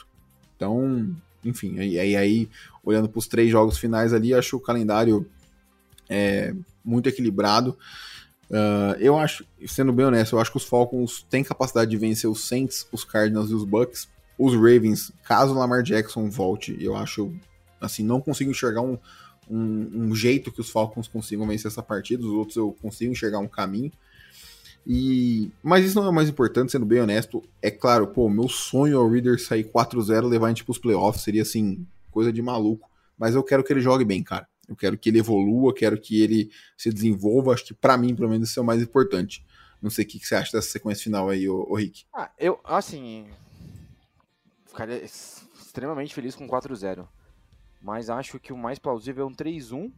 Então, 0.57 1.15
enfim, 1.45 1.79
aí, 1.79 1.97
aí, 1.97 2.17
aí 2.17 2.49
olhando 2.83 3.09
para 3.09 3.21
os 3.21 3.29
três 3.29 3.49
jogos 3.49 3.79
finais 3.79 4.13
ali, 4.13 4.35
acho 4.35 4.57
o 4.57 4.61
calendário 4.61 5.25
é, 6.11 6.53
muito 6.85 7.09
equilibrado. 7.09 7.79
Uh, 8.51 8.99
eu 8.99 9.17
acho, 9.17 9.47
sendo 9.69 9.93
bem 9.93 10.07
honesto, 10.07 10.35
eu 10.35 10.41
acho 10.41 10.51
que 10.51 10.57
os 10.57 10.65
Falcons 10.65 11.25
têm 11.31 11.45
capacidade 11.45 11.89
de 11.89 11.97
vencer 11.97 12.29
os 12.29 12.49
Saints, 12.49 12.85
os 12.91 13.05
Cardinals 13.05 13.49
e 13.49 13.55
os 13.55 13.63
Bucks. 13.65 14.09
Os 14.37 14.55
Ravens, 14.55 15.13
caso 15.23 15.55
o 15.55 15.57
Lamar 15.57 15.85
Jackson 15.85 16.29
volte, 16.29 16.77
eu 16.81 16.97
acho, 16.97 17.33
assim, 17.81 18.03
não 18.03 18.21
consigo 18.21 18.51
enxergar 18.51 18.81
um, 18.81 18.99
um, 19.49 20.09
um, 20.09 20.15
jeito 20.15 20.53
que 20.53 20.61
os 20.61 20.71
Falcons 20.71 21.09
consigam 21.09 21.47
vencer 21.47 21.71
essa 21.71 21.83
partida, 21.83 22.25
os 22.25 22.33
outros 22.33 22.57
eu 22.57 22.77
consigo 22.81 23.13
enxergar 23.13 23.39
um 23.39 23.49
caminho. 23.49 23.93
E 24.87 25.51
mas 25.63 25.85
isso 25.85 25.97
não 25.97 26.07
é 26.07 26.11
o 26.11 26.13
mais 26.13 26.29
importante, 26.29 26.73
sendo 26.73 26.87
bem 26.87 27.01
honesto. 27.01 27.43
É 27.61 27.71
claro, 27.71 28.09
pô, 28.09 28.29
meu 28.29 28.49
sonho 28.49 28.97
é 28.97 28.99
o 28.99 29.09
Reader 29.09 29.41
sair 29.41 29.65
4-0 29.65 30.29
levar 30.29 30.47
a 30.47 30.49
gente 30.51 30.65
pros 30.65 30.79
playoffs, 30.79 31.23
seria 31.23 31.43
assim, 31.43 31.87
coisa 32.11 32.33
de 32.33 32.43
maluco. 32.43 32.91
Mas 33.17 33.35
eu 33.35 33.43
quero 33.43 33.63
que 33.63 33.73
ele 33.73 33.81
jogue 33.81 34.05
bem, 34.05 34.23
cara. 34.23 34.49
Eu 34.69 34.77
quero 34.77 34.97
que 34.97 35.09
ele 35.09 35.19
evolua, 35.19 35.75
quero 35.75 36.01
que 36.01 36.21
ele 36.21 36.51
se 36.77 36.93
desenvolva. 36.93 37.53
Acho 37.53 37.67
que 37.67 37.75
para 37.75 37.97
mim, 37.97 38.15
pelo 38.15 38.29
menos, 38.29 38.49
isso 38.49 38.59
é 38.59 38.63
o 38.63 38.67
mais 38.67 38.83
importante. 38.83 39.45
Não 39.81 39.91
sei 39.91 40.05
o 40.05 40.09
que, 40.09 40.25
você 40.25 40.35
acha 40.35 40.53
dessa 40.53 40.69
sequência 40.69 41.05
final 41.05 41.29
aí, 41.29 41.49
ô, 41.49 41.67
ô 41.69 41.75
Rick. 41.75 42.05
Ah, 42.15 42.31
eu, 42.39 42.59
assim. 42.65 43.27
Ficaria 44.67 45.03
extremamente 45.05 46.15
feliz 46.15 46.35
com 46.35 46.49
4-0. 46.49 47.07
Mas 47.83 48.09
acho 48.09 48.39
que 48.39 48.53
o 48.53 48.57
mais 48.57 48.79
plausível 48.79 49.25
é 49.25 49.29
um 49.29 49.35
3-1. 49.35 49.91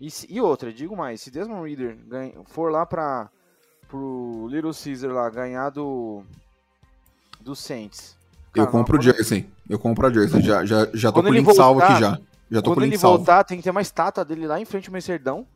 E, 0.00 0.08
e 0.28 0.40
outra, 0.40 0.72
digo 0.72 0.96
mais, 0.96 1.20
se 1.20 1.30
Desmond 1.30 1.68
Reader 1.68 1.96
ganha, 2.06 2.32
for 2.46 2.72
lá 2.72 2.84
para 2.84 3.30
pro 3.88 4.48
Little 4.48 4.72
Caesar 4.72 5.12
lá 5.12 5.28
ganhar 5.28 5.68
do 5.68 6.24
do 7.40 7.54
Saints. 7.54 8.16
Cara, 8.52 8.66
eu 8.66 8.70
compro 8.70 8.98
o 8.98 9.02
Jersey. 9.02 9.48
Eu 9.68 9.78
compro 9.78 10.06
a 10.06 10.12
Jersey. 10.12 10.40
Já, 10.40 10.64
já, 10.64 10.88
já 10.92 11.12
tô 11.12 11.22
com 11.22 11.28
o 11.28 11.32
link 11.32 11.44
voltar, 11.44 11.62
salvo 11.62 11.82
aqui 11.82 12.00
já. 12.00 12.18
Já 12.50 12.62
tô 12.62 12.70
quando 12.70 12.74
com 12.74 12.80
o 12.80 12.84
link 12.84 12.92
ele 12.92 12.98
salvo. 12.98 13.18
voltar, 13.18 13.44
tem 13.44 13.58
que 13.58 13.62
ter 13.62 13.70
uma 13.70 13.80
estátua 13.80 14.24
dele 14.24 14.46
lá 14.46 14.60
em 14.60 14.64
frente 14.64 14.88
ao 14.88 14.92
Messerdão. 14.92 15.46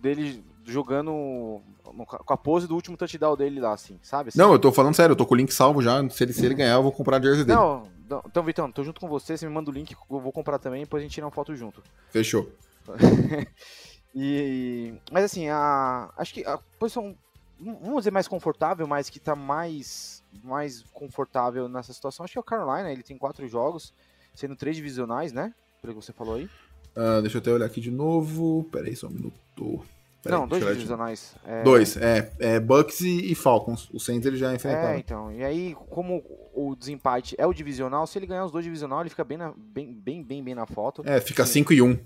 Dele 0.00 0.44
jogando 0.64 1.60
com 1.82 2.32
a 2.32 2.36
pose 2.36 2.66
do 2.66 2.74
último 2.74 2.96
touchdown 2.96 3.36
dele 3.36 3.60
lá, 3.60 3.72
assim, 3.72 3.98
sabe? 4.02 4.30
Assim. 4.30 4.38
Não, 4.38 4.52
eu 4.52 4.58
tô 4.58 4.72
falando 4.72 4.94
sério, 4.94 5.12
eu 5.12 5.16
tô 5.16 5.26
com 5.26 5.34
o 5.34 5.36
link 5.36 5.52
salvo 5.52 5.80
já. 5.80 6.06
Se 6.10 6.24
ele, 6.24 6.32
se 6.32 6.44
ele 6.44 6.54
ganhar, 6.54 6.74
eu 6.74 6.82
vou 6.82 6.92
comprar 6.92 7.18
a 7.18 7.20
jersey 7.20 7.44
dele. 7.44 7.58
Não, 7.58 7.84
então, 8.26 8.42
Vitão, 8.42 8.70
tô 8.70 8.82
junto 8.84 9.00
com 9.00 9.08
você, 9.08 9.36
você 9.36 9.46
me 9.46 9.52
manda 9.52 9.70
o 9.70 9.72
link, 9.72 9.92
eu 9.92 10.20
vou 10.20 10.32
comprar 10.32 10.58
também, 10.58 10.82
depois 10.82 11.00
a 11.00 11.04
gente 11.04 11.14
tira 11.14 11.26
uma 11.26 11.32
foto 11.32 11.54
junto. 11.56 11.82
Fechou. 12.10 12.50
e, 14.14 14.94
mas 15.10 15.24
assim, 15.24 15.48
a, 15.48 16.12
acho 16.16 16.34
que 16.34 16.44
a 16.44 16.58
posição 16.78 17.16
vamos 17.58 17.98
dizer 17.98 18.10
mais 18.10 18.28
confortável, 18.28 18.86
mas 18.86 19.08
que 19.08 19.18
tá 19.18 19.34
mais, 19.34 20.22
mais 20.42 20.82
confortável 20.92 21.68
nessa 21.68 21.92
situação, 21.92 22.24
acho 22.24 22.32
que 22.32 22.38
é 22.38 22.40
o 22.40 22.44
Carolina, 22.44 22.90
ele 22.92 23.02
tem 23.02 23.16
quatro 23.16 23.46
jogos, 23.48 23.94
sendo 24.34 24.56
três 24.56 24.76
divisionais, 24.76 25.32
né? 25.32 25.54
Pelo 25.80 25.94
que 25.94 26.04
você 26.04 26.12
falou 26.12 26.34
aí. 26.34 26.48
Uh, 26.96 27.20
deixa 27.22 27.38
eu 27.38 27.40
até 27.40 27.52
olhar 27.52 27.66
aqui 27.66 27.80
de 27.80 27.90
novo. 27.90 28.64
Pera 28.70 28.86
aí, 28.86 28.96
só 28.96 29.08
um 29.08 29.10
minuto. 29.10 29.84
Pera 30.24 30.36
Não, 30.36 30.44
aí, 30.44 30.48
dois 30.48 30.64
divisionais. 30.64 31.36
É... 31.44 31.62
Dois, 31.62 31.96
é, 31.98 32.32
é 32.38 32.58
Bucks 32.58 33.02
e, 33.02 33.30
e, 33.30 33.34
Falcons. 33.34 33.90
O 33.92 34.00
Saints 34.00 34.26
ele 34.26 34.38
já 34.38 34.54
enfrentaram. 34.54 34.94
É, 34.94 34.98
então. 34.98 35.30
E 35.30 35.44
aí, 35.44 35.76
como 35.90 36.24
o 36.54 36.74
desempate 36.74 37.34
é 37.38 37.46
o 37.46 37.52
divisional, 37.52 38.06
se 38.06 38.18
ele 38.18 38.26
ganhar 38.26 38.46
os 38.46 38.50
dois 38.50 38.64
divisional, 38.64 39.02
ele 39.02 39.10
fica 39.10 39.22
bem, 39.22 39.36
na, 39.36 39.52
bem, 39.54 39.92
bem, 39.92 40.24
bem, 40.24 40.42
bem 40.42 40.54
na 40.54 40.64
foto. 40.64 41.02
É, 41.04 41.20
fica 41.20 41.44
5 41.44 41.74
e 41.74 41.82
1. 41.82 41.86
Um. 41.86 41.98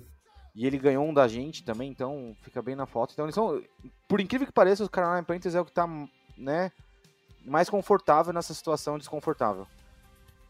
E 0.52 0.66
ele 0.66 0.78
ganhou 0.78 1.06
um 1.06 1.14
da 1.14 1.28
gente 1.28 1.62
também, 1.62 1.88
então 1.88 2.36
fica 2.42 2.60
bem 2.60 2.74
na 2.74 2.86
foto. 2.86 3.12
Então 3.12 3.24
eles 3.24 3.34
são, 3.36 3.62
por 4.08 4.20
incrível 4.20 4.44
que 4.44 4.52
pareça, 4.52 4.82
os 4.82 4.88
Carolina 4.88 5.22
Panthers 5.22 5.54
é 5.54 5.60
o 5.60 5.64
que 5.64 5.70
tá, 5.70 5.88
né, 6.36 6.72
mais 7.44 7.70
confortável 7.70 8.32
nessa 8.32 8.52
situação 8.52 8.98
desconfortável. 8.98 9.68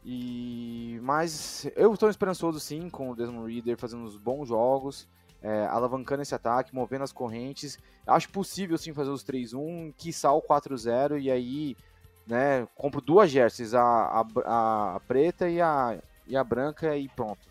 E 0.03 0.99
mas 1.03 1.71
eu 1.77 1.93
estou 1.93 2.09
esperançoso 2.09 2.59
sim 2.59 2.89
com 2.89 3.11
o 3.11 3.15
Desmond 3.15 3.53
Reader 3.53 3.77
fazendo 3.77 4.05
uns 4.05 4.17
bons 4.17 4.49
jogos, 4.49 5.07
é, 5.43 5.67
alavancando 5.67 6.23
esse 6.23 6.35
ataque, 6.35 6.75
movendo 6.75 7.05
as 7.05 7.13
correntes. 7.13 7.79
Acho 8.07 8.29
possível 8.31 8.77
sim 8.79 8.93
fazer 8.93 9.11
os 9.11 9.25
3-1, 9.25 9.95
quiçá 9.97 10.33
o 10.33 10.43
4-0 10.43 11.21
e 11.21 11.31
aí, 11.31 11.77
né, 12.27 12.67
compro 12.75 13.01
duas 13.01 13.31
jerseys, 13.31 13.75
a, 13.75 13.83
a, 13.83 14.97
a 14.97 15.01
preta 15.07 15.49
e 15.49 15.61
a, 15.61 15.99
e 16.27 16.37
a 16.37 16.45
branca 16.45 16.97
e 16.97 17.09
pronto. 17.09 17.47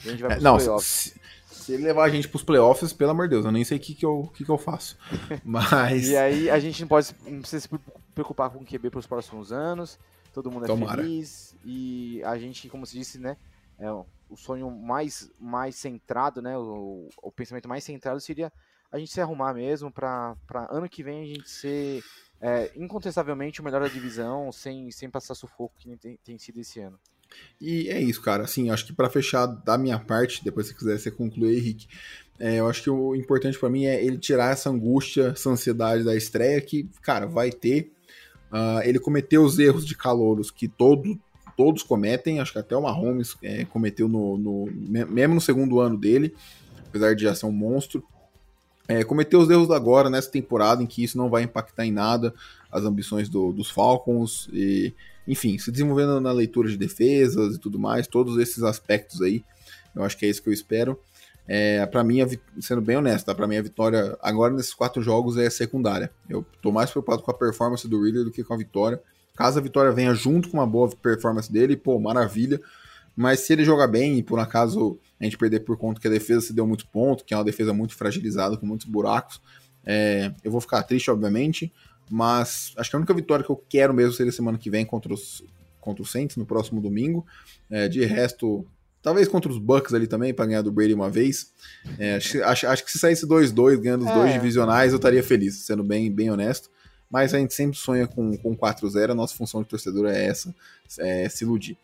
A 0.00 0.08
gente 0.08 0.22
vai 0.22 0.36
é, 0.36 0.40
não, 0.40 0.58
se, 0.58 1.14
se, 1.46 1.72
ele 1.72 1.84
levar 1.84 2.04
a 2.04 2.08
gente 2.08 2.28
pros 2.28 2.42
playoffs, 2.42 2.92
pelo 2.92 3.12
amor 3.12 3.28
de 3.28 3.34
Deus, 3.34 3.44
eu 3.44 3.52
nem 3.52 3.64
sei 3.64 3.78
o 3.78 3.80
que, 3.80 3.94
que, 3.94 4.04
eu, 4.04 4.30
que, 4.34 4.44
que 4.44 4.50
eu 4.50 4.58
faço. 4.58 4.98
Mas. 5.44 6.08
e 6.08 6.16
aí 6.16 6.50
a 6.50 6.58
gente 6.58 6.80
não 6.80 6.88
pode 6.88 7.14
não 7.26 7.40
precisa 7.40 7.60
se 7.60 7.68
preocupar 8.14 8.50
com 8.50 8.58
o 8.58 8.66
QB 8.66 8.90
pros 8.90 9.06
próximos 9.06 9.52
anos. 9.52 9.98
Todo 10.32 10.50
mundo 10.50 10.64
é 10.64 10.66
Tomara. 10.66 11.00
feliz. 11.00 11.54
E 11.64 12.20
a 12.24 12.36
gente, 12.36 12.68
como 12.68 12.84
se 12.84 12.98
disse, 12.98 13.18
né? 13.18 13.36
É, 13.78 13.86
o 14.34 14.36
sonho 14.36 14.70
mais, 14.70 15.30
mais 15.38 15.76
centrado, 15.76 16.42
né? 16.42 16.56
O, 16.58 17.08
o 17.22 17.32
pensamento 17.32 17.68
mais 17.68 17.84
centrado 17.84 18.20
seria 18.20 18.52
a 18.90 18.98
gente 18.98 19.12
se 19.12 19.20
arrumar 19.20 19.54
mesmo 19.54 19.90
para 19.90 20.36
ano 20.70 20.88
que 20.88 21.02
vem 21.02 21.22
a 21.22 21.26
gente 21.26 21.48
ser 21.48 22.02
é, 22.40 22.70
incontestavelmente 22.76 23.60
o 23.60 23.64
melhor 23.64 23.80
da 23.80 23.88
divisão, 23.88 24.52
sem, 24.52 24.90
sem 24.90 25.08
passar 25.08 25.34
sufoco 25.34 25.74
que 25.78 25.96
tem, 25.96 26.18
tem 26.22 26.38
sido 26.38 26.60
esse 26.60 26.80
ano. 26.80 26.98
E 27.60 27.88
é 27.88 28.00
isso, 28.00 28.20
cara. 28.22 28.44
Assim, 28.44 28.70
acho 28.70 28.86
que 28.86 28.92
para 28.92 29.10
fechar 29.10 29.46
da 29.46 29.78
minha 29.78 29.98
parte, 29.98 30.44
depois 30.44 30.66
se 30.66 30.74
quiser 30.74 30.98
você 30.98 31.10
concluir, 31.10 31.56
Henrique, 31.58 31.88
é, 32.38 32.60
eu 32.60 32.68
acho 32.68 32.82
que 32.82 32.90
o 32.90 33.14
importante 33.14 33.58
para 33.58 33.70
mim 33.70 33.86
é 33.86 34.04
ele 34.04 34.18
tirar 34.18 34.52
essa 34.52 34.70
angústia, 34.70 35.28
essa 35.28 35.50
ansiedade 35.50 36.04
da 36.04 36.14
estreia 36.16 36.60
que, 36.60 36.88
cara, 37.02 37.26
vai 37.26 37.50
ter. 37.50 37.92
Uh, 38.52 38.80
ele 38.84 39.00
cometeu 39.00 39.42
os 39.42 39.58
erros 39.58 39.84
de 39.84 39.96
calouros 39.96 40.50
que 40.50 40.68
todo, 40.68 41.18
todos 41.56 41.82
cometem, 41.82 42.40
acho 42.40 42.52
que 42.52 42.58
até 42.58 42.76
o 42.76 42.82
Mahomes 42.82 43.36
é, 43.42 43.64
cometeu 43.64 44.08
no, 44.08 44.36
no, 44.36 44.66
mesmo 44.70 45.34
no 45.34 45.40
segundo 45.40 45.80
ano 45.80 45.96
dele, 45.96 46.34
apesar 46.88 47.14
de 47.14 47.22
já 47.22 47.34
ser 47.34 47.46
um 47.46 47.52
monstro. 47.52 48.04
É, 48.86 49.02
cometeu 49.02 49.40
os 49.40 49.48
erros 49.48 49.70
agora, 49.70 50.10
nessa 50.10 50.30
temporada, 50.30 50.82
em 50.82 50.86
que 50.86 51.02
isso 51.02 51.16
não 51.16 51.30
vai 51.30 51.42
impactar 51.42 51.86
em 51.86 51.92
nada 51.92 52.34
as 52.70 52.84
ambições 52.84 53.28
do, 53.28 53.52
dos 53.52 53.70
Falcons 53.70 54.48
e 54.52 54.92
enfim, 55.26 55.56
se 55.58 55.72
desenvolvendo 55.72 56.20
na 56.20 56.32
leitura 56.32 56.68
de 56.68 56.76
defesas 56.76 57.56
e 57.56 57.58
tudo 57.58 57.78
mais, 57.78 58.06
todos 58.06 58.36
esses 58.38 58.62
aspectos 58.62 59.22
aí, 59.22 59.42
eu 59.94 60.04
acho 60.04 60.16
que 60.18 60.26
é 60.26 60.28
isso 60.28 60.42
que 60.42 60.48
eu 60.48 60.52
espero. 60.52 60.98
É, 61.46 61.84
para 61.86 62.02
mim, 62.02 62.18
sendo 62.60 62.80
bem 62.80 62.96
honesto, 62.96 63.26
tá? 63.26 63.34
para 63.34 63.46
mim 63.46 63.56
a 63.56 63.62
vitória 63.62 64.16
agora 64.22 64.52
nesses 64.52 64.72
quatro 64.72 65.02
jogos 65.02 65.36
é 65.36 65.48
secundária. 65.50 66.10
Eu 66.28 66.44
tô 66.62 66.72
mais 66.72 66.90
preocupado 66.90 67.22
com 67.22 67.30
a 67.30 67.34
performance 67.34 67.86
do 67.86 68.02
Reader 68.02 68.24
do 68.24 68.30
que 68.30 68.42
com 68.42 68.54
a 68.54 68.56
vitória. 68.56 69.00
Caso 69.36 69.58
a 69.58 69.62
vitória 69.62 69.90
venha 69.90 70.14
junto 70.14 70.48
com 70.48 70.58
uma 70.58 70.66
boa 70.66 70.88
performance 70.88 71.52
dele, 71.52 71.76
pô, 71.76 71.98
maravilha. 71.98 72.60
Mas 73.16 73.40
se 73.40 73.52
ele 73.52 73.64
jogar 73.64 73.86
bem 73.86 74.18
e 74.18 74.22
por 74.22 74.38
acaso 74.38 74.98
a 75.20 75.24
gente 75.24 75.38
perder 75.38 75.60
por 75.60 75.76
conta 75.76 76.00
que 76.00 76.06
a 76.06 76.10
defesa 76.10 76.40
se 76.40 76.52
deu 76.52 76.66
muito 76.66 76.86
ponto, 76.86 77.24
que 77.24 77.34
é 77.34 77.36
uma 77.36 77.44
defesa 77.44 77.72
muito 77.72 77.94
fragilizada, 77.94 78.56
com 78.56 78.66
muitos 78.66 78.86
buracos, 78.86 79.40
é, 79.84 80.32
eu 80.42 80.50
vou 80.50 80.60
ficar 80.60 80.82
triste, 80.82 81.10
obviamente. 81.10 81.72
Mas 82.10 82.72
acho 82.76 82.90
que 82.90 82.96
a 82.96 82.98
única 82.98 83.14
vitória 83.14 83.44
que 83.44 83.50
eu 83.50 83.62
quero 83.68 83.94
mesmo 83.94 84.12
seria 84.12 84.32
semana 84.32 84.58
que 84.58 84.70
vem 84.70 84.84
contra 84.84 85.12
os, 85.12 85.42
contra 85.80 86.02
os 86.02 86.10
Saints, 86.10 86.36
no 86.36 86.46
próximo 86.46 86.80
domingo. 86.80 87.24
É, 87.70 87.88
de 87.88 88.04
resto, 88.04 88.66
talvez 89.02 89.26
contra 89.26 89.50
os 89.50 89.58
Bucks 89.58 89.94
ali 89.94 90.06
também, 90.06 90.34
para 90.34 90.46
ganhar 90.46 90.62
do 90.62 90.72
Brady 90.72 90.94
uma 90.94 91.10
vez. 91.10 91.52
É, 91.98 92.16
acho, 92.16 92.42
acho, 92.42 92.66
acho, 92.66 92.84
que 92.84 92.90
se 92.90 92.98
saísse 92.98 93.26
2-2, 93.26 93.80
ganhando 93.80 94.04
os 94.04 94.10
é. 94.10 94.14
dois 94.14 94.32
divisionais, 94.32 94.92
eu 94.92 94.96
estaria 94.96 95.22
feliz, 95.22 95.64
sendo 95.64 95.82
bem, 95.82 96.10
bem 96.12 96.30
honesto. 96.30 96.70
Mas 97.14 97.32
a 97.32 97.38
gente 97.38 97.54
sempre 97.54 97.78
sonha 97.78 98.08
com, 98.08 98.36
com 98.36 98.56
4-0, 98.56 99.12
a 99.12 99.14
nossa 99.14 99.36
função 99.36 99.62
de 99.62 99.68
torcedor 99.68 100.06
é 100.06 100.26
essa, 100.26 100.52
é 100.98 101.28
se 101.28 101.44
iludir. 101.44 101.78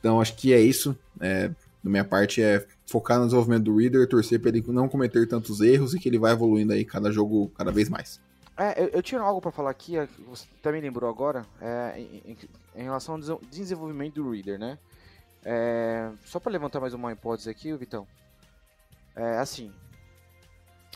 Então 0.00 0.18
acho 0.18 0.34
que 0.34 0.50
é 0.54 0.58
isso. 0.58 0.98
É, 1.20 1.48
da 1.48 1.90
minha 1.90 2.06
parte 2.06 2.42
é 2.42 2.66
focar 2.86 3.18
no 3.18 3.26
desenvolvimento 3.26 3.64
do 3.64 3.76
Reader, 3.76 4.08
torcer 4.08 4.40
para 4.40 4.48
ele 4.48 4.64
não 4.68 4.88
cometer 4.88 5.28
tantos 5.28 5.60
erros 5.60 5.92
e 5.92 5.98
que 5.98 6.08
ele 6.08 6.18
vai 6.18 6.32
evoluindo 6.32 6.72
aí 6.72 6.86
cada 6.86 7.12
jogo 7.12 7.52
cada 7.54 7.70
vez 7.70 7.90
mais. 7.90 8.18
É, 8.56 8.82
eu, 8.82 8.88
eu 8.88 9.02
tinha 9.02 9.20
algo 9.20 9.42
para 9.42 9.50
falar 9.50 9.68
aqui, 9.68 9.98
é, 9.98 10.08
você 10.26 10.46
também 10.62 10.80
lembrou 10.80 11.10
agora, 11.10 11.44
é, 11.60 12.00
em, 12.00 12.38
em, 12.74 12.82
relação 12.82 13.16
ao 13.16 13.40
desenvolvimento 13.50 14.14
do 14.14 14.30
Reader, 14.30 14.58
né? 14.58 14.78
É, 15.44 16.08
só 16.24 16.40
para 16.40 16.50
levantar 16.50 16.80
mais 16.80 16.94
uma 16.94 17.12
hipótese 17.12 17.50
aqui, 17.50 17.76
Vitão. 17.76 18.06
É 19.14 19.36
assim, 19.36 19.70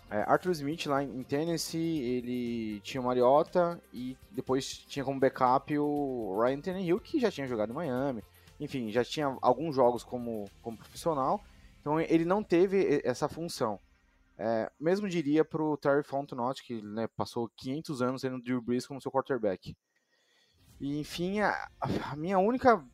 é, 0.09 0.22
Arthur 0.22 0.52
Smith 0.52 0.86
lá 0.86 1.02
em 1.02 1.22
Tennessee, 1.24 2.00
ele 2.00 2.80
tinha 2.80 3.00
o 3.00 3.04
Mariota 3.04 3.80
e 3.92 4.16
depois 4.30 4.66
tinha 4.66 5.04
como 5.04 5.18
backup 5.18 5.76
o 5.78 6.40
Ryan 6.40 6.61
Tannehill, 6.61 7.00
que 7.00 7.18
já 7.18 7.30
tinha 7.30 7.46
jogado 7.48 7.70
em 7.70 7.74
Miami. 7.74 8.22
Enfim, 8.61 8.90
já 8.90 9.04
tinha 9.04 9.36
alguns 9.42 9.74
jogos 9.74 10.04
como, 10.04 10.48
como 10.62 10.78
profissional. 10.78 11.42
Então 11.80 12.00
ele 12.00 12.24
não 12.24 12.42
teve 12.42 13.02
essa 13.04 13.28
função. 13.28 13.80
É, 14.38 14.70
mesmo 14.78 15.09
diria 15.09 15.44
para 15.44 15.62
o 15.62 15.76
Terry 15.76 16.04
Fontenot, 16.04 16.62
que 16.62 16.80
né, 16.82 17.09
passou 17.16 17.50
500 17.57 18.02
anos 18.02 18.22
tendo 18.22 18.40
Drew 18.40 18.61
Brees 18.61 18.86
como 18.86 19.00
seu 19.00 19.11
quarterback. 19.11 19.76
E, 20.78 21.00
enfim, 21.00 21.40
a, 21.40 21.68
a, 21.80 22.14
minha 22.16 22.38
única 22.38 22.84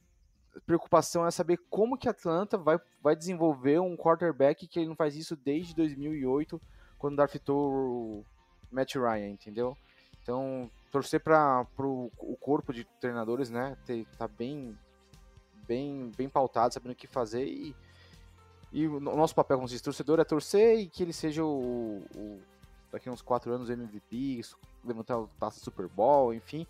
preocupação 0.64 1.26
é 1.26 1.30
saber 1.30 1.58
como 1.68 1.98
que 1.98 2.08
Atlanta 2.08 2.56
vai, 2.56 2.78
vai 3.02 3.16
desenvolver 3.16 3.80
um 3.80 3.96
quarterback 3.96 4.68
que 4.68 4.78
ele 4.78 4.88
não 4.88 4.96
faz 4.96 5.16
isso 5.16 5.34
desde 5.34 5.74
2008 5.74 6.60
quando 7.02 7.16
draftou 7.16 7.72
o 7.72 8.24
Matt 8.70 8.94
Ryan, 8.94 9.30
entendeu? 9.30 9.76
Então, 10.22 10.70
torcer 10.92 11.18
para 11.18 11.66
o 11.80 12.36
corpo 12.40 12.72
de 12.72 12.84
treinadores, 13.00 13.50
né, 13.50 13.76
ter, 13.84 14.06
tá 14.16 14.28
bem, 14.28 14.78
bem, 15.66 16.12
bem 16.16 16.28
pautado, 16.28 16.72
sabendo 16.72 16.92
o 16.92 16.94
que 16.94 17.08
fazer 17.08 17.44
e, 17.44 17.74
e 18.72 18.86
o 18.86 19.00
nosso 19.00 19.34
papel 19.34 19.58
como 19.58 19.80
torcedor 19.80 20.20
é 20.20 20.24
torcer 20.24 20.78
e 20.78 20.88
que 20.88 21.02
ele 21.02 21.12
seja 21.12 21.44
o, 21.44 22.04
o 22.14 22.40
daqui 22.92 23.10
uns 23.10 23.20
quatro 23.20 23.52
anos 23.52 23.68
MVP, 23.68 24.42
levantar 24.84 25.18
o 25.18 25.26
taça 25.40 25.58
Super 25.58 25.88
Bowl, 25.88 26.32
enfim. 26.32 26.68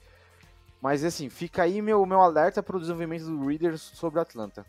Mas 0.80 1.04
assim, 1.04 1.28
fica 1.28 1.62
aí 1.62 1.82
meu, 1.82 2.06
meu 2.06 2.22
alerta 2.22 2.62
para 2.62 2.78
o 2.78 2.80
desenvolvimento 2.80 3.26
do 3.26 3.46
Reader 3.46 3.76
sobre 3.76 4.18
Atlanta. 4.18 4.64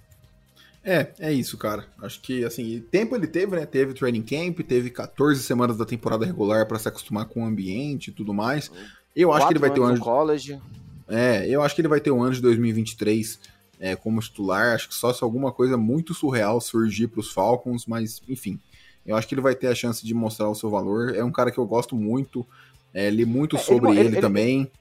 É, 0.84 1.07
é 1.19 1.31
isso, 1.31 1.57
cara. 1.57 1.86
Acho 2.01 2.19
que, 2.19 2.43
assim, 2.43 2.84
tempo 2.91 3.15
ele 3.15 3.25
teve, 3.25 3.55
né? 3.55 3.65
Teve 3.65 3.93
training 3.93 4.21
camp, 4.21 4.59
teve 4.67 4.89
14 4.89 5.41
semanas 5.41 5.77
da 5.77 5.86
temporada 5.86 6.25
regular 6.25 6.67
para 6.67 6.77
se 6.77 6.88
acostumar 6.88 7.25
com 7.25 7.43
o 7.43 7.45
ambiente 7.45 8.09
e 8.09 8.11
tudo 8.11 8.34
mais. 8.34 8.69
Eu 9.15 9.31
acho 9.31 9.47
que 9.47 9.53
ele 9.53 9.59
vai 9.59 9.71
ter 9.71 9.79
um 9.79 9.86
ano. 9.86 9.99
College. 9.99 10.59
É, 11.07 11.47
eu 11.47 11.61
acho 11.61 11.73
que 11.73 11.81
ele 11.81 11.88
vai 11.88 12.01
ter 12.01 12.11
um 12.11 12.21
ano 12.21 12.36
de 12.36 12.41
2023 12.41 13.39
é, 13.79 13.95
como 13.95 14.19
titular. 14.19 14.75
Acho 14.75 14.89
que 14.89 14.95
só 14.95 15.13
se 15.13 15.23
alguma 15.23 15.53
coisa 15.53 15.77
muito 15.77 16.13
surreal 16.13 16.59
surgir 16.59 17.07
para 17.07 17.21
os 17.21 17.31
Falcons, 17.31 17.86
mas, 17.86 18.21
enfim. 18.27 18.59
Eu 19.05 19.15
acho 19.15 19.27
que 19.27 19.36
ele 19.36 19.41
vai 19.41 19.55
ter 19.55 19.67
a 19.67 19.75
chance 19.75 20.05
de 20.05 20.13
mostrar 20.13 20.49
o 20.49 20.55
seu 20.55 20.69
valor. 20.69 21.15
É 21.15 21.23
um 21.23 21.31
cara 21.31 21.51
que 21.51 21.57
eu 21.57 21.65
gosto 21.65 21.95
muito. 21.95 22.45
É, 22.93 23.09
li 23.09 23.25
muito 23.25 23.55
é, 23.55 23.59
sobre 23.59 23.91
ele, 23.91 23.99
ele, 23.99 24.09
ele 24.09 24.21
também. 24.21 24.59
Ele, 24.59 24.71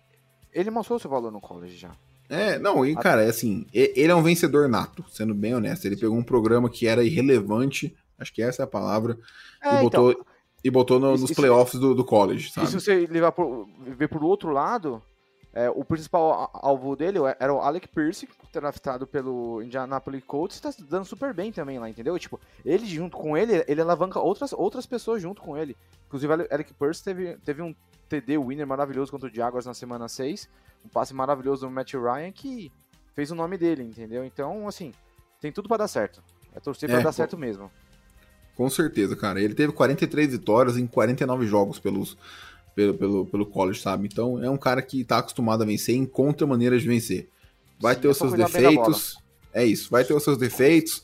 ele 0.53 0.71
mostrou 0.71 0.97
o 0.97 1.01
seu 1.01 1.11
valor 1.11 1.31
no 1.31 1.41
college 1.41 1.77
já. 1.77 1.93
É, 2.29 2.59
não, 2.59 2.85
e 2.85 2.95
cara, 2.95 3.25
é 3.25 3.29
assim, 3.29 3.67
ele 3.73 4.11
é 4.11 4.15
um 4.15 4.23
vencedor 4.23 4.69
nato, 4.69 5.05
sendo 5.09 5.35
bem 5.35 5.55
honesto. 5.55 5.85
Ele 5.85 5.97
pegou 5.97 6.17
um 6.17 6.23
programa 6.23 6.71
que 6.71 6.87
era 6.87 7.05
irrelevante, 7.05 7.95
acho 8.19 8.33
que 8.33 8.43
essa 8.43 8.63
é 8.63 8.65
a 8.65 8.69
palavra, 8.69 9.19
é, 9.63 9.79
e 9.79 9.83
botou, 9.83 10.13
então, 10.13 10.25
e 10.65 10.71
botou 10.71 10.99
no, 10.99 11.15
isso, 11.15 11.23
nos 11.23 11.33
playoffs 11.33 11.79
do, 11.79 11.95
do 11.95 12.05
college, 12.05 12.51
sabe? 12.51 12.67
E 12.67 12.71
se 12.71 12.81
você 12.81 13.07
levar 13.07 13.33
por, 13.33 13.69
ver 13.87 14.09
por 14.09 14.25
outro 14.25 14.51
lado, 14.51 15.03
é, 15.55 15.69
o 15.69 15.85
principal 15.85 16.51
alvo 16.55 16.97
dele 16.97 17.19
era 17.39 17.53
o 17.53 17.61
Alec 17.61 17.87
Pierce, 17.89 18.27
draftado 18.51 19.07
pelo 19.07 19.63
Indianapolis 19.63 20.25
Colts, 20.25 20.57
está 20.57 20.73
dando 20.89 21.05
super 21.05 21.35
bem 21.35 21.53
também 21.53 21.79
lá, 21.79 21.91
entendeu? 21.91 22.19
Tipo, 22.19 22.41
ele 22.65 22.87
junto 22.87 23.17
com 23.17 23.37
ele, 23.37 23.63
ele 23.69 23.81
alavanca 23.81 24.19
outras, 24.19 24.55
outras 24.55 24.87
pessoas 24.87 25.21
junto 25.21 25.43
com 25.43 25.57
ele. 25.57 25.77
Inclusive, 26.07 26.33
Alec 26.33 26.73
Pierce 26.73 27.05
teve, 27.05 27.37
teve 27.45 27.61
um 27.61 27.75
TD 28.09 28.39
winner 28.39 28.67
maravilhoso 28.67 29.11
contra 29.11 29.29
o 29.29 29.35
Jaguars 29.35 29.67
na 29.67 29.75
semana 29.75 30.09
6, 30.09 30.49
um 30.85 30.89
passe 30.89 31.15
maravilhoso 31.15 31.67
do 31.67 31.71
Matt 31.71 31.95
Ryan 31.95 32.33
que 32.33 32.71
fez 33.15 33.31
o 33.31 33.35
nome 33.35 33.57
dele, 33.57 33.83
entendeu? 33.83 34.25
Então, 34.25 34.67
assim, 34.67 34.93
tem 35.41 35.53
tudo 35.53 35.69
para 35.69 35.79
dar 35.79 35.89
certo. 35.89 36.23
É 36.55 36.61
torcer 36.61 36.89
é, 36.89 36.95
pra 36.95 37.03
dar 37.03 37.13
certo 37.13 37.37
mesmo. 37.37 37.71
Com 38.57 38.69
certeza, 38.69 39.17
cara. 39.17 39.41
Ele 39.41 39.55
teve 39.55 39.73
43 39.73 40.33
vitórias 40.33 40.77
em 40.77 40.87
49 40.87 41.47
jogos 41.47 41.79
pelos, 41.79 42.17
pelo, 42.75 42.95
pelo, 42.95 43.27
pelo 43.27 43.47
college, 43.47 43.81
sabe? 43.81 44.07
Então 44.07 44.43
é 44.43 44.51
um 44.51 44.59
cara 44.59 44.83
que 44.83 45.05
tá 45.05 45.19
acostumado 45.19 45.63
a 45.63 45.67
vencer 45.67 45.95
e 45.95 45.99
encontra 45.99 46.47
maneiras 46.47 46.83
de 46.83 46.89
vencer. 46.89 47.29
Vai 47.81 47.95
Sim, 47.95 48.03
ter 48.03 48.09
os 48.09 48.17
seus 48.17 48.33
defeitos. 48.33 49.17
É 49.53 49.65
isso, 49.65 49.91
vai 49.91 50.05
ter 50.05 50.15
os 50.15 50.23
seus 50.23 50.39
defeitos. 50.39 51.03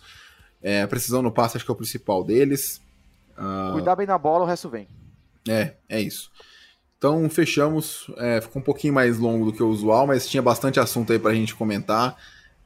É, 0.63 0.83
a 0.83 0.89
precisão 0.89 1.23
no 1.23 1.33
passe 1.33 1.57
acho 1.57 1.65
que 1.65 1.71
é 1.71 1.75
o 1.75 1.77
principal 1.77 2.25
deles. 2.25 2.81
Uh... 3.37 3.73
Cuidar 3.73 3.97
bem 3.97 4.07
na 4.07 4.19
bola, 4.19 4.45
o 4.45 4.47
resto 4.47 4.69
vem. 4.69 4.89
É, 5.49 5.75
é 5.89 6.01
isso. 6.01 6.31
Então 6.99 7.31
fechamos. 7.31 8.11
É, 8.19 8.41
ficou 8.41 8.61
um 8.61 8.65
pouquinho 8.65 8.93
mais 8.93 9.19
longo 9.19 9.47
do 9.47 9.53
que 9.53 9.63
o 9.63 9.69
usual, 9.69 10.07
mas 10.07 10.29
tinha 10.29 10.43
bastante 10.43 10.79
assunto 10.81 11.13
aí 11.13 11.19
pra 11.19 11.33
gente 11.33 11.55
comentar. 11.55 12.17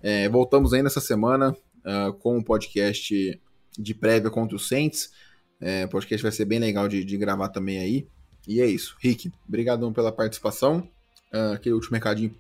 É, 0.03 0.29
voltamos 0.29 0.73
aí 0.73 0.83
nessa 0.83 1.01
semana 1.01 1.55
uh, 1.85 2.13
com 2.15 2.37
o 2.37 2.39
um 2.39 2.43
podcast 2.43 3.41
de 3.79 3.95
prévia 3.95 4.31
contra 4.31 4.57
o 4.57 4.59
Saints. 4.59 5.13
É, 5.61 5.85
o 5.85 5.89
podcast 5.89 6.23
vai 6.23 6.33
ser 6.33 6.45
bem 6.45 6.59
legal 6.59 6.89
de, 6.89 7.05
de 7.05 7.17
gravar 7.17 7.51
também 7.51 7.79
aí. 7.79 8.07
E 8.49 8.61
é 8.61 8.67
isso. 8.67 8.97
Rick, 9.01 9.31
obrigadão 9.47 9.93
pela 9.93 10.11
participação. 10.11 10.89
Uh, 11.33 11.53
aquele 11.55 11.75
último 11.75 11.95
recadinho. 11.95 12.35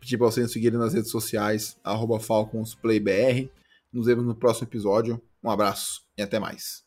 Pedir 0.00 0.16
para 0.16 0.26
vocês 0.26 0.50
seguirem 0.50 0.78
nas 0.78 0.94
redes 0.94 1.10
sociais, 1.10 1.76
FalconsPlayBR. 2.20 3.50
Nos 3.92 4.06
vemos 4.06 4.24
no 4.24 4.34
próximo 4.34 4.66
episódio. 4.66 5.20
Um 5.42 5.50
abraço 5.50 6.02
e 6.16 6.22
até 6.22 6.38
mais. 6.38 6.83